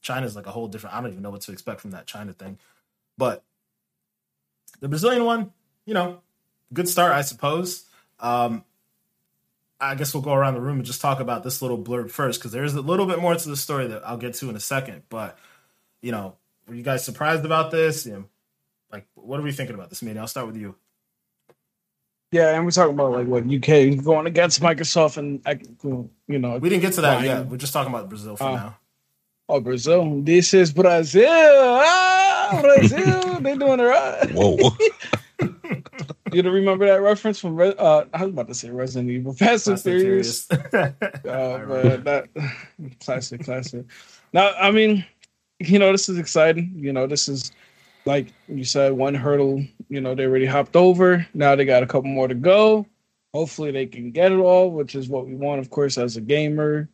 China's 0.00 0.36
like 0.36 0.46
a 0.46 0.50
whole 0.50 0.68
different. 0.68 0.94
I 0.94 1.00
don't 1.00 1.10
even 1.10 1.22
know 1.22 1.30
what 1.30 1.40
to 1.42 1.52
expect 1.52 1.80
from 1.80 1.92
that 1.92 2.06
China 2.06 2.32
thing, 2.32 2.58
but 3.18 3.42
the 4.80 4.88
Brazilian 4.88 5.24
one, 5.24 5.52
you 5.86 5.94
know, 5.94 6.20
good 6.72 6.88
start, 6.88 7.12
I 7.12 7.22
suppose. 7.22 7.84
Um, 8.20 8.64
I 9.80 9.96
guess 9.96 10.14
we'll 10.14 10.22
go 10.22 10.34
around 10.34 10.54
the 10.54 10.60
room 10.60 10.76
and 10.76 10.86
just 10.86 11.00
talk 11.00 11.18
about 11.18 11.42
this 11.42 11.60
little 11.62 11.78
blurb 11.78 12.10
first 12.10 12.40
because 12.40 12.52
there's 12.52 12.74
a 12.74 12.80
little 12.80 13.06
bit 13.06 13.20
more 13.20 13.34
to 13.34 13.48
the 13.48 13.56
story 13.56 13.88
that 13.88 14.06
I'll 14.06 14.16
get 14.16 14.34
to 14.34 14.50
in 14.50 14.54
a 14.54 14.60
second. 14.60 15.02
But 15.08 15.38
you 16.00 16.12
know, 16.12 16.36
were 16.68 16.74
you 16.74 16.82
guys 16.82 17.04
surprised 17.04 17.44
about 17.44 17.70
this? 17.70 18.06
You 18.06 18.12
know, 18.12 18.24
like, 18.92 19.06
what 19.14 19.40
are 19.40 19.42
we 19.42 19.52
thinking 19.52 19.74
about 19.74 19.88
this 19.88 20.02
meeting? 20.02 20.20
I'll 20.20 20.28
start 20.28 20.46
with 20.46 20.56
you. 20.56 20.76
Yeah, 22.30 22.54
and 22.54 22.64
we're 22.64 22.70
talking 22.70 22.94
about 22.94 23.12
like 23.12 23.26
what 23.26 23.44
UK 23.44 24.02
going 24.02 24.26
against 24.26 24.62
Microsoft 24.62 25.18
and 25.18 25.42
you 26.28 26.38
know. 26.38 26.56
We 26.58 26.70
didn't 26.70 26.82
get 26.82 26.94
to 26.94 27.02
that 27.02 27.22
yet. 27.24 27.46
We're 27.46 27.58
just 27.58 27.74
talking 27.74 27.92
about 27.92 28.08
Brazil 28.08 28.36
for 28.36 28.44
uh, 28.44 28.54
now. 28.54 28.78
Oh, 29.48 29.60
Brazil! 29.60 30.22
This 30.22 30.54
is 30.54 30.72
Brazil. 30.72 31.28
Ah, 31.28 32.58
Brazil! 32.62 33.34
they 33.40 33.56
doing 33.56 33.80
it 33.80 33.82
right. 33.82 34.30
Whoa. 34.32 34.56
you 36.32 36.42
don't 36.42 36.54
remember 36.54 36.86
that 36.86 37.02
reference 37.02 37.38
from? 37.38 37.60
Uh, 37.60 38.04
I 38.14 38.24
was 38.24 38.30
about 38.30 38.48
to 38.48 38.54
say 38.54 38.70
Resident 38.70 39.10
Evil, 39.10 39.34
Fast 39.34 39.68
and 39.68 39.80
Furious. 39.80 40.50
uh, 40.50 40.92
but 41.22 42.04
that 42.04 42.28
classic, 43.00 43.44
classic. 43.44 43.84
Now, 44.32 44.52
I 44.58 44.70
mean, 44.70 45.04
you 45.58 45.78
know, 45.78 45.92
this 45.92 46.08
is 46.08 46.18
exciting. 46.18 46.72
You 46.76 46.92
know, 46.92 47.06
this 47.06 47.28
is 47.28 47.52
like 48.04 48.28
you 48.48 48.64
said, 48.64 48.92
one 48.92 49.14
hurdle, 49.14 49.64
you 49.88 50.00
know, 50.00 50.14
they 50.14 50.24
already 50.24 50.46
hopped 50.46 50.76
over. 50.76 51.26
Now 51.34 51.54
they 51.54 51.64
got 51.64 51.82
a 51.82 51.86
couple 51.86 52.10
more 52.10 52.28
to 52.28 52.34
go. 52.34 52.86
Hopefully 53.32 53.70
they 53.70 53.86
can 53.86 54.10
get 54.10 54.32
it 54.32 54.38
all, 54.38 54.70
which 54.70 54.94
is 54.94 55.08
what 55.08 55.26
we 55.26 55.34
want, 55.34 55.60
of 55.60 55.70
course, 55.70 55.96
as 55.96 56.16
a 56.16 56.20
gamer. 56.20 56.88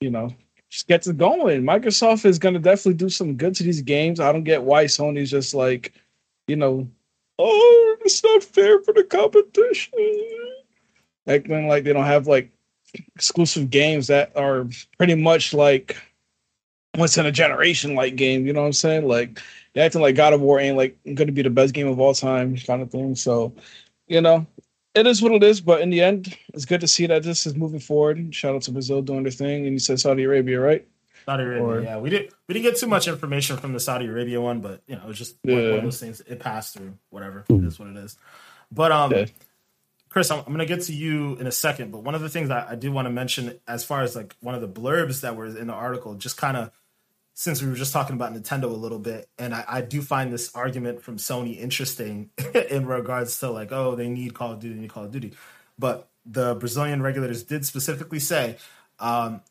You 0.00 0.10
know, 0.10 0.30
just 0.70 0.86
gets 0.86 1.06
it 1.06 1.18
going. 1.18 1.62
Microsoft 1.62 2.24
is 2.24 2.38
gonna 2.38 2.58
definitely 2.58 2.94
do 2.94 3.08
some 3.08 3.34
good 3.34 3.54
to 3.56 3.62
these 3.62 3.82
games. 3.82 4.20
I 4.20 4.32
don't 4.32 4.44
get 4.44 4.62
why 4.62 4.84
Sony's 4.84 5.30
just 5.30 5.54
like, 5.54 5.94
you 6.46 6.56
know, 6.56 6.88
oh, 7.38 7.96
it's 8.04 8.22
not 8.22 8.44
fair 8.44 8.80
for 8.82 8.92
the 8.92 9.04
competition. 9.04 9.92
Acting 11.26 11.68
like 11.68 11.84
they 11.84 11.92
don't 11.92 12.04
have 12.04 12.26
like 12.26 12.50
exclusive 13.14 13.70
games 13.70 14.06
that 14.06 14.32
are 14.36 14.66
pretty 14.96 15.14
much 15.14 15.52
like 15.52 15.96
once 16.98 17.16
in 17.16 17.26
a 17.26 17.32
generation 17.32 17.94
like 17.94 18.16
game. 18.16 18.46
You 18.46 18.52
know 18.52 18.60
what 18.60 18.66
I'm 18.66 18.72
saying? 18.72 19.06
Like 19.06 19.40
they're 19.72 19.86
acting 19.86 20.02
like 20.02 20.16
God 20.16 20.32
of 20.32 20.40
War 20.40 20.60
ain't 20.60 20.76
like 20.76 20.98
going 21.04 21.28
to 21.28 21.32
be 21.32 21.42
the 21.42 21.50
best 21.50 21.74
game 21.74 21.88
of 21.88 22.00
all 22.00 22.14
time, 22.14 22.56
kind 22.56 22.82
of 22.82 22.90
thing. 22.90 23.14
So, 23.14 23.54
you 24.06 24.20
know, 24.20 24.46
it 24.94 25.06
is 25.06 25.22
what 25.22 25.32
it 25.32 25.42
is. 25.42 25.60
But 25.60 25.80
in 25.80 25.90
the 25.90 26.02
end, 26.02 26.36
it's 26.54 26.64
good 26.64 26.80
to 26.80 26.88
see 26.88 27.06
that 27.06 27.22
this 27.22 27.46
is 27.46 27.54
moving 27.54 27.80
forward. 27.80 28.34
Shout 28.34 28.54
out 28.54 28.62
to 28.62 28.72
Brazil 28.72 29.02
doing 29.02 29.22
their 29.22 29.32
thing, 29.32 29.64
and 29.64 29.72
you 29.74 29.78
said 29.78 30.00
Saudi 30.00 30.24
Arabia, 30.24 30.60
right? 30.60 30.86
Saudi 31.24 31.42
Arabia, 31.44 31.64
or, 31.64 31.80
yeah. 31.82 31.98
We 31.98 32.10
didn't 32.10 32.32
we 32.46 32.54
didn't 32.54 32.64
get 32.64 32.76
too 32.76 32.86
much 32.86 33.06
information 33.06 33.58
from 33.58 33.72
the 33.72 33.80
Saudi 33.80 34.06
Arabia 34.06 34.40
one, 34.40 34.60
but 34.60 34.82
you 34.86 34.96
know, 34.96 35.02
it 35.02 35.08
was 35.08 35.18
just 35.18 35.36
yeah. 35.44 35.54
one, 35.54 35.78
of 35.78 35.82
those 35.84 36.00
things. 36.00 36.20
It 36.20 36.40
passed 36.40 36.74
through. 36.74 36.94
Whatever, 37.10 37.44
mm. 37.48 37.62
it 37.62 37.66
is 37.66 37.78
what 37.78 37.88
it 37.88 37.96
is. 37.96 38.16
But 38.70 38.92
um. 38.92 39.12
Yeah. 39.12 39.26
Chris, 40.10 40.30
I'm, 40.30 40.38
I'm 40.38 40.46
going 40.46 40.58
to 40.60 40.64
get 40.64 40.80
to 40.84 40.94
you 40.94 41.36
in 41.36 41.46
a 41.46 41.52
second, 41.52 41.92
but 41.92 42.02
one 42.02 42.14
of 42.14 42.22
the 42.22 42.30
things 42.30 42.48
I, 42.48 42.70
I 42.70 42.74
do 42.76 42.90
want 42.90 43.04
to 43.04 43.10
mention, 43.10 43.60
as 43.68 43.84
far 43.84 44.00
as 44.00 44.16
like 44.16 44.34
one 44.40 44.54
of 44.54 44.62
the 44.62 44.68
blurbs 44.68 45.20
that 45.20 45.36
were 45.36 45.44
in 45.44 45.66
the 45.66 45.74
article, 45.74 46.14
just 46.14 46.38
kind 46.38 46.56
of 46.56 46.70
since 47.38 47.62
we 47.62 47.68
were 47.68 47.76
just 47.76 47.92
talking 47.92 48.16
about 48.16 48.34
Nintendo 48.34 48.64
a 48.64 48.66
little 48.66 48.98
bit, 48.98 49.28
and 49.38 49.54
I, 49.54 49.64
I 49.68 49.80
do 49.80 50.02
find 50.02 50.32
this 50.32 50.52
argument 50.56 51.02
from 51.02 51.18
Sony 51.18 51.56
interesting 51.56 52.30
in 52.68 52.84
regards 52.84 53.38
to 53.38 53.48
like, 53.48 53.70
oh, 53.70 53.94
they 53.94 54.08
need 54.08 54.34
Call 54.34 54.54
of 54.54 54.58
Duty, 54.58 54.74
need 54.74 54.90
Call 54.90 55.04
of 55.04 55.12
Duty. 55.12 55.34
But 55.78 56.08
the 56.26 56.56
Brazilian 56.56 57.00
regulators 57.00 57.44
did 57.44 57.64
specifically 57.64 58.18
say, 58.18 58.56
um, 58.98 59.42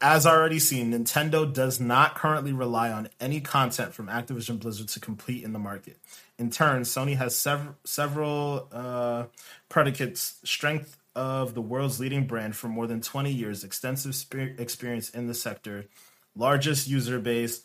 as 0.00 0.26
already 0.26 0.58
seen, 0.58 0.90
Nintendo 0.90 1.50
does 1.50 1.78
not 1.78 2.16
currently 2.16 2.52
rely 2.52 2.90
on 2.90 3.08
any 3.20 3.40
content 3.40 3.94
from 3.94 4.08
Activision 4.08 4.58
Blizzard 4.58 4.88
to 4.88 4.98
compete 4.98 5.44
in 5.44 5.52
the 5.52 5.60
market. 5.60 5.98
In 6.38 6.50
turn, 6.50 6.82
Sony 6.82 7.16
has 7.18 7.36
sev- 7.36 7.76
several 7.84 8.66
uh, 8.72 9.26
predicates 9.68 10.40
strength 10.42 10.98
of 11.14 11.54
the 11.54 11.62
world's 11.62 12.00
leading 12.00 12.26
brand 12.26 12.56
for 12.56 12.66
more 12.66 12.88
than 12.88 13.00
20 13.00 13.30
years, 13.30 13.62
extensive 13.62 14.16
spe- 14.16 14.58
experience 14.58 15.08
in 15.10 15.28
the 15.28 15.34
sector, 15.34 15.84
largest 16.36 16.88
user 16.88 17.18
base, 17.18 17.62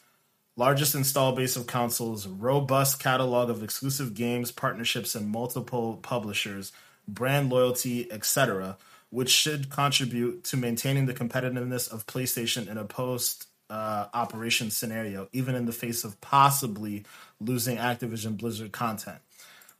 largest 0.56 0.96
install 0.96 1.34
base 1.34 1.56
of 1.56 1.68
consoles, 1.68 2.28
robust 2.28 3.00
catalog 3.00 3.50
of 3.50 3.64
exclusive 3.64 4.14
games, 4.14 4.52
partnerships, 4.52 5.16
and 5.16 5.30
multiple 5.30 5.98
publishers, 5.98 6.72
brand 7.08 7.50
loyalty, 7.50 8.12
etc., 8.12 8.78
which 9.10 9.30
should 9.30 9.70
contribute 9.70 10.44
to 10.44 10.58
maintaining 10.58 11.06
the 11.06 11.14
competitiveness 11.14 11.92
of 11.92 12.06
PlayStation 12.08 12.68
in 12.68 12.78
a 12.78 12.84
post 12.84 13.48
uh, 13.70 14.08
operation 14.14 14.70
scenario, 14.70 15.28
even 15.34 15.56
in 15.56 15.66
the 15.66 15.72
face 15.72 16.04
of 16.04 16.20
possibly 16.22 17.06
losing 17.40 17.78
Activision 17.78 18.38
Blizzard 18.38 18.72
content. 18.72 19.20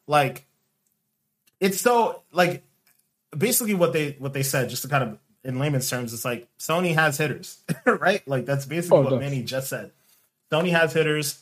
Like, 0.08 0.46
it's 1.60 1.80
so 1.80 2.24
like 2.32 2.64
basically 3.36 3.74
what 3.74 3.94
they 3.94 4.16
what 4.20 4.34
they 4.34 4.44
said, 4.44 4.70
just 4.70 4.84
to 4.84 4.88
kind 4.88 5.04
of 5.04 5.18
in 5.44 5.60
layman's 5.60 5.90
terms, 5.90 6.14
it's 6.14 6.26
like 6.26 6.48
Sony 6.58 6.96
has 6.96 7.18
hitters, 7.18 7.62
right? 7.86 8.26
Like 8.28 8.46
that's 8.46 8.66
basically 8.66 9.00
oh, 9.00 9.02
what 9.04 9.20
Manny 9.20 9.44
just 9.44 9.70
said. 9.70 9.92
Sony 10.52 10.72
has 10.72 10.94
hitters, 10.94 11.42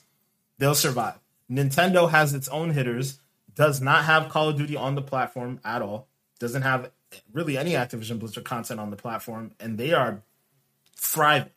they'll 0.57 0.75
survive. 0.75 1.15
Nintendo 1.51 2.09
has 2.09 2.33
its 2.33 2.47
own 2.47 2.71
hitters, 2.71 3.19
does 3.55 3.81
not 3.81 4.05
have 4.05 4.29
Call 4.29 4.49
of 4.49 4.57
Duty 4.57 4.75
on 4.75 4.95
the 4.95 5.01
platform 5.01 5.59
at 5.65 5.81
all, 5.81 6.07
doesn't 6.39 6.61
have 6.61 6.91
really 7.33 7.57
any 7.57 7.71
Activision 7.71 8.19
Blizzard 8.19 8.45
content 8.45 8.79
on 8.79 8.89
the 8.89 8.95
platform, 8.95 9.51
and 9.59 9.77
they 9.77 9.93
are 9.93 10.21
thriving. 10.95 11.51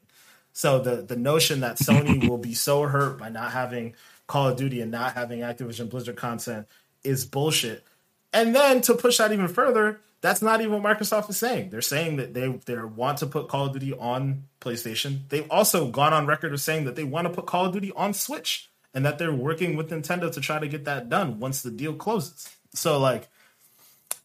So 0.52 0.78
the 0.78 0.96
the 0.96 1.16
notion 1.16 1.60
that 1.60 1.76
Sony 1.76 2.28
will 2.28 2.38
be 2.38 2.54
so 2.54 2.82
hurt 2.82 3.18
by 3.18 3.28
not 3.28 3.52
having 3.52 3.94
Call 4.26 4.48
of 4.48 4.56
Duty 4.56 4.80
and 4.80 4.90
not 4.90 5.14
having 5.14 5.40
Activision 5.40 5.88
Blizzard 5.90 6.16
content 6.16 6.66
is 7.02 7.24
bullshit. 7.24 7.84
And 8.32 8.54
then 8.54 8.80
to 8.82 8.94
push 8.94 9.18
that 9.18 9.32
even 9.32 9.48
further, 9.48 10.00
that's 10.24 10.40
not 10.40 10.62
even 10.62 10.82
what 10.82 10.98
Microsoft 10.98 11.28
is 11.28 11.36
saying. 11.36 11.68
They're 11.68 11.82
saying 11.82 12.16
that 12.16 12.32
they 12.32 12.48
they 12.64 12.78
want 12.78 13.18
to 13.18 13.26
put 13.26 13.48
Call 13.48 13.66
of 13.66 13.74
Duty 13.74 13.92
on 13.92 14.44
PlayStation. 14.58 15.28
They've 15.28 15.46
also 15.50 15.88
gone 15.88 16.14
on 16.14 16.26
record 16.26 16.54
of 16.54 16.62
saying 16.62 16.86
that 16.86 16.96
they 16.96 17.04
want 17.04 17.28
to 17.28 17.34
put 17.34 17.44
Call 17.44 17.66
of 17.66 17.74
Duty 17.74 17.92
on 17.94 18.14
Switch 18.14 18.70
and 18.94 19.04
that 19.04 19.18
they're 19.18 19.34
working 19.34 19.76
with 19.76 19.90
Nintendo 19.90 20.32
to 20.32 20.40
try 20.40 20.58
to 20.58 20.66
get 20.66 20.86
that 20.86 21.10
done 21.10 21.40
once 21.40 21.60
the 21.60 21.70
deal 21.70 21.92
closes. 21.92 22.48
So 22.72 22.98
like 22.98 23.28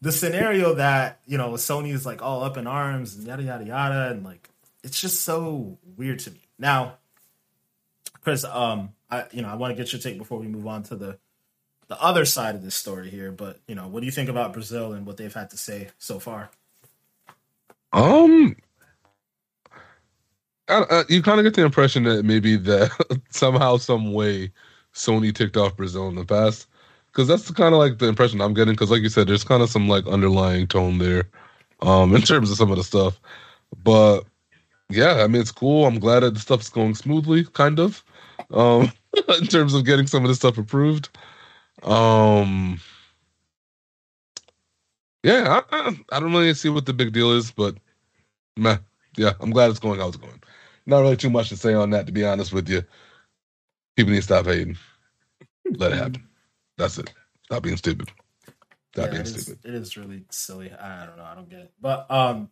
the 0.00 0.10
scenario 0.10 0.76
that, 0.76 1.20
you 1.26 1.36
know, 1.36 1.50
Sony 1.50 1.92
is 1.92 2.06
like 2.06 2.22
all 2.22 2.44
up 2.44 2.56
in 2.56 2.66
arms 2.66 3.16
and 3.16 3.26
yada 3.26 3.42
yada 3.42 3.66
yada 3.66 4.08
and 4.10 4.24
like 4.24 4.48
it's 4.82 4.98
just 4.98 5.20
so 5.20 5.76
weird 5.98 6.20
to 6.20 6.30
me. 6.30 6.40
Now, 6.58 6.94
Chris, 8.22 8.44
um, 8.44 8.94
I 9.10 9.26
you 9.32 9.42
know, 9.42 9.48
I 9.48 9.56
want 9.56 9.76
to 9.76 9.76
get 9.76 9.92
your 9.92 10.00
take 10.00 10.16
before 10.16 10.38
we 10.38 10.46
move 10.46 10.66
on 10.66 10.82
to 10.84 10.96
the 10.96 11.18
the 11.90 12.00
other 12.00 12.24
side 12.24 12.54
of 12.54 12.62
this 12.62 12.76
story 12.76 13.10
here. 13.10 13.32
But 13.32 13.58
you 13.66 13.74
know, 13.74 13.88
what 13.88 14.00
do 14.00 14.06
you 14.06 14.12
think 14.12 14.30
about 14.30 14.54
Brazil 14.54 14.94
and 14.94 15.04
what 15.04 15.18
they've 15.18 15.34
had 15.34 15.50
to 15.50 15.58
say 15.58 15.88
so 15.98 16.18
far? 16.18 16.48
Um, 17.92 18.56
uh, 20.68 21.02
you 21.08 21.20
kind 21.20 21.40
of 21.40 21.44
get 21.44 21.54
the 21.54 21.64
impression 21.64 22.04
that 22.04 22.24
maybe 22.24 22.56
that 22.56 23.20
somehow, 23.30 23.76
some 23.76 24.12
way, 24.12 24.52
Sony 24.94 25.34
ticked 25.34 25.56
off 25.56 25.76
Brazil 25.76 26.08
in 26.08 26.14
the 26.14 26.24
past, 26.24 26.68
because 27.06 27.26
that's 27.26 27.50
kind 27.50 27.74
of 27.74 27.80
like 27.80 27.98
the 27.98 28.06
impression 28.06 28.40
I'm 28.40 28.54
getting. 28.54 28.74
Because, 28.74 28.92
like 28.92 29.02
you 29.02 29.08
said, 29.08 29.26
there's 29.26 29.44
kind 29.44 29.62
of 29.62 29.68
some 29.68 29.88
like 29.88 30.06
underlying 30.06 30.68
tone 30.68 30.98
there, 30.98 31.24
um, 31.82 32.14
in 32.14 32.22
terms 32.22 32.52
of 32.52 32.56
some 32.56 32.70
of 32.70 32.76
the 32.76 32.84
stuff. 32.84 33.20
But 33.82 34.20
yeah, 34.88 35.24
I 35.24 35.26
mean, 35.26 35.42
it's 35.42 35.50
cool. 35.50 35.86
I'm 35.86 35.98
glad 35.98 36.20
that 36.20 36.34
the 36.34 36.40
stuff's 36.40 36.70
going 36.70 36.94
smoothly, 36.94 37.46
kind 37.46 37.80
of, 37.80 38.04
um, 38.54 38.92
in 39.40 39.48
terms 39.48 39.74
of 39.74 39.84
getting 39.84 40.06
some 40.06 40.22
of 40.22 40.28
this 40.28 40.38
stuff 40.38 40.56
approved. 40.56 41.08
Um, 41.82 42.80
yeah, 45.22 45.62
I, 45.70 45.76
I, 45.76 46.00
I, 46.12 46.20
don't 46.20 46.32
really 46.32 46.54
see 46.54 46.68
what 46.68 46.86
the 46.86 46.92
big 46.92 47.12
deal 47.12 47.32
is, 47.32 47.50
but 47.50 47.76
meh, 48.56 48.78
yeah, 49.16 49.32
I'm 49.40 49.50
glad 49.50 49.70
it's 49.70 49.78
going 49.78 50.00
how 50.00 50.08
it's 50.08 50.16
going. 50.16 50.42
Not 50.86 51.00
really 51.00 51.16
too 51.16 51.30
much 51.30 51.48
to 51.50 51.56
say 51.56 51.74
on 51.74 51.90
that, 51.90 52.06
to 52.06 52.12
be 52.12 52.24
honest 52.24 52.52
with 52.52 52.68
you. 52.68 52.82
People 53.96 54.12
need 54.12 54.18
to 54.18 54.22
stop 54.22 54.46
hating. 54.46 54.76
Let 55.76 55.92
it 55.92 55.98
happen. 55.98 56.28
That's 56.78 56.98
it. 56.98 57.12
Stop 57.44 57.62
being 57.62 57.76
stupid. 57.76 58.10
Stop 58.92 59.06
yeah, 59.06 59.10
being 59.10 59.20
it 59.20 59.26
is, 59.26 59.42
stupid. 59.42 59.60
It 59.64 59.74
is 59.74 59.96
really 59.96 60.24
silly. 60.30 60.72
I 60.72 61.06
don't 61.06 61.16
know. 61.16 61.24
I 61.24 61.34
don't 61.34 61.48
get 61.48 61.60
it. 61.60 61.72
But 61.80 62.10
um, 62.10 62.50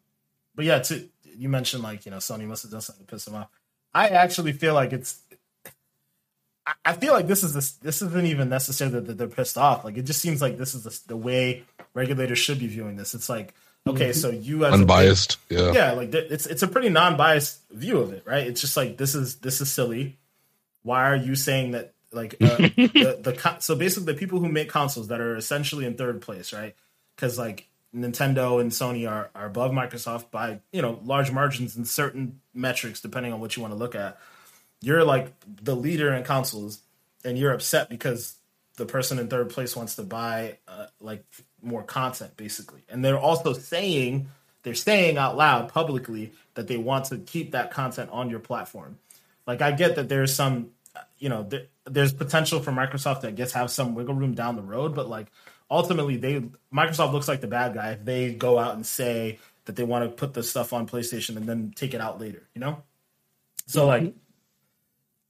but 0.55 0.65
yeah, 0.65 0.79
to 0.81 1.09
you 1.23 1.49
mentioned 1.49 1.83
like 1.83 2.05
you 2.05 2.11
know 2.11 2.19
Sony 2.19 2.47
must 2.47 2.63
have 2.63 2.73
done 2.73 2.81
something 2.81 3.05
to 3.05 3.11
piss 3.11 3.27
him 3.27 3.35
off. 3.35 3.49
I 3.95 4.09
actually 4.09 4.53
feel 4.53 4.75
like 4.75 4.93
it's 4.93 5.21
I 6.85 6.93
feel 6.95 7.13
like 7.13 7.27
this 7.27 7.43
is 7.43 7.55
this 7.55 7.73
this 7.73 8.03
isn't 8.03 8.27
even 8.27 8.49
necessary 8.49 8.91
that 8.91 9.19
they're 9.19 9.29
pissed 9.29 9.59
off. 9.59 9.85
Like 9.85 9.97
it 9.97 10.03
just 10.03 10.21
seems 10.21 10.43
like 10.43 10.59
this 10.59 10.75
is 10.75 10.85
the, 10.85 11.01
the 11.09 11.17
way 11.17 11.65
regulators 11.95 12.39
should 12.39 12.59
be 12.59 12.67
viewing 12.67 12.97
this. 12.97 13.15
It's 13.15 13.29
like 13.29 13.55
okay, 13.87 14.13
so 14.13 14.31
you 14.31 14.65
as 14.65 14.75
unbiased, 14.75 15.39
big, 15.49 15.59
yeah, 15.59 15.73
yeah, 15.73 15.93
like 15.93 16.13
it's 16.15 16.47
it's 16.47 16.63
a 16.63 16.69
pretty 16.69 16.89
non-biased 16.89 17.61
view 17.71 17.99
of 17.99 18.13
it, 18.13 18.23
right? 18.27 18.47
It's 18.47 18.61
just 18.61 18.77
like 18.77 18.97
this 18.97 19.15
is 19.15 19.37
this 19.37 19.61
is 19.61 19.73
silly. 19.73 20.19
Why 20.83 21.11
are 21.11 21.17
you 21.17 21.35
saying 21.35 21.73
that 21.73 21.95
Like 22.13 22.35
uh, 22.41 22.57
the, 22.59 23.19
the 23.23 23.57
so 23.61 23.75
basically 23.75 24.13
the 24.13 24.19
people 24.19 24.41
who 24.41 24.49
make 24.49 24.69
consoles 24.71 25.09
that 25.09 25.21
are 25.21 25.37
essentially 25.37 25.85
in 25.85 25.95
third 25.95 26.21
place, 26.21 26.53
right? 26.53 26.75
Because 27.17 27.39
like 27.39 27.67
Nintendo 27.95 28.61
and 28.61 28.71
Sony 28.71 29.11
are 29.11 29.31
are 29.35 29.47
above 29.47 29.73
Microsoft 29.73 30.31
by 30.31 30.61
you 30.73 30.83
know 30.83 31.01
large 31.05 31.31
margins 31.31 31.77
in 31.77 31.85
certain 31.85 32.41
metrics, 32.55 33.01
depending 33.01 33.33
on 33.33 33.41
what 33.41 33.57
you 33.57 33.63
want 33.63 33.73
to 33.73 33.79
look 33.79 33.95
at. 33.95 34.19
You're 34.81 35.05
like 35.05 35.33
the 35.63 35.75
leader 35.75 36.13
in 36.13 36.25
consoles, 36.25 36.81
and 37.25 37.37
you're 37.37 37.53
upset 37.53 37.89
because 37.89 38.37
the 38.77 38.87
person 38.87 39.19
in 39.19 39.29
third 39.29 39.51
place 39.51 39.77
wants 39.77 39.97
to 39.97 40.03
buy 40.03 40.59
uh, 40.69 40.87
like 41.01 41.25
more 41.63 41.83
content, 41.83 42.37
basically. 42.37 42.83
And 42.89 43.05
they're 43.05 43.19
also 43.19 43.53
saying 43.53 44.29
they're 44.63 44.75
saying 44.75 45.19
out 45.19 45.37
loud 45.37 45.69
publicly 45.73 46.33
that 46.55 46.69
they 46.69 46.77
want 46.77 47.07
to 47.07 47.19
keep 47.19 47.53
that 47.53 47.71
content 47.71 48.11
on 48.11 48.31
your 48.31 48.39
platform. 48.39 48.99
Like 49.47 49.63
I 49.63 49.73
get 49.73 49.97
that 49.97 50.09
there's 50.09 50.35
some, 50.35 50.71
you 51.19 51.29
know, 51.29 51.43
there, 51.43 51.67
there's 51.85 52.13
potential 52.13 52.61
for 52.61 52.71
Microsoft 52.71 53.23
to 53.23 53.29
I 53.29 53.31
guess 53.33 53.53
have 53.53 53.71
some 53.71 53.95
wiggle 53.95 54.15
room 54.15 54.35
down 54.35 54.57
the 54.57 54.63
road, 54.63 54.95
but 54.95 55.09
like 55.09 55.29
ultimately 55.71 56.17
they 56.17 56.43
Microsoft 56.73 57.13
looks 57.13 57.29
like 57.29 57.41
the 57.41 57.47
bad 57.47 57.75
guy 57.75 57.93
if 57.93 58.05
they 58.05 58.33
go 58.33 58.59
out 58.59 58.75
and 58.75 58.87
say 58.87 59.39
that 59.65 59.77
they 59.77 59.85
want 59.85 60.05
to 60.05 60.11
put 60.11 60.35
the 60.35 60.43
stuff 60.43 60.73
on 60.73 60.87
PlayStation 60.87 61.37
and 61.37 61.47
then 61.47 61.73
take 61.75 61.95
it 61.95 62.01
out 62.01 62.21
later, 62.21 62.47
you 62.55 62.61
know? 62.61 62.83
So 63.67 63.87
like 63.87 64.15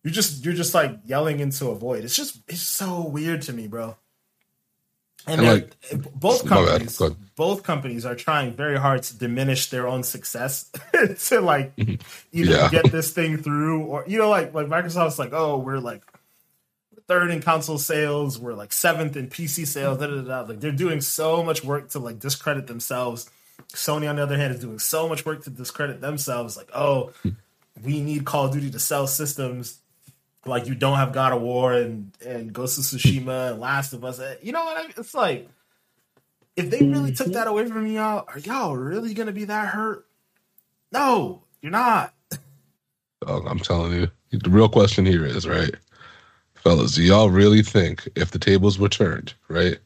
you're 0.05 0.12
just 0.12 0.44
you're 0.44 0.55
just 0.55 0.74
like 0.74 0.99
yelling 1.05 1.40
into 1.40 1.68
a 1.68 1.74
void. 1.74 2.05
It's 2.05 2.16
just 2.16 2.40
it's 2.49 2.61
so 2.61 3.07
weird 3.07 3.42
to 3.42 3.53
me, 3.53 3.66
bro. 3.66 3.96
And, 5.26 5.40
and 5.40 5.49
like 5.49 6.12
both 6.14 6.46
companies 6.46 7.03
both 7.36 7.62
companies 7.62 8.07
are 8.07 8.14
trying 8.14 8.55
very 8.55 8.78
hard 8.78 9.03
to 9.03 9.18
diminish 9.18 9.68
their 9.68 9.86
own 9.86 10.03
success 10.03 10.70
to 11.28 11.40
like 11.40 11.76
mm-hmm. 11.76 11.96
either 12.32 12.51
yeah. 12.53 12.70
get 12.70 12.90
this 12.90 13.12
thing 13.12 13.36
through 13.36 13.84
or 13.84 14.05
you 14.07 14.18
know 14.18 14.30
like 14.30 14.55
like 14.55 14.68
Microsoft's 14.68 15.18
like, 15.18 15.32
"Oh, 15.32 15.59
we're 15.59 15.80
like 15.80 16.03
third 17.09 17.30
in 17.30 17.40
console 17.40 17.78
sales. 17.78 18.38
We're 18.38 18.55
like 18.55 18.72
seventh 18.72 19.16
in 19.16 19.28
PC 19.28 19.66
sales. 19.66 19.99
Da, 19.99 20.07
da, 20.07 20.20
da. 20.20 20.40
Like 20.42 20.61
they're 20.61 20.70
doing 20.70 21.01
so 21.01 21.42
much 21.42 21.64
work 21.64 21.90
to 21.90 21.99
like 21.99 22.20
discredit 22.20 22.66
themselves. 22.66 23.28
Sony, 23.72 24.09
on 24.09 24.16
the 24.16 24.22
other 24.22 24.36
hand, 24.36 24.55
is 24.55 24.61
doing 24.61 24.78
so 24.78 25.09
much 25.09 25.26
work 25.26 25.42
to 25.44 25.51
discredit 25.51 26.01
themselves. 26.01 26.57
Like, 26.57 26.68
oh, 26.74 27.12
we 27.82 28.01
need 28.01 28.24
Call 28.24 28.46
of 28.46 28.53
Duty 28.53 28.70
to 28.70 28.78
sell 28.78 29.07
systems. 29.07 29.80
Like 30.47 30.66
you 30.66 30.74
don't 30.74 30.97
have 30.97 31.12
God 31.12 31.32
of 31.32 31.43
War 31.43 31.74
and 31.74 32.12
and 32.24 32.53
Ghost 32.53 32.78
of 32.78 32.84
Tsushima 32.84 33.53
and 33.53 33.61
Last 33.61 33.93
of 33.93 34.05
Us. 34.05 34.18
Eh, 34.20 34.36
you 34.43 34.53
know 34.53 34.64
what? 34.64 34.76
I 34.76 34.82
mean? 34.82 34.93
It's 34.97 35.14
like 35.14 35.49
if 36.57 36.70
they 36.70 36.86
really 36.86 37.12
took 37.12 37.26
mm-hmm. 37.26 37.34
that 37.34 37.47
away 37.47 37.66
from 37.66 37.86
y'all, 37.86 38.24
are 38.28 38.39
y'all 38.39 38.76
really 38.76 39.14
gonna 39.14 39.32
be 39.32 39.45
that 39.45 39.68
hurt? 39.68 40.07
No, 40.93 41.43
you're 41.61 41.72
not. 41.72 42.14
Oh, 43.26 43.45
I'm 43.47 43.59
telling 43.59 43.93
you, 43.93 44.11
the 44.30 44.49
real 44.49 44.68
question 44.68 45.05
here 45.05 45.26
is 45.26 45.47
right 45.47 45.74
fellas, 46.68 46.95
do 46.95 47.03
y'all 47.03 47.30
really 47.30 47.62
think 47.62 48.09
if 48.14 48.30
the 48.30 48.39
tables 48.39 48.78
were 48.78 48.89
turned, 48.89 49.32
right, 49.49 49.78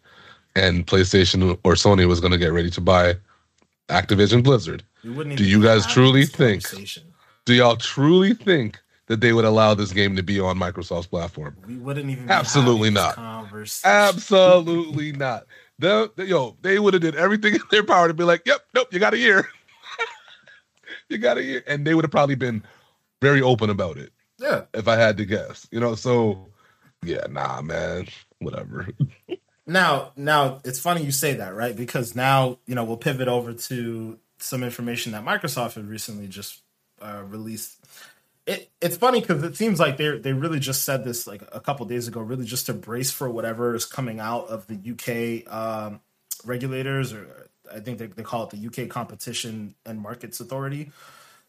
and 0.56 0.86
PlayStation 0.86 1.58
or 1.64 1.74
Sony 1.74 2.06
was 2.06 2.20
going 2.20 2.32
to 2.32 2.38
get 2.38 2.52
ready 2.52 2.70
to 2.70 2.80
buy 2.80 3.14
Activision 3.88 4.42
Blizzard, 4.42 4.82
do 5.02 5.44
you 5.44 5.62
guys 5.62 5.86
truly 5.86 6.26
think? 6.26 6.64
Do 7.44 7.54
y'all 7.54 7.76
truly 7.76 8.34
think 8.34 8.78
that 9.12 9.20
they 9.20 9.34
would 9.34 9.44
allow 9.44 9.74
this 9.74 9.92
game 9.92 10.16
to 10.16 10.22
be 10.22 10.40
on 10.40 10.58
Microsoft's 10.58 11.06
platform? 11.06 11.54
We 11.66 11.76
wouldn't 11.76 12.08
even. 12.08 12.30
Absolutely 12.30 12.88
not. 12.88 13.18
Absolutely 13.84 15.12
not. 15.12 15.44
The, 15.78 16.10
the, 16.16 16.24
yo, 16.24 16.56
they 16.62 16.78
would 16.78 16.94
have 16.94 17.02
did 17.02 17.14
everything 17.14 17.54
in 17.56 17.60
their 17.70 17.82
power 17.82 18.08
to 18.08 18.14
be 18.14 18.24
like, 18.24 18.40
"Yep, 18.46 18.60
nope, 18.74 18.88
you 18.90 18.98
got 18.98 19.12
a 19.12 19.18
year, 19.18 19.46
you 21.10 21.18
got 21.18 21.36
a 21.36 21.44
year," 21.44 21.62
and 21.66 21.86
they 21.86 21.94
would 21.94 22.04
have 22.04 22.10
probably 22.10 22.36
been 22.36 22.62
very 23.20 23.42
open 23.42 23.68
about 23.68 23.98
it. 23.98 24.14
Yeah, 24.38 24.62
if 24.72 24.88
I 24.88 24.96
had 24.96 25.18
to 25.18 25.26
guess, 25.26 25.68
you 25.70 25.78
know. 25.78 25.94
So 25.94 26.48
yeah, 27.04 27.26
nah, 27.28 27.60
man, 27.60 28.06
whatever. 28.38 28.88
now, 29.66 30.12
now 30.16 30.62
it's 30.64 30.80
funny 30.80 31.04
you 31.04 31.12
say 31.12 31.34
that, 31.34 31.54
right? 31.54 31.76
Because 31.76 32.16
now 32.16 32.60
you 32.64 32.74
know 32.74 32.84
we'll 32.84 32.96
pivot 32.96 33.28
over 33.28 33.52
to 33.52 34.18
some 34.38 34.62
information 34.62 35.12
that 35.12 35.22
Microsoft 35.22 35.74
had 35.74 35.86
recently 35.86 36.28
just 36.28 36.62
uh, 37.02 37.22
released. 37.26 37.78
It, 38.46 38.70
it's 38.80 38.96
funny 38.96 39.20
because 39.20 39.42
it 39.44 39.56
seems 39.56 39.78
like 39.78 39.96
they 39.96 40.18
they 40.18 40.32
really 40.32 40.58
just 40.58 40.84
said 40.84 41.04
this 41.04 41.26
like 41.26 41.42
a 41.52 41.60
couple 41.60 41.86
days 41.86 42.08
ago, 42.08 42.20
really 42.20 42.44
just 42.44 42.66
to 42.66 42.74
brace 42.74 43.10
for 43.10 43.30
whatever 43.30 43.74
is 43.74 43.84
coming 43.84 44.18
out 44.18 44.48
of 44.48 44.66
the 44.66 45.46
UK 45.46 45.52
um, 45.52 46.00
regulators, 46.44 47.12
or 47.12 47.48
I 47.72 47.78
think 47.78 47.98
they, 47.98 48.06
they 48.06 48.24
call 48.24 48.44
it 48.44 48.50
the 48.50 48.66
UK 48.66 48.88
Competition 48.88 49.76
and 49.86 50.00
Markets 50.00 50.40
Authority, 50.40 50.90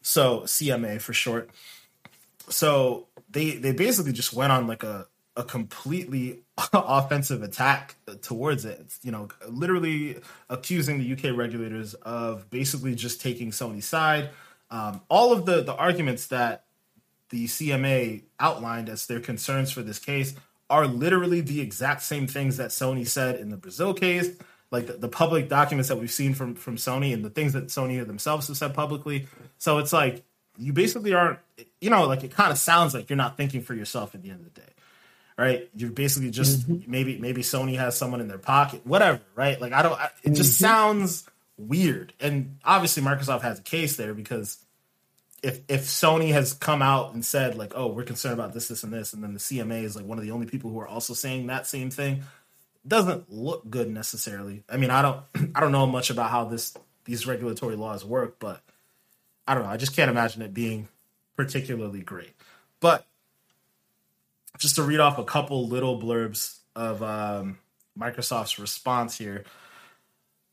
so 0.02 0.42
CMA 0.42 1.00
for 1.00 1.12
short. 1.12 1.50
So 2.48 3.08
they 3.28 3.56
they 3.56 3.72
basically 3.72 4.12
just 4.12 4.32
went 4.32 4.52
on 4.52 4.68
like 4.68 4.84
a 4.84 5.08
a 5.36 5.42
completely 5.42 6.42
offensive 6.72 7.42
attack 7.42 7.96
towards 8.22 8.64
it. 8.64 8.86
You 9.02 9.10
know, 9.10 9.28
literally 9.48 10.18
accusing 10.48 10.98
the 10.98 11.12
UK 11.12 11.36
regulators 11.36 11.94
of 11.94 12.48
basically 12.50 12.94
just 12.94 13.20
taking 13.20 13.50
Sony's 13.50 13.84
side. 13.84 14.30
Um, 14.70 15.00
all 15.08 15.32
of 15.32 15.44
the 15.44 15.62
the 15.62 15.74
arguments 15.74 16.28
that 16.28 16.64
the 17.34 17.46
CMA 17.46 18.22
outlined 18.38 18.88
as 18.88 19.06
their 19.06 19.18
concerns 19.18 19.72
for 19.72 19.82
this 19.82 19.98
case 19.98 20.34
are 20.70 20.86
literally 20.86 21.40
the 21.40 21.60
exact 21.60 22.02
same 22.02 22.28
things 22.28 22.58
that 22.58 22.70
Sony 22.70 23.04
said 23.08 23.40
in 23.40 23.50
the 23.50 23.56
Brazil 23.56 23.92
case, 23.92 24.28
like 24.70 24.86
the, 24.86 24.92
the 24.92 25.08
public 25.08 25.48
documents 25.48 25.88
that 25.88 25.96
we've 25.96 26.12
seen 26.12 26.32
from 26.32 26.54
from 26.54 26.76
Sony 26.76 27.12
and 27.12 27.24
the 27.24 27.30
things 27.30 27.54
that 27.54 27.66
Sony 27.66 28.06
themselves 28.06 28.46
have 28.46 28.56
said 28.56 28.72
publicly. 28.72 29.26
So 29.58 29.78
it's 29.78 29.92
like 29.92 30.22
you 30.56 30.72
basically 30.72 31.12
aren't, 31.12 31.40
you 31.80 31.90
know, 31.90 32.06
like 32.06 32.22
it 32.22 32.30
kind 32.30 32.52
of 32.52 32.58
sounds 32.58 32.94
like 32.94 33.10
you're 33.10 33.16
not 33.16 33.36
thinking 33.36 33.62
for 33.62 33.74
yourself 33.74 34.14
at 34.14 34.22
the 34.22 34.30
end 34.30 34.46
of 34.46 34.54
the 34.54 34.60
day 34.60 34.68
right? 35.36 35.68
You're 35.74 35.90
basically 35.90 36.30
just 36.30 36.60
mm-hmm. 36.68 36.88
maybe 36.88 37.18
maybe 37.18 37.42
Sony 37.42 37.76
has 37.76 37.98
someone 37.98 38.20
in 38.20 38.28
their 38.28 38.38
pocket, 38.38 38.86
whatever, 38.86 39.20
right? 39.34 39.60
Like 39.60 39.72
I 39.72 39.82
don't. 39.82 39.98
I, 39.98 40.10
it 40.22 40.30
just 40.30 40.62
mm-hmm. 40.62 40.66
sounds 40.66 41.28
weird, 41.58 42.12
and 42.20 42.58
obviously 42.64 43.02
Microsoft 43.02 43.42
has 43.42 43.58
a 43.58 43.62
case 43.62 43.96
there 43.96 44.14
because 44.14 44.64
if 45.44 45.60
if 45.68 45.82
Sony 45.82 46.32
has 46.32 46.54
come 46.54 46.80
out 46.80 47.12
and 47.12 47.24
said 47.24 47.54
like, 47.56 47.72
oh, 47.76 47.88
we're 47.88 48.04
concerned 48.04 48.34
about 48.34 48.54
this, 48.54 48.68
this, 48.68 48.82
and 48.82 48.92
this, 48.92 49.12
and 49.12 49.22
then 49.22 49.34
the 49.34 49.38
CMA 49.38 49.84
is 49.84 49.94
like 49.94 50.06
one 50.06 50.18
of 50.18 50.24
the 50.24 50.30
only 50.30 50.46
people 50.46 50.70
who 50.70 50.80
are 50.80 50.88
also 50.88 51.12
saying 51.12 51.46
that 51.46 51.66
same 51.66 51.90
thing, 51.90 52.22
doesn't 52.86 53.30
look 53.30 53.68
good 53.68 53.90
necessarily. 53.90 54.64
I 54.68 54.78
mean, 54.78 54.90
I 54.90 55.02
don't 55.02 55.22
I 55.54 55.60
don't 55.60 55.72
know 55.72 55.86
much 55.86 56.08
about 56.08 56.30
how 56.30 56.46
this 56.46 56.74
these 57.04 57.26
regulatory 57.26 57.76
laws 57.76 58.04
work, 58.04 58.38
but 58.38 58.62
I 59.46 59.54
don't 59.54 59.64
know. 59.64 59.68
I 59.68 59.76
just 59.76 59.94
can't 59.94 60.10
imagine 60.10 60.40
it 60.40 60.54
being 60.54 60.88
particularly 61.36 62.00
great. 62.00 62.32
But 62.80 63.04
just 64.58 64.76
to 64.76 64.82
read 64.82 65.00
off 65.00 65.18
a 65.18 65.24
couple 65.24 65.68
little 65.68 66.00
blurbs 66.00 66.58
of 66.74 67.02
um, 67.02 67.58
Microsoft's 67.98 68.58
response 68.58 69.18
here. 69.18 69.44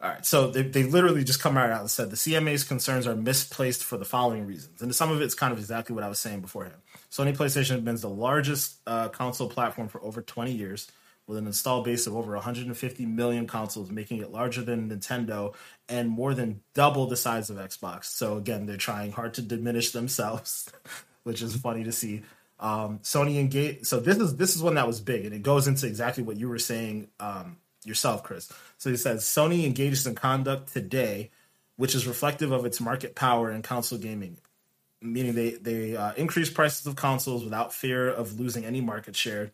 All 0.01 0.09
right, 0.09 0.25
so 0.25 0.47
they, 0.47 0.63
they 0.63 0.83
literally 0.83 1.23
just 1.23 1.41
come 1.41 1.55
right 1.55 1.69
out 1.69 1.81
and 1.81 1.91
said 1.91 2.09
the 2.09 2.15
CMA's 2.15 2.63
concerns 2.63 3.05
are 3.05 3.15
misplaced 3.15 3.83
for 3.83 3.97
the 3.97 4.05
following 4.05 4.47
reasons, 4.47 4.81
and 4.81 4.95
some 4.95 5.11
of 5.11 5.21
it's 5.21 5.35
kind 5.35 5.53
of 5.53 5.59
exactly 5.59 5.93
what 5.93 6.03
I 6.03 6.09
was 6.09 6.17
saying 6.17 6.41
beforehand. 6.41 6.77
Sony 7.11 7.35
PlayStation 7.35 7.71
has 7.71 7.81
been 7.81 7.97
the 7.97 8.09
largest 8.09 8.77
uh, 8.87 9.09
console 9.09 9.47
platform 9.47 9.89
for 9.89 10.01
over 10.03 10.23
20 10.23 10.51
years, 10.51 10.91
with 11.27 11.37
an 11.37 11.45
install 11.45 11.83
base 11.83 12.07
of 12.07 12.15
over 12.15 12.33
150 12.33 13.05
million 13.05 13.47
consoles, 13.47 13.91
making 13.91 14.17
it 14.17 14.31
larger 14.31 14.61
than 14.61 14.89
Nintendo 14.89 15.53
and 15.87 16.09
more 16.09 16.33
than 16.33 16.61
double 16.73 17.05
the 17.05 17.15
size 17.15 17.49
of 17.49 17.57
Xbox. 17.57 18.05
So 18.05 18.37
again, 18.37 18.65
they're 18.65 18.77
trying 18.77 19.11
hard 19.11 19.35
to 19.35 19.41
diminish 19.41 19.91
themselves, 19.91 20.69
which 21.23 21.41
is 21.41 21.55
funny 21.55 21.83
to 21.83 21.91
see. 21.91 22.23
Um, 22.59 22.99
Sony 22.99 23.39
engaged. 23.39 23.87
So 23.87 23.99
this 23.99 24.17
is 24.17 24.35
this 24.35 24.55
is 24.55 24.61
one 24.61 24.75
that 24.75 24.87
was 24.87 24.99
big, 24.99 25.25
and 25.25 25.33
it 25.33 25.41
goes 25.41 25.67
into 25.67 25.87
exactly 25.87 26.23
what 26.23 26.37
you 26.37 26.49
were 26.49 26.59
saying 26.59 27.07
um, 27.19 27.57
yourself, 27.83 28.23
Chris. 28.23 28.51
So 28.77 28.89
he 28.89 28.97
says 28.97 29.23
Sony 29.23 29.65
engages 29.65 30.05
in 30.05 30.15
conduct 30.15 30.73
today, 30.73 31.31
which 31.77 31.95
is 31.95 32.07
reflective 32.07 32.51
of 32.51 32.65
its 32.65 32.79
market 32.79 33.15
power 33.15 33.51
in 33.51 33.61
console 33.61 33.99
gaming, 33.99 34.37
meaning 35.01 35.33
they 35.33 35.51
they 35.51 35.95
uh, 35.95 36.13
increase 36.13 36.49
prices 36.49 36.85
of 36.85 36.95
consoles 36.95 37.43
without 37.43 37.73
fear 37.73 38.09
of 38.09 38.39
losing 38.39 38.65
any 38.65 38.81
market 38.81 39.15
share. 39.15 39.51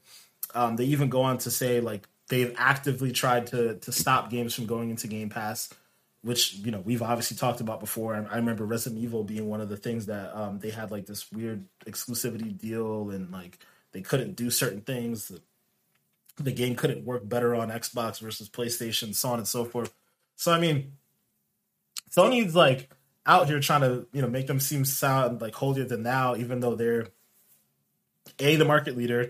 Um, 0.56 0.76
they 0.76 0.86
even 0.86 1.10
go 1.10 1.22
on 1.22 1.38
to 1.40 1.52
say 1.52 1.80
like 1.80 2.08
they've 2.30 2.54
actively 2.58 3.12
tried 3.12 3.48
to 3.48 3.76
to 3.76 3.92
stop 3.92 4.30
games 4.30 4.54
from 4.54 4.66
going 4.66 4.90
into 4.90 5.08
Game 5.08 5.30
Pass 5.30 5.74
which 6.28 6.56
you 6.56 6.72
know 6.72 6.82
we've 6.82 7.02
obviously 7.02 7.38
talked 7.38 7.62
about 7.62 7.80
before. 7.80 8.14
I, 8.14 8.36
remember 8.36 8.66
Resident 8.66 9.02
Evil 9.02 9.24
being 9.24 9.48
one 9.48 9.62
of 9.62 9.70
the 9.70 9.78
things 9.78 10.08
that 10.08 10.38
um, 10.38 10.60
they 10.60 10.70
had 10.70 10.92
like 10.92 11.06
this 11.06 11.32
weird 11.32 11.64
exclusivity 11.86 12.58
deal, 12.58 13.12
and 13.12 13.32
like 13.32 13.60
they 13.94 14.02
couldn't 14.02 14.36
do 14.36 14.50
certain 14.50 14.82
things. 14.82 15.32
The 16.38 16.52
game 16.52 16.76
couldn't 16.76 17.04
work 17.06 17.28
better 17.28 17.56
on 17.56 17.70
Xbox 17.70 18.20
versus 18.20 18.50
PlayStation, 18.50 19.14
so 19.14 19.30
on 19.30 19.40
and 19.40 19.48
so 19.48 19.66
forth. 19.66 19.94
So 20.36 20.54
I 20.54 20.60
mean, 20.60 20.94
Sony's 22.12 22.56
like 22.56 22.90
out 23.26 23.48
here 23.48 23.60
trying 23.60 23.82
to 23.82 24.08
you 24.14 24.22
know 24.22 24.30
make 24.30 24.48
them 24.48 24.60
seem 24.60 24.86
sound 24.86 25.42
like 25.42 25.56
holier 25.56 25.86
than 25.86 26.04
now, 26.04 26.36
even 26.36 26.60
though 26.60 26.76
they're 26.76 27.08
a 28.40 28.56
the 28.56 28.66
market 28.66 28.98
leader, 28.98 29.30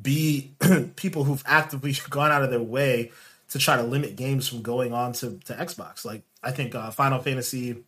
b 0.00 0.52
people 0.96 1.24
who've 1.24 1.42
actively 1.46 1.94
gone 2.10 2.30
out 2.30 2.42
of 2.42 2.50
their 2.50 2.62
way 2.62 3.10
to 3.50 3.58
try 3.58 3.76
to 3.76 3.82
limit 3.82 4.16
games 4.16 4.48
from 4.48 4.62
going 4.62 4.92
on 4.92 5.12
to, 5.12 5.38
to 5.44 5.54
Xbox. 5.54 6.04
Like 6.04 6.22
I 6.42 6.50
think 6.50 6.74
uh, 6.74 6.90
Final 6.90 7.20
Fantasy 7.20 7.84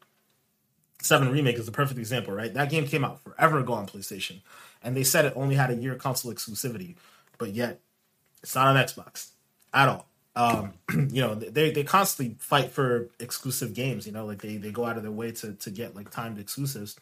Seven 1.03 1.31
Remake 1.31 1.57
is 1.57 1.67
the 1.67 1.73
perfect 1.73 1.99
example, 1.99 2.33
right? 2.33 2.53
That 2.53 2.71
game 2.71 2.87
came 2.87 3.05
out 3.05 3.21
forever 3.21 3.59
ago 3.59 3.75
on 3.75 3.87
PlayStation, 3.87 4.41
and 4.83 4.97
they 4.97 5.05
said 5.05 5.27
it 5.27 5.35
only 5.37 5.55
had 5.55 5.71
a 5.71 5.75
year 5.75 5.95
console 5.95 6.33
exclusivity. 6.33 6.97
but 7.39 7.53
yet 7.53 7.81
it's 8.47 8.55
not 8.55 8.69
on 8.69 8.77
Xbox 8.77 9.31
at 9.75 9.89
all. 9.89 10.09
Um, 10.37 10.75
you 11.13 11.21
know, 11.21 11.35
they 11.35 11.73
they 11.73 11.83
constantly 11.83 12.37
fight 12.39 12.71
for 12.71 13.11
exclusive 13.19 13.75
games. 13.75 14.07
You 14.07 14.13
know, 14.13 14.25
like 14.25 14.41
they 14.41 14.57
they 14.57 14.71
go 14.71 14.85
out 14.85 14.97
of 14.97 15.03
their 15.03 15.11
way 15.11 15.33
to 15.33 15.55
to 15.55 15.71
get 15.71 15.97
like 15.97 16.11
timed 16.11 16.39
exclusives. 16.39 16.95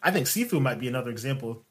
I 0.00 0.12
think 0.12 0.26
Sifu 0.26 0.62
might 0.62 0.78
be 0.78 0.86
another 0.86 1.10
example. 1.10 1.64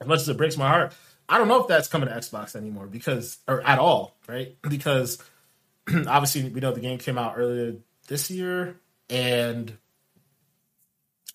As 0.00 0.06
much 0.06 0.20
as 0.20 0.28
it 0.28 0.36
breaks 0.36 0.56
my 0.56 0.68
heart, 0.68 0.94
I 1.28 1.38
don't 1.38 1.48
know 1.48 1.60
if 1.60 1.66
that's 1.66 1.88
coming 1.88 2.08
to 2.08 2.14
Xbox 2.14 2.54
anymore 2.54 2.86
because 2.86 3.38
or 3.48 3.60
at 3.62 3.80
all, 3.80 4.14
right? 4.28 4.56
Because 4.68 5.18
obviously 6.06 6.48
we 6.48 6.60
know 6.60 6.72
the 6.72 6.80
game 6.80 6.98
came 6.98 7.18
out 7.18 7.34
earlier 7.36 7.78
this 8.06 8.30
year 8.30 8.76
and 9.08 9.76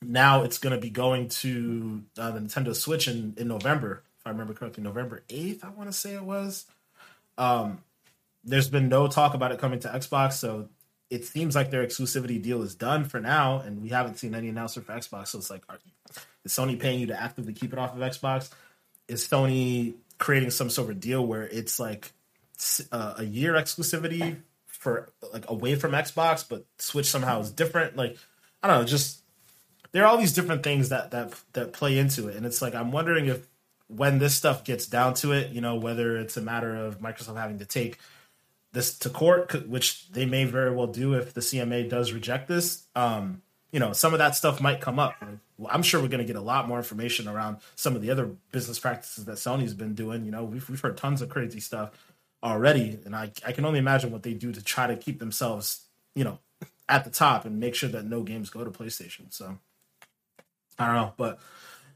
now 0.01 0.43
it's 0.43 0.59
going 0.59 0.73
to 0.73 0.81
be 0.81 0.89
going 0.89 1.27
to 1.27 2.03
uh, 2.17 2.31
the 2.31 2.39
Nintendo 2.39 2.73
Switch 2.73 3.07
in, 3.07 3.33
in 3.37 3.47
November, 3.47 4.03
if 4.19 4.25
I 4.25 4.29
remember 4.29 4.53
correctly, 4.53 4.83
November 4.83 5.23
8th, 5.27 5.63
I 5.63 5.69
want 5.69 5.89
to 5.89 5.93
say 5.93 6.13
it 6.13 6.23
was. 6.23 6.65
Um, 7.37 7.83
there's 8.43 8.69
been 8.69 8.89
no 8.89 9.07
talk 9.07 9.33
about 9.33 9.51
it 9.51 9.59
coming 9.59 9.79
to 9.79 9.87
Xbox, 9.89 10.33
so 10.33 10.69
it 11.09 11.25
seems 11.25 11.55
like 11.55 11.71
their 11.71 11.85
exclusivity 11.85 12.41
deal 12.41 12.61
is 12.61 12.75
done 12.75 13.05
for 13.05 13.19
now, 13.19 13.59
and 13.59 13.81
we 13.81 13.89
haven't 13.89 14.17
seen 14.17 14.35
any 14.35 14.49
announcement 14.49 14.87
for 14.87 14.93
Xbox. 14.93 15.27
So 15.27 15.39
it's 15.39 15.49
like, 15.49 15.63
are, 15.69 15.79
is 16.43 16.51
Sony 16.51 16.79
paying 16.79 16.99
you 16.99 17.07
to 17.07 17.21
actively 17.21 17.53
keep 17.53 17.73
it 17.73 17.79
off 17.79 17.95
of 17.95 17.99
Xbox? 17.99 18.49
Is 19.07 19.27
Sony 19.27 19.95
creating 20.17 20.51
some 20.51 20.69
sort 20.69 20.89
of 20.89 20.99
deal 20.99 21.25
where 21.25 21.43
it's 21.43 21.79
like 21.79 22.11
uh, 22.91 23.15
a 23.17 23.23
year 23.23 23.53
exclusivity 23.53 24.37
for 24.65 25.09
like 25.33 25.49
away 25.49 25.75
from 25.75 25.91
Xbox, 25.91 26.47
but 26.47 26.65
Switch 26.77 27.07
somehow 27.07 27.41
is 27.41 27.51
different? 27.51 27.95
Like, 27.95 28.17
I 28.63 28.67
don't 28.67 28.81
know, 28.81 28.85
just 28.85 29.21
there 29.91 30.03
are 30.03 30.07
all 30.07 30.17
these 30.17 30.33
different 30.33 30.63
things 30.63 30.89
that 30.89 31.11
that 31.11 31.33
that 31.53 31.73
play 31.73 31.97
into 31.97 32.27
it, 32.27 32.35
and 32.35 32.45
it's 32.45 32.61
like 32.61 32.75
I'm 32.75 32.91
wondering 32.91 33.27
if 33.27 33.47
when 33.87 34.19
this 34.19 34.35
stuff 34.35 34.63
gets 34.63 34.87
down 34.87 35.13
to 35.15 35.31
it, 35.31 35.51
you 35.51 35.61
know, 35.61 35.75
whether 35.75 36.17
it's 36.17 36.37
a 36.37 36.41
matter 36.41 36.75
of 36.75 36.99
Microsoft 36.99 37.37
having 37.37 37.59
to 37.59 37.65
take 37.65 37.99
this 38.71 38.97
to 38.99 39.09
court, 39.09 39.67
which 39.67 40.09
they 40.09 40.25
may 40.25 40.43
very 40.43 40.73
well 40.73 40.87
do 40.87 41.13
if 41.13 41.33
the 41.33 41.41
CMA 41.41 41.89
does 41.89 42.11
reject 42.11 42.47
this. 42.47 42.83
Um, 42.95 43.41
you 43.71 43.79
know, 43.79 43.93
some 43.93 44.13
of 44.13 44.19
that 44.19 44.35
stuff 44.35 44.61
might 44.61 44.81
come 44.81 44.99
up. 44.99 45.15
I'm 45.69 45.83
sure 45.83 46.01
we're 46.01 46.07
going 46.07 46.19
to 46.19 46.25
get 46.25 46.35
a 46.35 46.41
lot 46.41 46.67
more 46.67 46.77
information 46.77 47.27
around 47.27 47.57
some 47.75 47.95
of 47.95 48.01
the 48.01 48.09
other 48.09 48.29
business 48.51 48.79
practices 48.79 49.25
that 49.25 49.35
Sony's 49.35 49.73
been 49.73 49.95
doing. 49.95 50.25
You 50.25 50.31
know, 50.31 50.43
we've, 50.43 50.67
we've 50.69 50.79
heard 50.79 50.97
tons 50.97 51.21
of 51.21 51.29
crazy 51.29 51.59
stuff 51.59 51.91
already, 52.43 52.99
and 53.05 53.15
I, 53.15 53.31
I 53.45 53.51
can 53.51 53.65
only 53.65 53.79
imagine 53.79 54.11
what 54.11 54.23
they 54.23 54.33
do 54.33 54.51
to 54.51 54.63
try 54.63 54.87
to 54.87 54.95
keep 54.95 55.19
themselves, 55.19 55.81
you 56.13 56.23
know, 56.23 56.39
at 56.87 57.03
the 57.03 57.09
top 57.09 57.45
and 57.45 57.59
make 57.59 57.75
sure 57.75 57.89
that 57.89 58.05
no 58.05 58.23
games 58.23 58.49
go 58.49 58.63
to 58.63 58.71
PlayStation. 58.71 59.33
So 59.33 59.57
I 60.77 60.85
don't 60.87 60.95
know, 60.95 61.13
but 61.17 61.39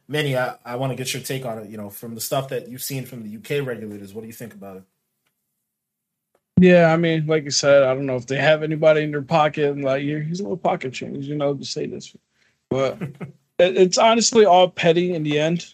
Manny, 0.10 0.36
I, 0.36 0.55
I 0.66 0.76
want 0.76 0.91
to 0.91 0.95
get 0.95 1.14
your 1.14 1.22
take 1.22 1.45
on 1.45 1.60
it. 1.60 1.70
You 1.70 1.78
know, 1.78 1.91
from 1.91 2.16
the 2.16 2.22
stuff 2.22 2.49
that 2.49 2.68
you've 2.68 2.82
seen 2.82 3.05
from 3.05 3.24
the 3.24 3.38
UK 3.38 3.66
regulators, 3.66 4.14
what 4.14 4.22
do 4.22 4.28
you 4.28 4.34
think 4.34 4.55
about 4.55 4.78
it? 4.78 4.84
Yeah, 6.60 6.91
I 6.91 6.97
mean, 6.97 7.28
like 7.28 7.45
you 7.45 7.51
said, 7.51 7.84
I 7.84 7.93
don't 7.93 8.07
know 8.07 8.18
if 8.18 8.26
they 8.26 8.38
have 8.38 8.64
anybody 8.64 9.03
in 9.03 9.12
their 9.12 9.22
pocket 9.22 9.72
and 9.72 9.86
like, 9.86 10.01
he's 10.01 10.41
a 10.41 10.43
little 10.43 10.57
pocket 10.57 10.91
change, 10.91 11.26
you 11.26 11.36
know, 11.36 11.53
to 11.53 11.64
say 11.64 11.86
this, 11.86 12.14
but 12.70 12.97
it's 13.60 13.97
honestly 13.97 14.43
all 14.43 14.70
petty 14.70 15.14
in 15.14 15.24
the 15.24 15.39
end. 15.39 15.74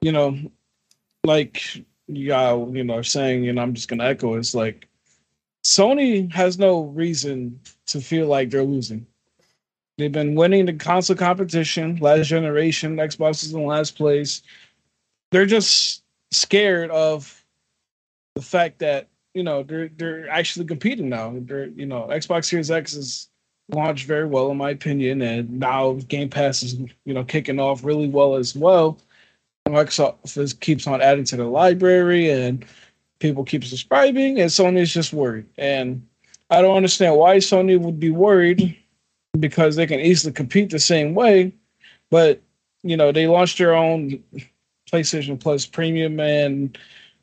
You 0.00 0.12
know, 0.12 0.38
like 1.24 1.62
you 2.06 2.28
got, 2.28 2.70
you 2.70 2.84
know, 2.84 3.02
saying, 3.02 3.48
and 3.48 3.60
I'm 3.60 3.74
just 3.74 3.88
gonna 3.88 4.04
echo, 4.04 4.34
it's 4.34 4.54
like 4.54 4.88
Sony 5.64 6.32
has 6.32 6.58
no 6.58 6.84
reason 6.84 7.60
to 7.86 8.00
feel 8.00 8.28
like 8.28 8.48
they're 8.48 8.62
losing. 8.62 9.06
They've 9.98 10.12
been 10.12 10.34
winning 10.34 10.66
the 10.66 10.74
console 10.74 11.16
competition 11.16 11.96
last 11.96 12.28
generation. 12.28 12.96
Xbox 12.96 13.42
is 13.42 13.54
in 13.54 13.64
last 13.64 13.96
place. 13.96 14.42
They're 15.32 15.46
just 15.46 16.02
scared 16.30 16.90
of 16.90 17.44
the 18.34 18.42
fact 18.42 18.78
that 18.80 19.08
you 19.32 19.42
know 19.42 19.62
they're 19.62 19.88
they're 19.88 20.28
actually 20.28 20.66
competing 20.66 21.08
now. 21.08 21.32
They're 21.34 21.66
you 21.66 21.86
know 21.86 22.08
Xbox 22.10 22.46
Series 22.46 22.70
X 22.70 22.94
is 22.94 23.28
launched 23.70 24.06
very 24.06 24.26
well 24.26 24.50
in 24.50 24.58
my 24.58 24.70
opinion, 24.70 25.22
and 25.22 25.58
now 25.58 25.92
Game 26.08 26.28
Pass 26.28 26.62
is 26.62 26.74
you 26.74 27.14
know 27.14 27.24
kicking 27.24 27.58
off 27.58 27.82
really 27.82 28.08
well 28.08 28.36
as 28.36 28.54
well. 28.54 28.98
Microsoft 29.66 30.36
is, 30.36 30.52
keeps 30.52 30.86
on 30.86 31.00
adding 31.02 31.24
to 31.24 31.36
the 31.36 31.44
library, 31.44 32.30
and 32.30 32.64
people 33.18 33.44
keep 33.44 33.64
subscribing, 33.64 34.40
and 34.40 34.50
Sony 34.50 34.78
is 34.78 34.92
just 34.92 35.12
worried. 35.12 35.46
And 35.56 36.06
I 36.50 36.62
don't 36.62 36.76
understand 36.76 37.16
why 37.16 37.38
Sony 37.38 37.80
would 37.80 37.98
be 37.98 38.10
worried 38.10 38.76
because 39.40 39.76
they 39.76 39.86
can 39.86 40.00
easily 40.00 40.32
compete 40.32 40.70
the 40.70 40.78
same 40.78 41.14
way, 41.14 41.52
but 42.10 42.40
you 42.82 42.96
know 42.96 43.12
they 43.12 43.26
launched 43.26 43.58
their 43.58 43.74
own 43.74 44.22
PlayStation 44.90 45.38
Plus 45.38 45.66
Premium 45.66 46.20
and 46.20 46.78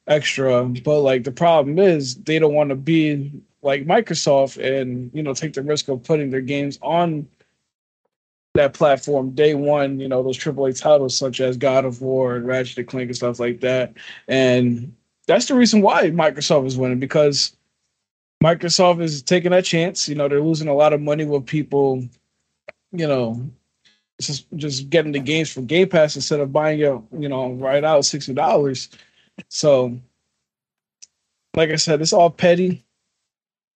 extra. 0.08 0.64
But 0.66 1.02
like 1.02 1.24
the 1.24 1.32
problem 1.32 1.80
is 1.80 2.16
they 2.16 2.40
don't 2.40 2.54
want 2.54 2.70
to 2.70 2.76
be 2.76 3.32
like 3.62 3.86
Microsoft 3.86 4.64
and 4.64 5.12
you 5.14 5.24
know 5.24 5.34
take 5.34 5.54
the 5.54 5.62
risk 5.62 5.88
of 5.88 6.04
putting 6.04 6.30
their 6.30 6.42
games 6.42 6.78
on 6.82 7.28
that 8.54 8.74
platform 8.74 9.32
day 9.32 9.56
one. 9.56 10.00
You 10.00 10.08
know 10.08 10.24
those 10.24 10.38
AAA 10.38 10.80
titles 10.80 11.18
such 11.18 11.42
as 11.42 11.58
God 11.58 11.86
of 11.86 12.02
War 12.02 12.36
and 12.36 12.48
Ratchet 12.48 12.78
and 12.80 12.88
Clank 12.88 13.08
and 13.08 13.16
stuff 13.16 13.40
like 13.40 13.62
that. 13.62 13.94
And 14.28 14.94
that's 15.28 15.48
the 15.48 15.56
reason 15.56 15.82
why 15.82 16.10
Microsoft 16.10 16.68
is 16.68 16.78
winning 16.78 17.00
because 17.00 17.56
Microsoft 18.44 19.02
is 19.02 19.22
taking 19.22 19.52
that 19.52 19.66
chance. 19.66 20.10
You 20.10 20.16
know 20.16 20.28
they're 20.28 20.42
losing 20.42 20.68
a 20.68 20.76
lot 20.76 20.94
of 20.94 21.02
money 21.02 21.26
with 21.26 21.46
people. 21.46 22.08
You 22.92 23.08
know 23.08 23.50
just 24.22 24.46
just 24.56 24.90
getting 24.90 25.12
the 25.12 25.20
games 25.20 25.52
from 25.52 25.66
Game 25.66 25.90
Pass 25.90 26.16
instead 26.16 26.40
of 26.40 26.52
buying 26.52 26.80
it, 26.80 27.02
you 27.18 27.30
know, 27.30 27.54
right 27.54 27.84
out 27.84 28.06
sixty 28.06 28.34
dollars. 28.34 28.90
So, 29.50 29.98
like 31.56 31.70
I 31.70 31.76
said, 31.76 32.02
it's 32.02 32.14
all 32.14 32.30
petty. 32.30 32.84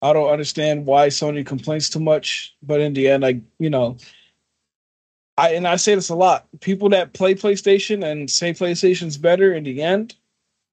I 0.02 0.14
don't 0.14 0.30
understand 0.30 0.86
why 0.86 1.08
Sony 1.08 1.46
complains 1.46 1.90
too 1.90 2.00
much, 2.00 2.56
but 2.62 2.80
in 2.80 2.94
the 2.94 3.08
end, 3.10 3.26
I 3.26 3.42
you 3.60 3.70
know, 3.70 3.98
I 5.38 5.54
and 5.54 5.68
I 5.68 5.76
say 5.78 5.96
this 5.96 6.10
a 6.10 6.16
lot. 6.16 6.48
People 6.62 6.90
that 6.90 7.14
play 7.14 7.34
PlayStation 7.34 8.04
and 8.04 8.30
say 8.30 8.54
PlayStation's 8.54 9.18
better 9.18 9.54
in 9.54 9.64
the 9.64 9.82
end 9.82 10.16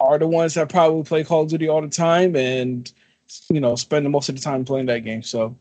are 0.01 0.19
the 0.19 0.27
ones 0.27 0.55
that 0.55 0.69
probably 0.69 1.05
play 1.05 1.25
Call 1.25 1.43
of 1.43 1.49
Duty 1.49 1.69
all 1.69 1.81
the 1.81 1.89
time 1.89 2.37
and 2.37 2.93
you 3.49 3.61
know 3.61 3.77
spending 3.77 4.13
most 4.13 4.29
of 4.29 4.37
the 4.37 4.41
time 4.41 4.65
playing 4.65 4.87
that 4.87 5.05
game. 5.05 5.23
So, 5.23 5.57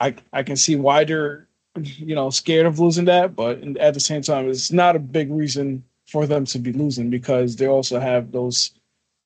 I 0.00 0.14
I 0.32 0.42
can 0.42 0.56
see 0.56 0.76
why 0.76 1.04
they're 1.04 1.46
you 1.76 2.14
know 2.14 2.30
scared 2.30 2.66
of 2.66 2.78
losing 2.78 3.06
that, 3.06 3.36
but 3.36 3.62
at 3.78 3.94
the 3.94 4.00
same 4.00 4.22
time, 4.22 4.48
it's 4.48 4.72
not 4.72 4.96
a 4.96 5.00
big 5.00 5.30
reason 5.30 5.84
for 6.06 6.26
them 6.26 6.44
to 6.46 6.58
be 6.58 6.72
losing 6.72 7.10
because 7.10 7.56
they 7.56 7.66
also 7.66 7.98
have 7.98 8.32
those, 8.32 8.72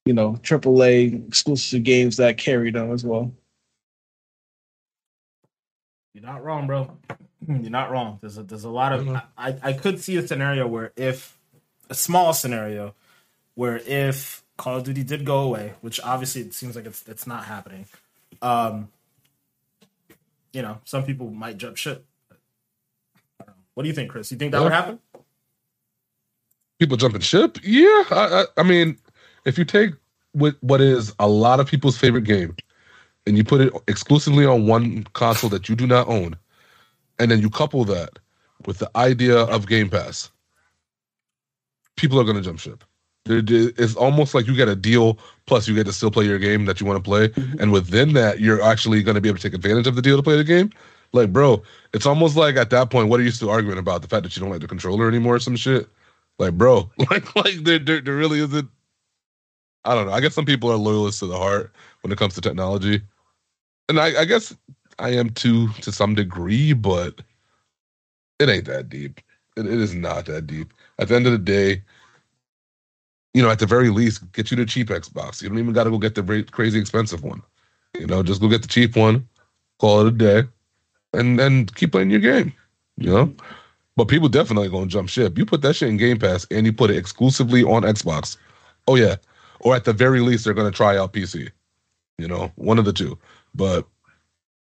you 0.07 0.15
know, 0.15 0.33
AAA 0.43 1.29
exclusive 1.29 1.83
games 1.83 2.17
that 2.17 2.39
carry 2.39 2.71
them 2.71 2.91
as 2.93 3.05
well. 3.05 3.33
You're 6.15 6.25
not 6.25 6.43
wrong, 6.43 6.67
bro. 6.67 6.97
You're 7.49 7.71
not 7.71 7.91
wrong. 7.91 8.19
There's 8.21 8.39
a 8.39 8.43
there's 8.43 8.65
a 8.65 8.71
lot 8.71 8.93
of 8.93 9.05
mm-hmm. 9.05 9.17
I, 9.37 9.57
I 9.63 9.73
could 9.73 10.01
see 10.01 10.17
a 10.17 10.27
scenario 10.27 10.67
where 10.67 10.93
if 10.97 11.39
a 11.89 11.95
small 11.95 12.33
scenario 12.33 12.95
where 13.55 13.79
if 13.79 14.39
Call 14.61 14.77
of 14.77 14.85
Duty 14.85 15.03
did 15.03 15.25
go 15.25 15.41
away, 15.41 15.73
which 15.81 16.01
obviously 16.01 16.43
it 16.43 16.53
seems 16.53 16.77
like 16.77 16.85
it's 16.85 17.03
it's 17.09 17.27
not 17.27 17.45
happening. 17.45 17.87
Um, 18.43 18.89
you 20.53 20.61
know, 20.63 20.79
some 20.85 21.05
people 21.05 21.31
might 21.31 21.57
jump 21.57 21.79
ship. 21.79 22.05
What 23.75 23.85
do 23.85 23.89
you 23.89 23.95
think, 23.95 24.11
Chris? 24.11 24.31
You 24.31 24.37
think 24.37 24.53
that 24.53 24.59
yeah. 24.59 24.65
would 24.65 24.73
happen? 24.73 24.99
people 26.81 26.97
jumping 26.97 27.21
ship. 27.21 27.59
Yeah, 27.63 28.05
I, 28.11 28.43
I, 28.43 28.45
I 28.57 28.63
mean, 28.65 28.99
if 29.45 29.57
you 29.57 29.65
take 29.65 29.93
what 30.33 30.57
what 30.61 30.81
is 30.81 31.15
a 31.21 31.29
lot 31.29 31.61
of 31.61 31.67
people's 31.69 31.97
favorite 31.97 32.25
game, 32.25 32.57
and 33.27 33.37
you 33.37 33.45
put 33.45 33.61
it 33.61 33.73
exclusively 33.87 34.47
on 34.47 34.67
one 34.67 35.05
console 35.13 35.51
that 35.51 35.69
you 35.69 35.77
do 35.77 35.87
not 35.87 36.09
own, 36.09 36.37
and 37.19 37.31
then 37.31 37.41
you 37.41 37.51
couple 37.51 37.85
that 37.85 38.19
with 38.67 38.79
the 38.79 38.91
idea 38.97 39.39
of 39.39 39.69
Game 39.69 39.89
Pass, 39.89 40.31
people 41.97 42.19
are 42.19 42.25
going 42.25 42.37
to 42.37 42.43
jump 42.43 42.59
ship. 42.59 42.83
It's 43.27 43.97
almost 43.97 44.35
like 44.35 44.47
you 44.47 44.57
get 44.57 44.68
a 44.68 44.77
deal 44.77 45.18
plus 45.47 45.68
you 45.68 45.75
get 45.75 45.85
to 45.85 45.93
still 45.93 46.11
play 46.11 46.25
your 46.25 46.39
game 46.39 46.64
that 46.64 46.81
you 46.81 46.87
want 46.87 47.03
to 47.03 47.09
play, 47.09 47.29
mm-hmm. 47.29 47.61
and 47.61 47.73
within 47.73 48.14
that, 48.14 48.41
you're 48.41 48.62
actually 48.62 49.03
going 49.03 49.14
to 49.14 49.21
be 49.21 49.29
able 49.29 49.39
to 49.39 49.43
take 49.43 49.55
advantage 49.55 49.87
of 49.87 49.95
the 49.95 50.03
deal 50.03 50.16
to 50.16 50.23
play 50.23 50.37
the 50.37 50.45
game. 50.45 50.71
Like, 51.12 51.33
bro, 51.33 51.62
it's 51.93 52.07
almost 52.07 52.37
like 52.37 52.57
at 52.57 52.71
that 52.71 52.91
point, 52.91 53.09
what 53.09 53.21
are 53.21 53.25
you 53.25 53.31
still 53.31 53.51
arguing 53.51 53.79
about? 53.79 54.03
The 54.03 54.09
fact 54.09 54.23
that 54.23 54.37
you 54.37 54.41
don't 54.41 54.51
like 54.51 54.61
the 54.61 54.68
controller 54.68 55.09
anymore, 55.09 55.37
or 55.37 55.41
some 55.41 55.57
shit. 55.57 55.89
Like, 56.39 56.55
bro, 56.55 56.91
like, 57.11 57.35
like 57.37 57.57
there, 57.64 57.79
there, 57.79 58.01
there 58.01 58.16
really 58.16 58.41
isn't. 58.41 58.68
I 59.85 59.95
don't 59.95 60.07
know. 60.07 60.12
I 60.12 60.21
guess 60.21 60.35
some 60.35 60.45
people 60.45 60.71
are 60.71 60.77
loyalists 60.77 61.21
to 61.21 61.27
the 61.27 61.39
heart 61.39 61.75
when 62.03 62.12
it 62.12 62.18
comes 62.18 62.35
to 62.35 62.41
technology, 62.41 63.03
and 63.89 63.99
I, 63.99 64.21
I 64.21 64.25
guess 64.25 64.55
I 64.99 65.11
am 65.11 65.31
too 65.31 65.68
to 65.81 65.91
some 65.91 66.14
degree, 66.14 66.73
but 66.73 67.23
it 68.39 68.49
ain't 68.49 68.66
that 68.66 68.89
deep. 68.89 69.21
It, 69.57 69.66
it 69.66 69.81
is 69.81 69.95
not 69.95 70.27
that 70.27 70.47
deep. 70.47 70.73
At 70.99 71.09
the 71.09 71.16
end 71.16 71.27
of 71.27 71.33
the 71.33 71.39
day, 71.39 71.83
you 73.35 73.43
know, 73.43 73.51
at 73.51 73.59
the 73.59 73.66
very 73.66 73.91
least, 73.91 74.31
get 74.33 74.51
you 74.51 74.57
the 74.57 74.66
cheap 74.66 74.89
Xbox. 74.89 75.43
You 75.43 75.49
don't 75.49 75.59
even 75.59 75.72
got 75.72 75.85
to 75.85 75.91
go 75.91 75.99
get 75.99 76.14
the 76.14 76.47
crazy 76.51 76.78
expensive 76.78 77.22
one. 77.22 77.43
You 77.99 78.07
know, 78.07 78.22
just 78.22 78.41
go 78.41 78.49
get 78.49 78.62
the 78.62 78.68
cheap 78.68 78.97
one, 78.97 79.28
call 79.78 80.01
it 80.01 80.09
a 80.09 80.11
day, 80.11 80.43
and 81.12 81.41
and 81.41 81.74
keep 81.74 81.93
playing 81.93 82.11
your 82.11 82.20
game. 82.20 82.53
You 82.97 83.11
know, 83.12 83.35
but 83.97 84.09
people 84.09 84.28
definitely 84.28 84.68
gonna 84.68 84.87
jump 84.87 85.09
ship. 85.09 85.39
You 85.39 85.47
put 85.47 85.62
that 85.62 85.74
shit 85.74 85.89
in 85.89 85.97
Game 85.97 86.18
Pass 86.18 86.47
and 86.51 86.66
you 86.66 86.72
put 86.72 86.91
it 86.91 86.97
exclusively 86.97 87.62
on 87.64 87.83
Xbox. 87.83 88.37
Oh 88.89 88.97
yeah. 88.97 89.16
or 89.61 89.74
at 89.76 89.85
the 89.85 89.93
very 89.93 90.20
least, 90.20 90.45
they're 90.45 90.55
going 90.55 90.70
to 90.70 90.76
try 90.76 90.97
out 90.97 91.12
PC. 91.12 91.51
You 92.18 92.28
know, 92.28 92.51
one 92.57 92.78
of 92.78 92.85
the 92.85 92.93
two. 92.93 93.18
But 93.55 93.87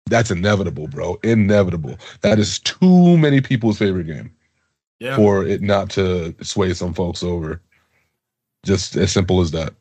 that's 0.07 0.31
inevitable, 0.31 0.87
bro. 0.89 1.19
Inevitable. 1.25 1.97
That 2.21 2.39
is 2.39 2.59
too 2.61 3.17
many 3.19 3.41
people's 3.41 3.79
favorite 3.79 4.07
game 4.07 4.33
Yeah. 5.01 5.17
for 5.17 5.45
it 5.45 5.63
not 5.63 5.91
to 5.91 6.35
sway 6.43 6.75
some 6.75 6.95
folks 6.95 7.23
over. 7.23 7.61
Just 8.65 8.97
as 8.97 9.13
simple 9.13 9.41
as 9.41 9.51
that. 9.53 9.75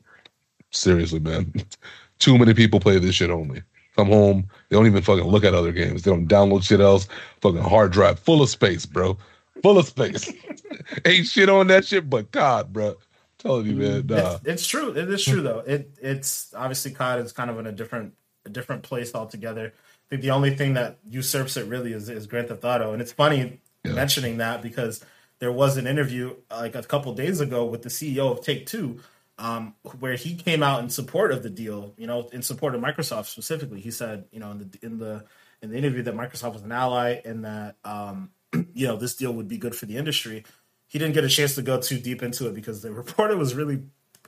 Seriously, 0.72 1.20
man. 1.20 1.54
Too 2.20 2.38
many 2.38 2.54
people 2.54 2.80
play 2.80 3.00
this 3.00 3.16
shit 3.16 3.30
only. 3.30 3.64
Come 3.96 4.08
home, 4.08 4.48
they 4.70 4.76
don't 4.76 4.88
even 4.88 5.04
fucking 5.04 5.26
look 5.26 5.44
at 5.44 5.54
other 5.54 5.72
games. 5.72 6.02
They 6.02 6.10
don't 6.10 6.28
download 6.28 6.64
shit 6.64 6.80
else. 6.80 7.08
Fucking 7.42 7.62
hard 7.62 7.92
drive 7.92 8.20
full 8.20 8.42
of 8.42 8.50
space, 8.50 8.86
bro. 8.88 9.18
Full 9.62 9.78
of 9.78 9.86
space. 9.86 10.32
Ain't 11.06 11.28
shit 11.28 11.48
on 11.50 11.68
that 11.68 11.86
shit, 11.86 12.10
but 12.10 12.32
God, 12.32 12.74
bro. 12.74 12.96
telling 13.38 13.68
you, 13.68 13.76
man. 13.76 14.08
Nah. 14.08 14.36
It's, 14.36 14.46
it's 14.46 14.68
true. 14.68 14.92
It 14.98 15.10
is 15.10 15.24
true 15.24 15.42
though. 15.44 15.60
It 15.60 15.92
it's 16.02 16.54
obviously 16.56 16.92
COD 16.92 17.20
is 17.20 17.32
kind 17.32 17.52
of 17.52 17.60
in 17.60 17.68
a 17.68 17.72
different 17.72 18.14
a 18.46 18.50
different 18.50 18.82
place 18.82 19.14
altogether. 19.14 19.68
I 19.76 20.06
think 20.10 20.22
the 20.24 20.32
only 20.32 20.56
thing 20.56 20.74
that 20.74 20.98
usurps 21.10 21.56
it 21.56 21.68
really 21.68 21.94
is, 21.94 22.10
is 22.10 22.26
Grand 22.26 22.48
Theft 22.48 22.64
Auto, 22.64 22.94
and 22.94 23.02
it's 23.02 23.12
funny 23.12 23.60
Yeah. 23.86 23.94
mentioning 23.94 24.38
that 24.38 24.62
because 24.64 25.06
there 25.44 25.52
was 25.52 25.76
an 25.76 25.88
interview 25.88 26.34
like 26.50 26.74
a 26.74 26.82
couple 26.84 27.14
days 27.14 27.42
ago 27.42 27.66
with 27.66 27.82
the 27.82 27.90
CEO 27.90 28.32
of 28.32 28.46
Take 28.46 28.66
Two, 28.66 29.02
um, 29.38 29.76
where 30.00 30.16
he 30.16 30.36
came 30.36 30.64
out 30.64 30.82
in 30.82 30.90
support 30.90 31.34
of 31.34 31.44
the 31.44 31.50
deal. 31.50 31.94
You 31.98 32.08
know, 32.08 32.30
in 32.32 32.42
support 32.42 32.76
of 32.76 32.82
Microsoft 32.82 33.26
specifically. 33.26 33.82
He 33.82 33.92
said, 33.92 34.24
you 34.32 34.40
know, 34.40 34.52
in 34.52 34.60
the 34.60 34.80
in 34.82 34.98
the 35.00 35.26
in 35.62 35.70
the 35.70 35.78
interview 35.78 36.02
that 36.04 36.16
Microsoft 36.16 36.54
was 36.54 36.62
an 36.62 36.72
ally 36.72 37.20
and 37.26 37.44
that 37.44 37.76
um, 37.84 38.30
you 38.74 38.88
know 38.88 38.96
this 38.96 39.16
deal 39.16 39.34
would 39.34 39.50
be 39.50 39.58
good 39.58 39.76
for 39.76 39.86
the 39.86 39.98
industry. 39.98 40.46
He 40.88 40.98
didn't 40.98 41.14
get 41.14 41.26
a 41.26 41.28
chance 41.28 41.56
to 41.56 41.62
go 41.62 41.78
too 41.78 42.00
deep 42.00 42.24
into 42.24 42.48
it 42.48 42.56
because 42.56 42.82
the 42.82 42.94
reporter 43.04 43.36
was 43.36 43.54
really 43.54 43.82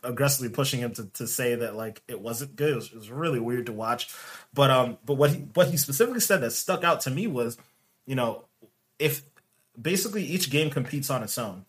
aggressively 0.04 0.50
pushing 0.50 0.82
him 0.82 0.92
to, 0.96 1.06
to 1.06 1.28
say 1.28 1.56
that 1.56 1.78
like 1.78 2.04
it 2.10 2.20
wasn't 2.20 2.58
good. 2.58 2.74
It 2.74 2.76
was, 2.76 2.88
it 2.88 2.96
was 2.98 3.10
really 3.10 3.40
weird 3.40 3.68
to 3.68 3.72
watch. 3.72 4.14
But 4.54 4.70
um, 4.70 4.98
but 5.06 5.14
what 5.14 5.30
he 5.30 5.38
what 5.54 5.70
he 5.70 5.78
specifically 5.78 6.20
said 6.20 6.42
that 6.42 6.52
stuck 6.52 6.84
out 6.84 7.00
to 7.02 7.10
me 7.10 7.26
was, 7.26 7.58
you 8.06 8.16
know, 8.16 8.44
if 9.00 9.24
basically 9.82 10.24
each 10.24 10.50
game 10.50 10.70
competes 10.70 11.10
on 11.10 11.24
its 11.24 11.38
own, 11.38 11.66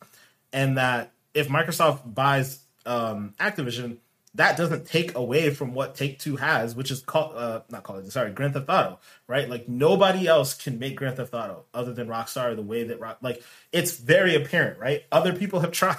and 0.53 0.77
that 0.79 1.13
if 1.35 1.49
Microsoft 1.49 2.15
buys 2.15 2.61
um, 2.85 3.35
Activision, 3.39 3.99
that 4.35 4.57
doesn't 4.57 4.87
take 4.87 5.15
away 5.17 5.51
from 5.51 5.73
what 5.75 5.95
Take 5.95 6.19
Two 6.19 6.37
has, 6.37 6.75
which 6.75 6.91
is 6.91 7.01
called 7.01 7.37
uh, 7.37 7.61
not 7.71 7.83
called 7.83 8.11
sorry, 8.13 8.33
Grand 8.33 8.53
Theft 8.55 8.67
Auto, 8.69 8.99
right? 9.27 9.49
Like 9.49 9.69
nobody 9.69 10.27
else 10.27 10.55
can 10.55 10.79
make 10.79 10.97
Grand 10.97 11.17
Theft 11.17 11.33
Auto 11.35 11.65
other 11.73 11.93
than 11.93 12.07
Rockstar. 12.09 12.55
The 12.55 12.63
way 12.63 12.85
that 12.85 13.01
Rock, 13.01 13.19
like 13.23 13.43
it's 13.73 13.97
very 13.97 14.35
apparent, 14.35 14.79
right? 14.79 15.05
Other 15.11 15.33
people 15.33 15.61
have 15.61 15.73
tried, 15.81 15.97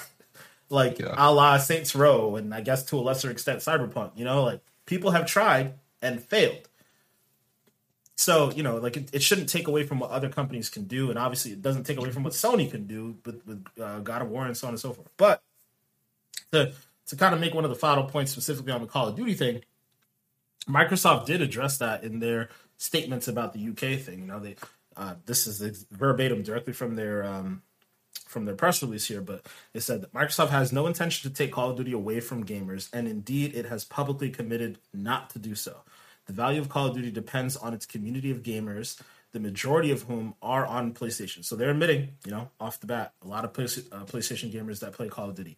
like 0.69 0.99
Yeah. 0.99 1.15
a 1.17 1.33
la 1.33 1.57
Saints 1.57 1.95
Row, 1.95 2.35
and 2.35 2.53
I 2.53 2.61
guess 2.61 2.83
to 2.85 2.97
a 2.97 3.01
lesser 3.01 3.31
extent 3.31 3.59
Cyberpunk. 3.59 4.11
You 4.15 4.25
know, 4.25 4.43
like 4.43 4.61
people 4.85 5.11
have 5.11 5.25
tried 5.25 5.73
and 6.01 6.21
failed. 6.23 6.67
So 8.17 8.51
you 8.51 8.63
know, 8.63 8.77
like 8.77 8.97
it, 8.97 9.09
it 9.13 9.21
shouldn't 9.21 9.47
take 9.47 9.67
away 9.67 9.83
from 9.83 9.99
what 9.99 10.09
other 10.09 10.27
companies 10.27 10.69
can 10.69 10.85
do, 10.85 11.11
and 11.11 11.19
obviously 11.19 11.51
it 11.51 11.61
doesn't 11.61 11.83
take 11.83 11.97
away 11.97 12.09
from 12.09 12.23
what 12.23 12.33
Sony 12.33 12.69
can 12.69 12.87
do 12.87 13.15
with 13.23 13.45
with 13.45 13.63
uh, 13.79 13.99
God 13.99 14.23
of 14.23 14.29
War 14.29 14.45
and 14.45 14.57
so 14.57 14.67
on 14.67 14.73
and 14.73 14.79
so 14.79 14.91
forth. 14.91 15.07
But 15.17 15.43
to 16.51 16.73
to 17.05 17.15
kind 17.15 17.35
of 17.35 17.39
make 17.39 17.53
one 17.53 17.63
of 17.63 17.69
the 17.69 17.75
final 17.75 18.05
points 18.05 18.31
specifically 18.31 18.71
on 18.73 18.81
the 18.81 18.87
Call 18.87 19.07
of 19.07 19.15
Duty 19.15 19.35
thing, 19.35 19.61
Microsoft 20.67 21.27
did 21.27 21.43
address 21.43 21.77
that 21.77 22.03
in 22.03 22.19
their 22.19 22.49
statements 22.77 23.27
about 23.27 23.53
the 23.53 23.69
UK 23.69 23.99
thing. 23.99 24.21
You 24.21 24.25
know, 24.25 24.39
they 24.39 24.55
uh, 24.97 25.13
this 25.27 25.45
is 25.45 25.85
verbatim 25.91 26.41
directly 26.41 26.73
from 26.73 26.95
their 26.95 27.23
um, 27.23 27.61
from 28.25 28.45
their 28.45 28.55
press 28.55 28.81
release 28.81 29.05
here, 29.05 29.21
but 29.21 29.45
it 29.75 29.81
said 29.81 30.01
that 30.01 30.13
Microsoft 30.13 30.49
has 30.49 30.73
no 30.73 30.87
intention 30.87 31.29
to 31.29 31.37
take 31.37 31.51
Call 31.51 31.69
of 31.69 31.77
Duty 31.77 31.93
away 31.93 32.19
from 32.19 32.43
gamers, 32.43 32.89
and 32.91 33.07
indeed 33.07 33.55
it 33.55 33.67
has 33.67 33.85
publicly 33.85 34.31
committed 34.31 34.79
not 34.91 35.29
to 35.29 35.39
do 35.39 35.53
so. 35.53 35.83
The 36.27 36.33
value 36.33 36.61
of 36.61 36.69
Call 36.69 36.87
of 36.87 36.95
Duty 36.95 37.11
depends 37.11 37.55
on 37.57 37.73
its 37.73 37.85
community 37.85 38.31
of 38.31 38.43
gamers, 38.43 39.01
the 39.31 39.39
majority 39.39 39.91
of 39.91 40.03
whom 40.03 40.35
are 40.41 40.65
on 40.65 40.93
PlayStation. 40.93 41.43
So 41.43 41.55
they're 41.55 41.71
admitting, 41.71 42.09
you 42.25 42.31
know, 42.31 42.49
off 42.59 42.79
the 42.79 42.87
bat, 42.87 43.13
a 43.23 43.27
lot 43.27 43.45
of 43.45 43.51
uh, 43.51 44.05
PlayStation 44.05 44.51
gamers 44.51 44.79
that 44.81 44.93
play 44.93 45.07
Call 45.07 45.29
of 45.29 45.35
Duty. 45.35 45.57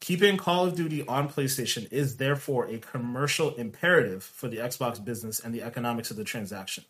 Keeping 0.00 0.36
Call 0.36 0.66
of 0.66 0.76
Duty 0.76 1.06
on 1.06 1.28
PlayStation 1.28 1.90
is 1.92 2.16
therefore 2.16 2.66
a 2.66 2.78
commercial 2.78 3.54
imperative 3.56 4.22
for 4.22 4.48
the 4.48 4.58
Xbox 4.58 5.04
business 5.04 5.40
and 5.40 5.52
the 5.52 5.62
economics 5.62 6.10
of 6.10 6.16
the 6.16 6.24
transaction. 6.24 6.84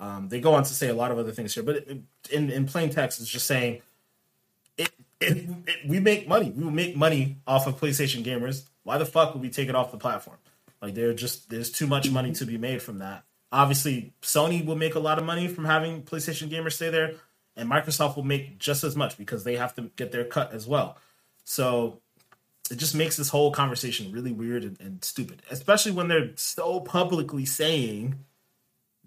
Um, 0.00 0.28
they 0.28 0.40
go 0.40 0.54
on 0.54 0.62
to 0.62 0.72
say 0.72 0.88
a 0.88 0.94
lot 0.94 1.10
of 1.10 1.18
other 1.18 1.32
things 1.32 1.54
here, 1.54 1.62
but 1.62 1.76
it, 1.76 2.00
in, 2.30 2.50
in 2.50 2.66
plain 2.66 2.90
text, 2.90 3.20
it's 3.20 3.28
just 3.28 3.46
saying 3.46 3.82
it, 4.78 4.90
it, 5.20 5.48
we 5.86 6.00
make 6.00 6.28
money. 6.28 6.50
We 6.50 6.64
will 6.64 6.70
make 6.70 6.96
money 6.96 7.36
off 7.46 7.66
of 7.66 7.78
PlayStation 7.80 8.24
gamers. 8.24 8.64
Why 8.84 8.96
the 8.96 9.06
fuck 9.06 9.34
would 9.34 9.42
we 9.42 9.50
take 9.50 9.68
it 9.68 9.74
off 9.74 9.90
the 9.90 9.98
platform? 9.98 10.38
Like 10.80 10.94
there 10.94 11.12
just 11.14 11.50
there's 11.50 11.70
too 11.70 11.86
much 11.86 12.10
money 12.10 12.32
to 12.32 12.46
be 12.46 12.58
made 12.58 12.82
from 12.82 12.98
that. 12.98 13.24
Obviously, 13.50 14.12
Sony 14.22 14.64
will 14.64 14.76
make 14.76 14.94
a 14.94 15.00
lot 15.00 15.18
of 15.18 15.24
money 15.24 15.48
from 15.48 15.64
having 15.64 16.02
PlayStation 16.02 16.50
gamers 16.50 16.72
stay 16.72 16.90
there, 16.90 17.14
and 17.56 17.70
Microsoft 17.70 18.16
will 18.16 18.24
make 18.24 18.58
just 18.58 18.84
as 18.84 18.94
much 18.94 19.16
because 19.16 19.44
they 19.44 19.56
have 19.56 19.74
to 19.76 19.90
get 19.96 20.12
their 20.12 20.24
cut 20.24 20.52
as 20.52 20.66
well. 20.66 20.98
So 21.44 22.00
it 22.70 22.76
just 22.76 22.94
makes 22.94 23.16
this 23.16 23.30
whole 23.30 23.50
conversation 23.50 24.12
really 24.12 24.32
weird 24.32 24.64
and, 24.64 24.80
and 24.80 25.04
stupid, 25.04 25.42
especially 25.50 25.92
when 25.92 26.08
they're 26.08 26.32
so 26.36 26.80
publicly 26.80 27.46
saying 27.46 28.24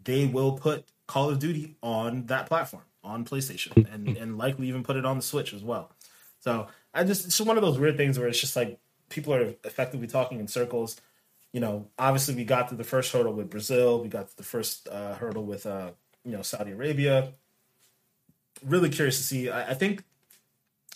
they 0.03 0.25
will 0.25 0.53
put 0.53 0.85
Call 1.07 1.29
of 1.29 1.39
Duty 1.39 1.75
on 1.83 2.25
that 2.27 2.47
platform 2.47 2.83
on 3.03 3.25
PlayStation 3.25 3.91
and 3.93 4.09
hmm. 4.09 4.21
and 4.21 4.37
likely 4.37 4.67
even 4.67 4.83
put 4.83 4.95
it 4.95 5.05
on 5.05 5.17
the 5.17 5.21
Switch 5.21 5.53
as 5.53 5.63
well. 5.63 5.91
So 6.39 6.67
I 6.93 7.03
just 7.03 7.25
it's 7.25 7.37
just 7.37 7.47
one 7.47 7.57
of 7.57 7.63
those 7.63 7.79
weird 7.79 7.97
things 7.97 8.17
where 8.17 8.27
it's 8.27 8.39
just 8.39 8.55
like 8.55 8.79
people 9.09 9.33
are 9.33 9.53
effectively 9.63 10.07
talking 10.07 10.39
in 10.39 10.47
circles. 10.47 10.99
You 11.53 11.59
know, 11.59 11.87
obviously 11.99 12.35
we 12.35 12.45
got 12.45 12.69
through 12.69 12.77
the 12.77 12.83
first 12.83 13.11
hurdle 13.11 13.33
with 13.33 13.49
Brazil, 13.49 14.01
we 14.01 14.07
got 14.07 14.29
to 14.29 14.37
the 14.37 14.43
first 14.43 14.87
uh, 14.87 15.15
hurdle 15.15 15.43
with 15.43 15.65
uh, 15.65 15.91
you 16.23 16.31
know 16.31 16.41
Saudi 16.41 16.71
Arabia. 16.71 17.33
Really 18.65 18.89
curious 18.89 19.17
to 19.17 19.23
see. 19.23 19.49
I, 19.49 19.71
I 19.71 19.73
think 19.73 20.03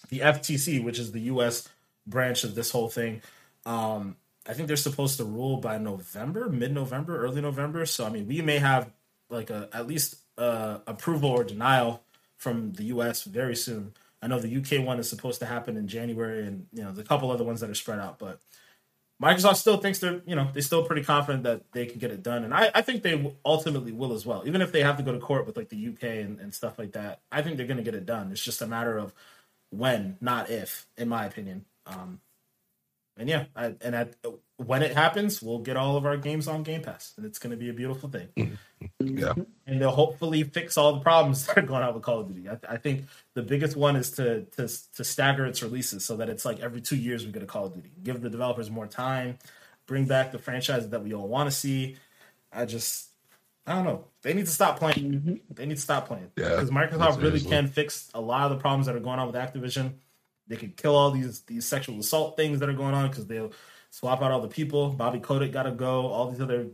the 0.09 0.19
FTC, 0.19 0.83
which 0.83 0.99
is 0.99 1.11
the 1.11 1.21
U.S. 1.21 1.67
branch 2.07 2.43
of 2.43 2.55
this 2.55 2.71
whole 2.71 2.89
thing, 2.89 3.21
um, 3.65 4.15
I 4.47 4.53
think 4.53 4.67
they're 4.67 4.77
supposed 4.77 5.17
to 5.17 5.25
rule 5.25 5.57
by 5.57 5.77
November, 5.77 6.49
mid-November, 6.49 7.17
early 7.17 7.41
November. 7.41 7.85
So 7.85 8.05
I 8.05 8.09
mean, 8.09 8.27
we 8.27 8.41
may 8.41 8.59
have 8.59 8.91
like 9.29 9.49
a 9.49 9.69
at 9.73 9.87
least 9.87 10.17
uh, 10.37 10.79
approval 10.87 11.29
or 11.29 11.43
denial 11.43 12.01
from 12.37 12.73
the 12.73 12.83
U.S. 12.85 13.23
very 13.23 13.55
soon. 13.55 13.93
I 14.21 14.27
know 14.27 14.39
the 14.39 14.57
UK 14.57 14.85
one 14.85 14.99
is 14.99 15.09
supposed 15.09 15.39
to 15.39 15.45
happen 15.45 15.77
in 15.77 15.87
January, 15.87 16.45
and 16.45 16.67
you 16.73 16.83
know 16.83 16.91
the 16.91 17.03
couple 17.03 17.31
other 17.31 17.43
ones 17.43 17.61
that 17.61 17.69
are 17.69 17.75
spread 17.75 17.99
out. 17.99 18.19
But 18.19 18.39
Microsoft 19.21 19.55
still 19.55 19.77
thinks 19.77 19.99
they're 19.99 20.21
you 20.25 20.35
know 20.35 20.49
they're 20.51 20.61
still 20.61 20.83
pretty 20.83 21.03
confident 21.03 21.43
that 21.43 21.71
they 21.71 21.85
can 21.85 21.99
get 21.99 22.11
it 22.11 22.21
done, 22.21 22.43
and 22.43 22.53
I, 22.53 22.69
I 22.75 22.81
think 22.81 23.01
they 23.01 23.33
ultimately 23.45 23.93
will 23.93 24.13
as 24.13 24.25
well. 24.25 24.43
Even 24.45 24.61
if 24.61 24.71
they 24.71 24.83
have 24.83 24.97
to 24.97 25.03
go 25.03 25.13
to 25.13 25.19
court 25.19 25.45
with 25.45 25.55
like 25.55 25.69
the 25.69 25.87
UK 25.87 26.03
and, 26.03 26.39
and 26.39 26.53
stuff 26.53 26.77
like 26.77 26.91
that, 26.93 27.21
I 27.31 27.41
think 27.41 27.57
they're 27.57 27.67
going 27.67 27.77
to 27.77 27.83
get 27.83 27.95
it 27.95 28.05
done. 28.05 28.31
It's 28.31 28.43
just 28.43 28.61
a 28.61 28.67
matter 28.67 28.97
of 28.97 29.13
when, 29.69 30.17
not 30.19 30.49
if, 30.49 30.87
in 30.97 31.07
my 31.07 31.25
opinion. 31.25 31.65
Um, 31.85 32.19
and 33.17 33.29
yeah, 33.29 33.45
I, 33.55 33.75
and 33.81 33.95
at, 33.95 34.15
when 34.57 34.81
it 34.81 34.93
happens, 34.93 35.41
we'll 35.41 35.59
get 35.59 35.77
all 35.77 35.95
of 35.95 36.05
our 36.05 36.17
games 36.17 36.47
on 36.47 36.63
Game 36.63 36.81
Pass, 36.81 37.13
and 37.17 37.25
it's 37.25 37.39
going 37.39 37.51
to 37.51 37.57
be 37.57 37.69
a 37.69 37.73
beautiful 37.73 38.09
thing. 38.09 38.57
Yeah. 38.99 39.33
And 39.65 39.81
they'll 39.81 39.89
hopefully 39.89 40.43
fix 40.43 40.77
all 40.77 40.93
the 40.93 40.99
problems 40.99 41.45
that 41.47 41.57
are 41.57 41.61
going 41.61 41.81
on 41.81 41.93
with 41.93 42.03
Call 42.03 42.19
of 42.19 42.27
Duty. 42.27 42.49
I, 42.49 42.57
I 42.69 42.77
think 42.77 43.05
the 43.33 43.41
biggest 43.41 43.75
one 43.75 43.95
is 43.95 44.11
to, 44.11 44.43
to 44.57 44.67
to 44.95 45.03
stagger 45.03 45.45
its 45.45 45.63
releases 45.63 46.05
so 46.05 46.17
that 46.17 46.29
it's 46.29 46.45
like 46.45 46.59
every 46.59 46.81
two 46.81 46.97
years 46.97 47.25
we 47.25 47.31
get 47.31 47.41
a 47.41 47.47
Call 47.47 47.65
of 47.65 47.73
Duty. 47.73 47.89
Give 48.03 48.21
the 48.21 48.29
developers 48.29 48.69
more 48.69 48.85
time, 48.85 49.39
bring 49.87 50.05
back 50.05 50.31
the 50.31 50.39
franchises 50.39 50.89
that 50.89 51.03
we 51.03 51.13
all 51.13 51.27
want 51.27 51.49
to 51.49 51.55
see. 51.55 51.95
I 52.51 52.65
just, 52.65 53.09
I 53.65 53.75
don't 53.75 53.85
know. 53.85 54.05
They 54.21 54.33
need 54.33 54.45
to 54.45 54.51
stop 54.51 54.77
playing. 54.77 54.97
Mm-hmm. 54.97 55.35
They 55.51 55.65
need 55.65 55.75
to 55.75 55.81
stop 55.81 56.07
playing 56.07 56.31
Yeah, 56.35 56.49
because 56.49 56.69
Microsoft 56.69 57.21
really 57.21 57.41
can 57.41 57.67
fix 57.67 58.09
a 58.13 58.21
lot 58.21 58.51
of 58.51 58.57
the 58.57 58.61
problems 58.61 58.85
that 58.85 58.95
are 58.95 58.99
going 58.99 59.19
on 59.19 59.27
with 59.27 59.35
Activision. 59.35 59.93
They 60.47 60.55
could 60.55 60.77
kill 60.77 60.95
all 60.95 61.11
these 61.11 61.41
these 61.41 61.65
sexual 61.65 61.99
assault 61.99 62.37
things 62.37 62.59
that 62.59 62.69
are 62.69 62.73
going 62.73 62.93
on 62.93 63.09
because 63.09 63.25
they'll 63.27 63.51
swap 63.89 64.21
out 64.21 64.31
all 64.31 64.41
the 64.41 64.47
people. 64.47 64.89
Bobby 64.89 65.19
Kotick 65.19 65.51
got 65.51 65.63
to 65.63 65.71
go. 65.71 66.07
All 66.07 66.29
these 66.29 66.41
other 66.41 66.67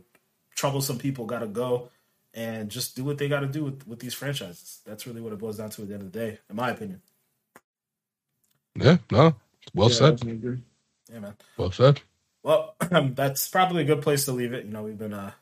troublesome 0.54 0.98
people 0.98 1.24
got 1.24 1.38
to 1.40 1.46
go, 1.46 1.88
and 2.34 2.70
just 2.70 2.96
do 2.96 3.04
what 3.04 3.18
they 3.18 3.28
got 3.28 3.40
to 3.40 3.46
do 3.46 3.64
with 3.64 3.86
with 3.86 4.00
these 4.00 4.14
franchises. 4.14 4.80
That's 4.84 5.06
really 5.06 5.20
what 5.20 5.32
it 5.32 5.38
boils 5.38 5.58
down 5.58 5.70
to 5.70 5.82
at 5.82 5.88
the 5.88 5.94
end 5.94 6.02
of 6.02 6.12
the 6.12 6.18
day, 6.18 6.38
in 6.50 6.56
my 6.56 6.70
opinion. 6.70 7.00
Yeah, 8.74 8.98
no. 9.10 9.34
Well 9.74 9.88
Yeah, 9.90 9.94
said. 9.94 10.22
Yeah, 11.12 11.18
man. 11.18 11.36
Well 11.56 11.70
said. 11.70 12.00
Well, 12.42 12.74
that's 12.90 13.48
probably 13.48 13.82
a 13.82 13.86
good 13.86 14.02
place 14.02 14.24
to 14.24 14.32
leave 14.32 14.52
it. 14.52 14.64
You 14.64 14.72
know, 14.72 14.82
we've 14.82 14.98
been 14.98 15.14
uh, 15.14 15.32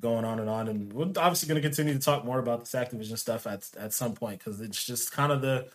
going 0.00 0.24
on 0.24 0.40
and 0.40 0.50
on, 0.50 0.68
and 0.68 0.92
we're 0.92 1.06
obviously 1.16 1.48
going 1.48 1.60
to 1.60 1.66
continue 1.68 1.94
to 1.94 2.00
talk 2.00 2.24
more 2.24 2.38
about 2.38 2.60
this 2.60 2.72
Activision 2.72 3.18
stuff 3.18 3.46
at 3.46 3.68
at 3.78 3.92
some 3.92 4.14
point 4.14 4.38
because 4.38 4.60
it's 4.60 4.84
just 4.84 5.12
kind 5.12 5.32
of 5.32 5.40
the 5.40 5.68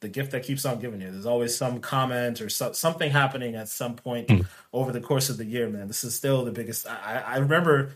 the 0.00 0.08
gift 0.08 0.32
that 0.32 0.42
keeps 0.42 0.64
on 0.64 0.80
giving 0.80 1.00
you. 1.00 1.10
There's 1.10 1.26
always 1.26 1.56
some 1.56 1.80
comment 1.80 2.40
or 2.40 2.48
so, 2.48 2.72
something 2.72 3.10
happening 3.10 3.54
at 3.54 3.68
some 3.68 3.96
point 3.96 4.30
hmm. 4.30 4.40
over 4.72 4.92
the 4.92 5.00
course 5.00 5.28
of 5.28 5.36
the 5.36 5.44
year. 5.44 5.68
Man, 5.68 5.88
this 5.88 6.04
is 6.04 6.14
still 6.14 6.44
the 6.44 6.52
biggest. 6.52 6.86
I, 6.86 7.22
I 7.26 7.36
remember 7.38 7.92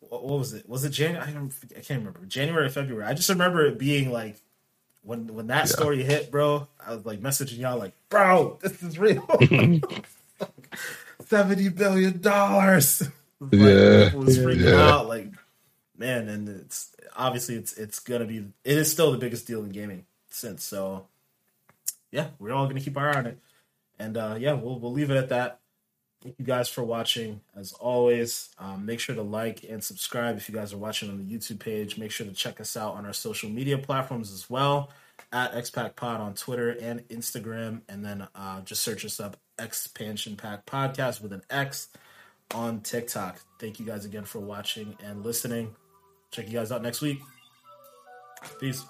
what 0.00 0.24
was 0.24 0.52
it? 0.52 0.68
Was 0.68 0.84
it 0.84 0.90
January? 0.90 1.24
I, 1.24 1.30
I 1.30 1.80
can't 1.80 2.00
remember. 2.00 2.20
January 2.26 2.66
or 2.66 2.70
February. 2.70 3.04
I 3.04 3.14
just 3.14 3.28
remember 3.28 3.64
it 3.66 3.78
being 3.78 4.10
like 4.12 4.36
when 5.02 5.28
when 5.28 5.48
that 5.48 5.66
Yeah. 5.66 5.76
story 5.76 6.02
hit, 6.02 6.30
bro. 6.30 6.68
I 6.84 6.94
was 6.94 7.06
like 7.06 7.20
messaging 7.20 7.58
y'all 7.58 7.78
like, 7.78 7.94
bro, 8.08 8.58
this 8.62 8.82
is 8.82 8.98
real. 8.98 9.26
seventy 11.26 11.68
billion 11.68 12.20
dollars. 12.20 13.02
Yeah, 13.50 14.14
was 14.14 14.38
freaking 14.38 14.72
yeah. 14.72 14.90
out 14.90 15.08
like, 15.08 15.28
man, 15.96 16.28
and 16.28 16.48
it's 16.48 16.94
obviously 17.16 17.56
it's 17.56 17.76
it's 17.76 18.00
gonna 18.00 18.24
be 18.24 18.38
it 18.64 18.78
is 18.78 18.90
still 18.90 19.12
the 19.12 19.18
biggest 19.18 19.46
deal 19.46 19.62
in 19.64 19.70
gaming 19.70 20.06
since. 20.28 20.64
So, 20.64 21.06
yeah, 22.14 22.28
we're 22.38 22.52
all 22.52 22.66
gonna 22.68 22.80
keep 22.80 22.96
our 22.96 23.10
eye 23.10 23.18
on 23.18 23.26
it, 23.26 23.38
and 23.98 24.16
uh, 24.16 24.36
yeah, 24.38 24.52
we'll 24.52 24.78
we'll 24.78 24.92
leave 24.92 25.10
it 25.10 25.16
at 25.16 25.30
that. 25.30 25.58
Thank 26.22 26.36
you 26.38 26.44
guys 26.44 26.68
for 26.68 26.82
watching. 26.82 27.40
As 27.54 27.72
always, 27.72 28.48
um, 28.58 28.86
make 28.86 29.00
sure 29.00 29.14
to 29.14 29.22
like 29.22 29.64
and 29.68 29.82
subscribe 29.82 30.36
if 30.36 30.48
you 30.48 30.54
guys 30.54 30.72
are 30.72 30.78
watching 30.78 31.10
on 31.10 31.18
the 31.18 31.24
YouTube 31.24 31.58
page. 31.58 31.98
Make 31.98 32.12
sure 32.12 32.26
to 32.26 32.32
check 32.32 32.60
us 32.60 32.76
out 32.76 32.94
on 32.94 33.04
our 33.04 33.12
social 33.12 33.50
media 33.50 33.76
platforms 33.76 34.32
as 34.32 34.48
well 34.48 34.90
at 35.32 35.52
XPack 35.52 35.96
Pod 35.96 36.20
on 36.20 36.34
Twitter 36.34 36.70
and 36.70 37.06
Instagram. 37.08 37.82
And 37.90 38.02
then 38.02 38.26
uh, 38.34 38.62
just 38.62 38.82
search 38.82 39.04
us 39.04 39.20
up 39.20 39.36
Expansion 39.58 40.36
Pack 40.36 40.64
Podcast 40.64 41.20
with 41.20 41.32
an 41.32 41.42
X 41.50 41.88
on 42.54 42.80
TikTok. 42.80 43.40
Thank 43.58 43.78
you 43.78 43.84
guys 43.84 44.06
again 44.06 44.24
for 44.24 44.38
watching 44.38 44.96
and 45.04 45.24
listening. 45.24 45.74
Check 46.30 46.46
you 46.46 46.54
guys 46.54 46.72
out 46.72 46.82
next 46.82 47.02
week. 47.02 47.20
Peace. 48.60 48.84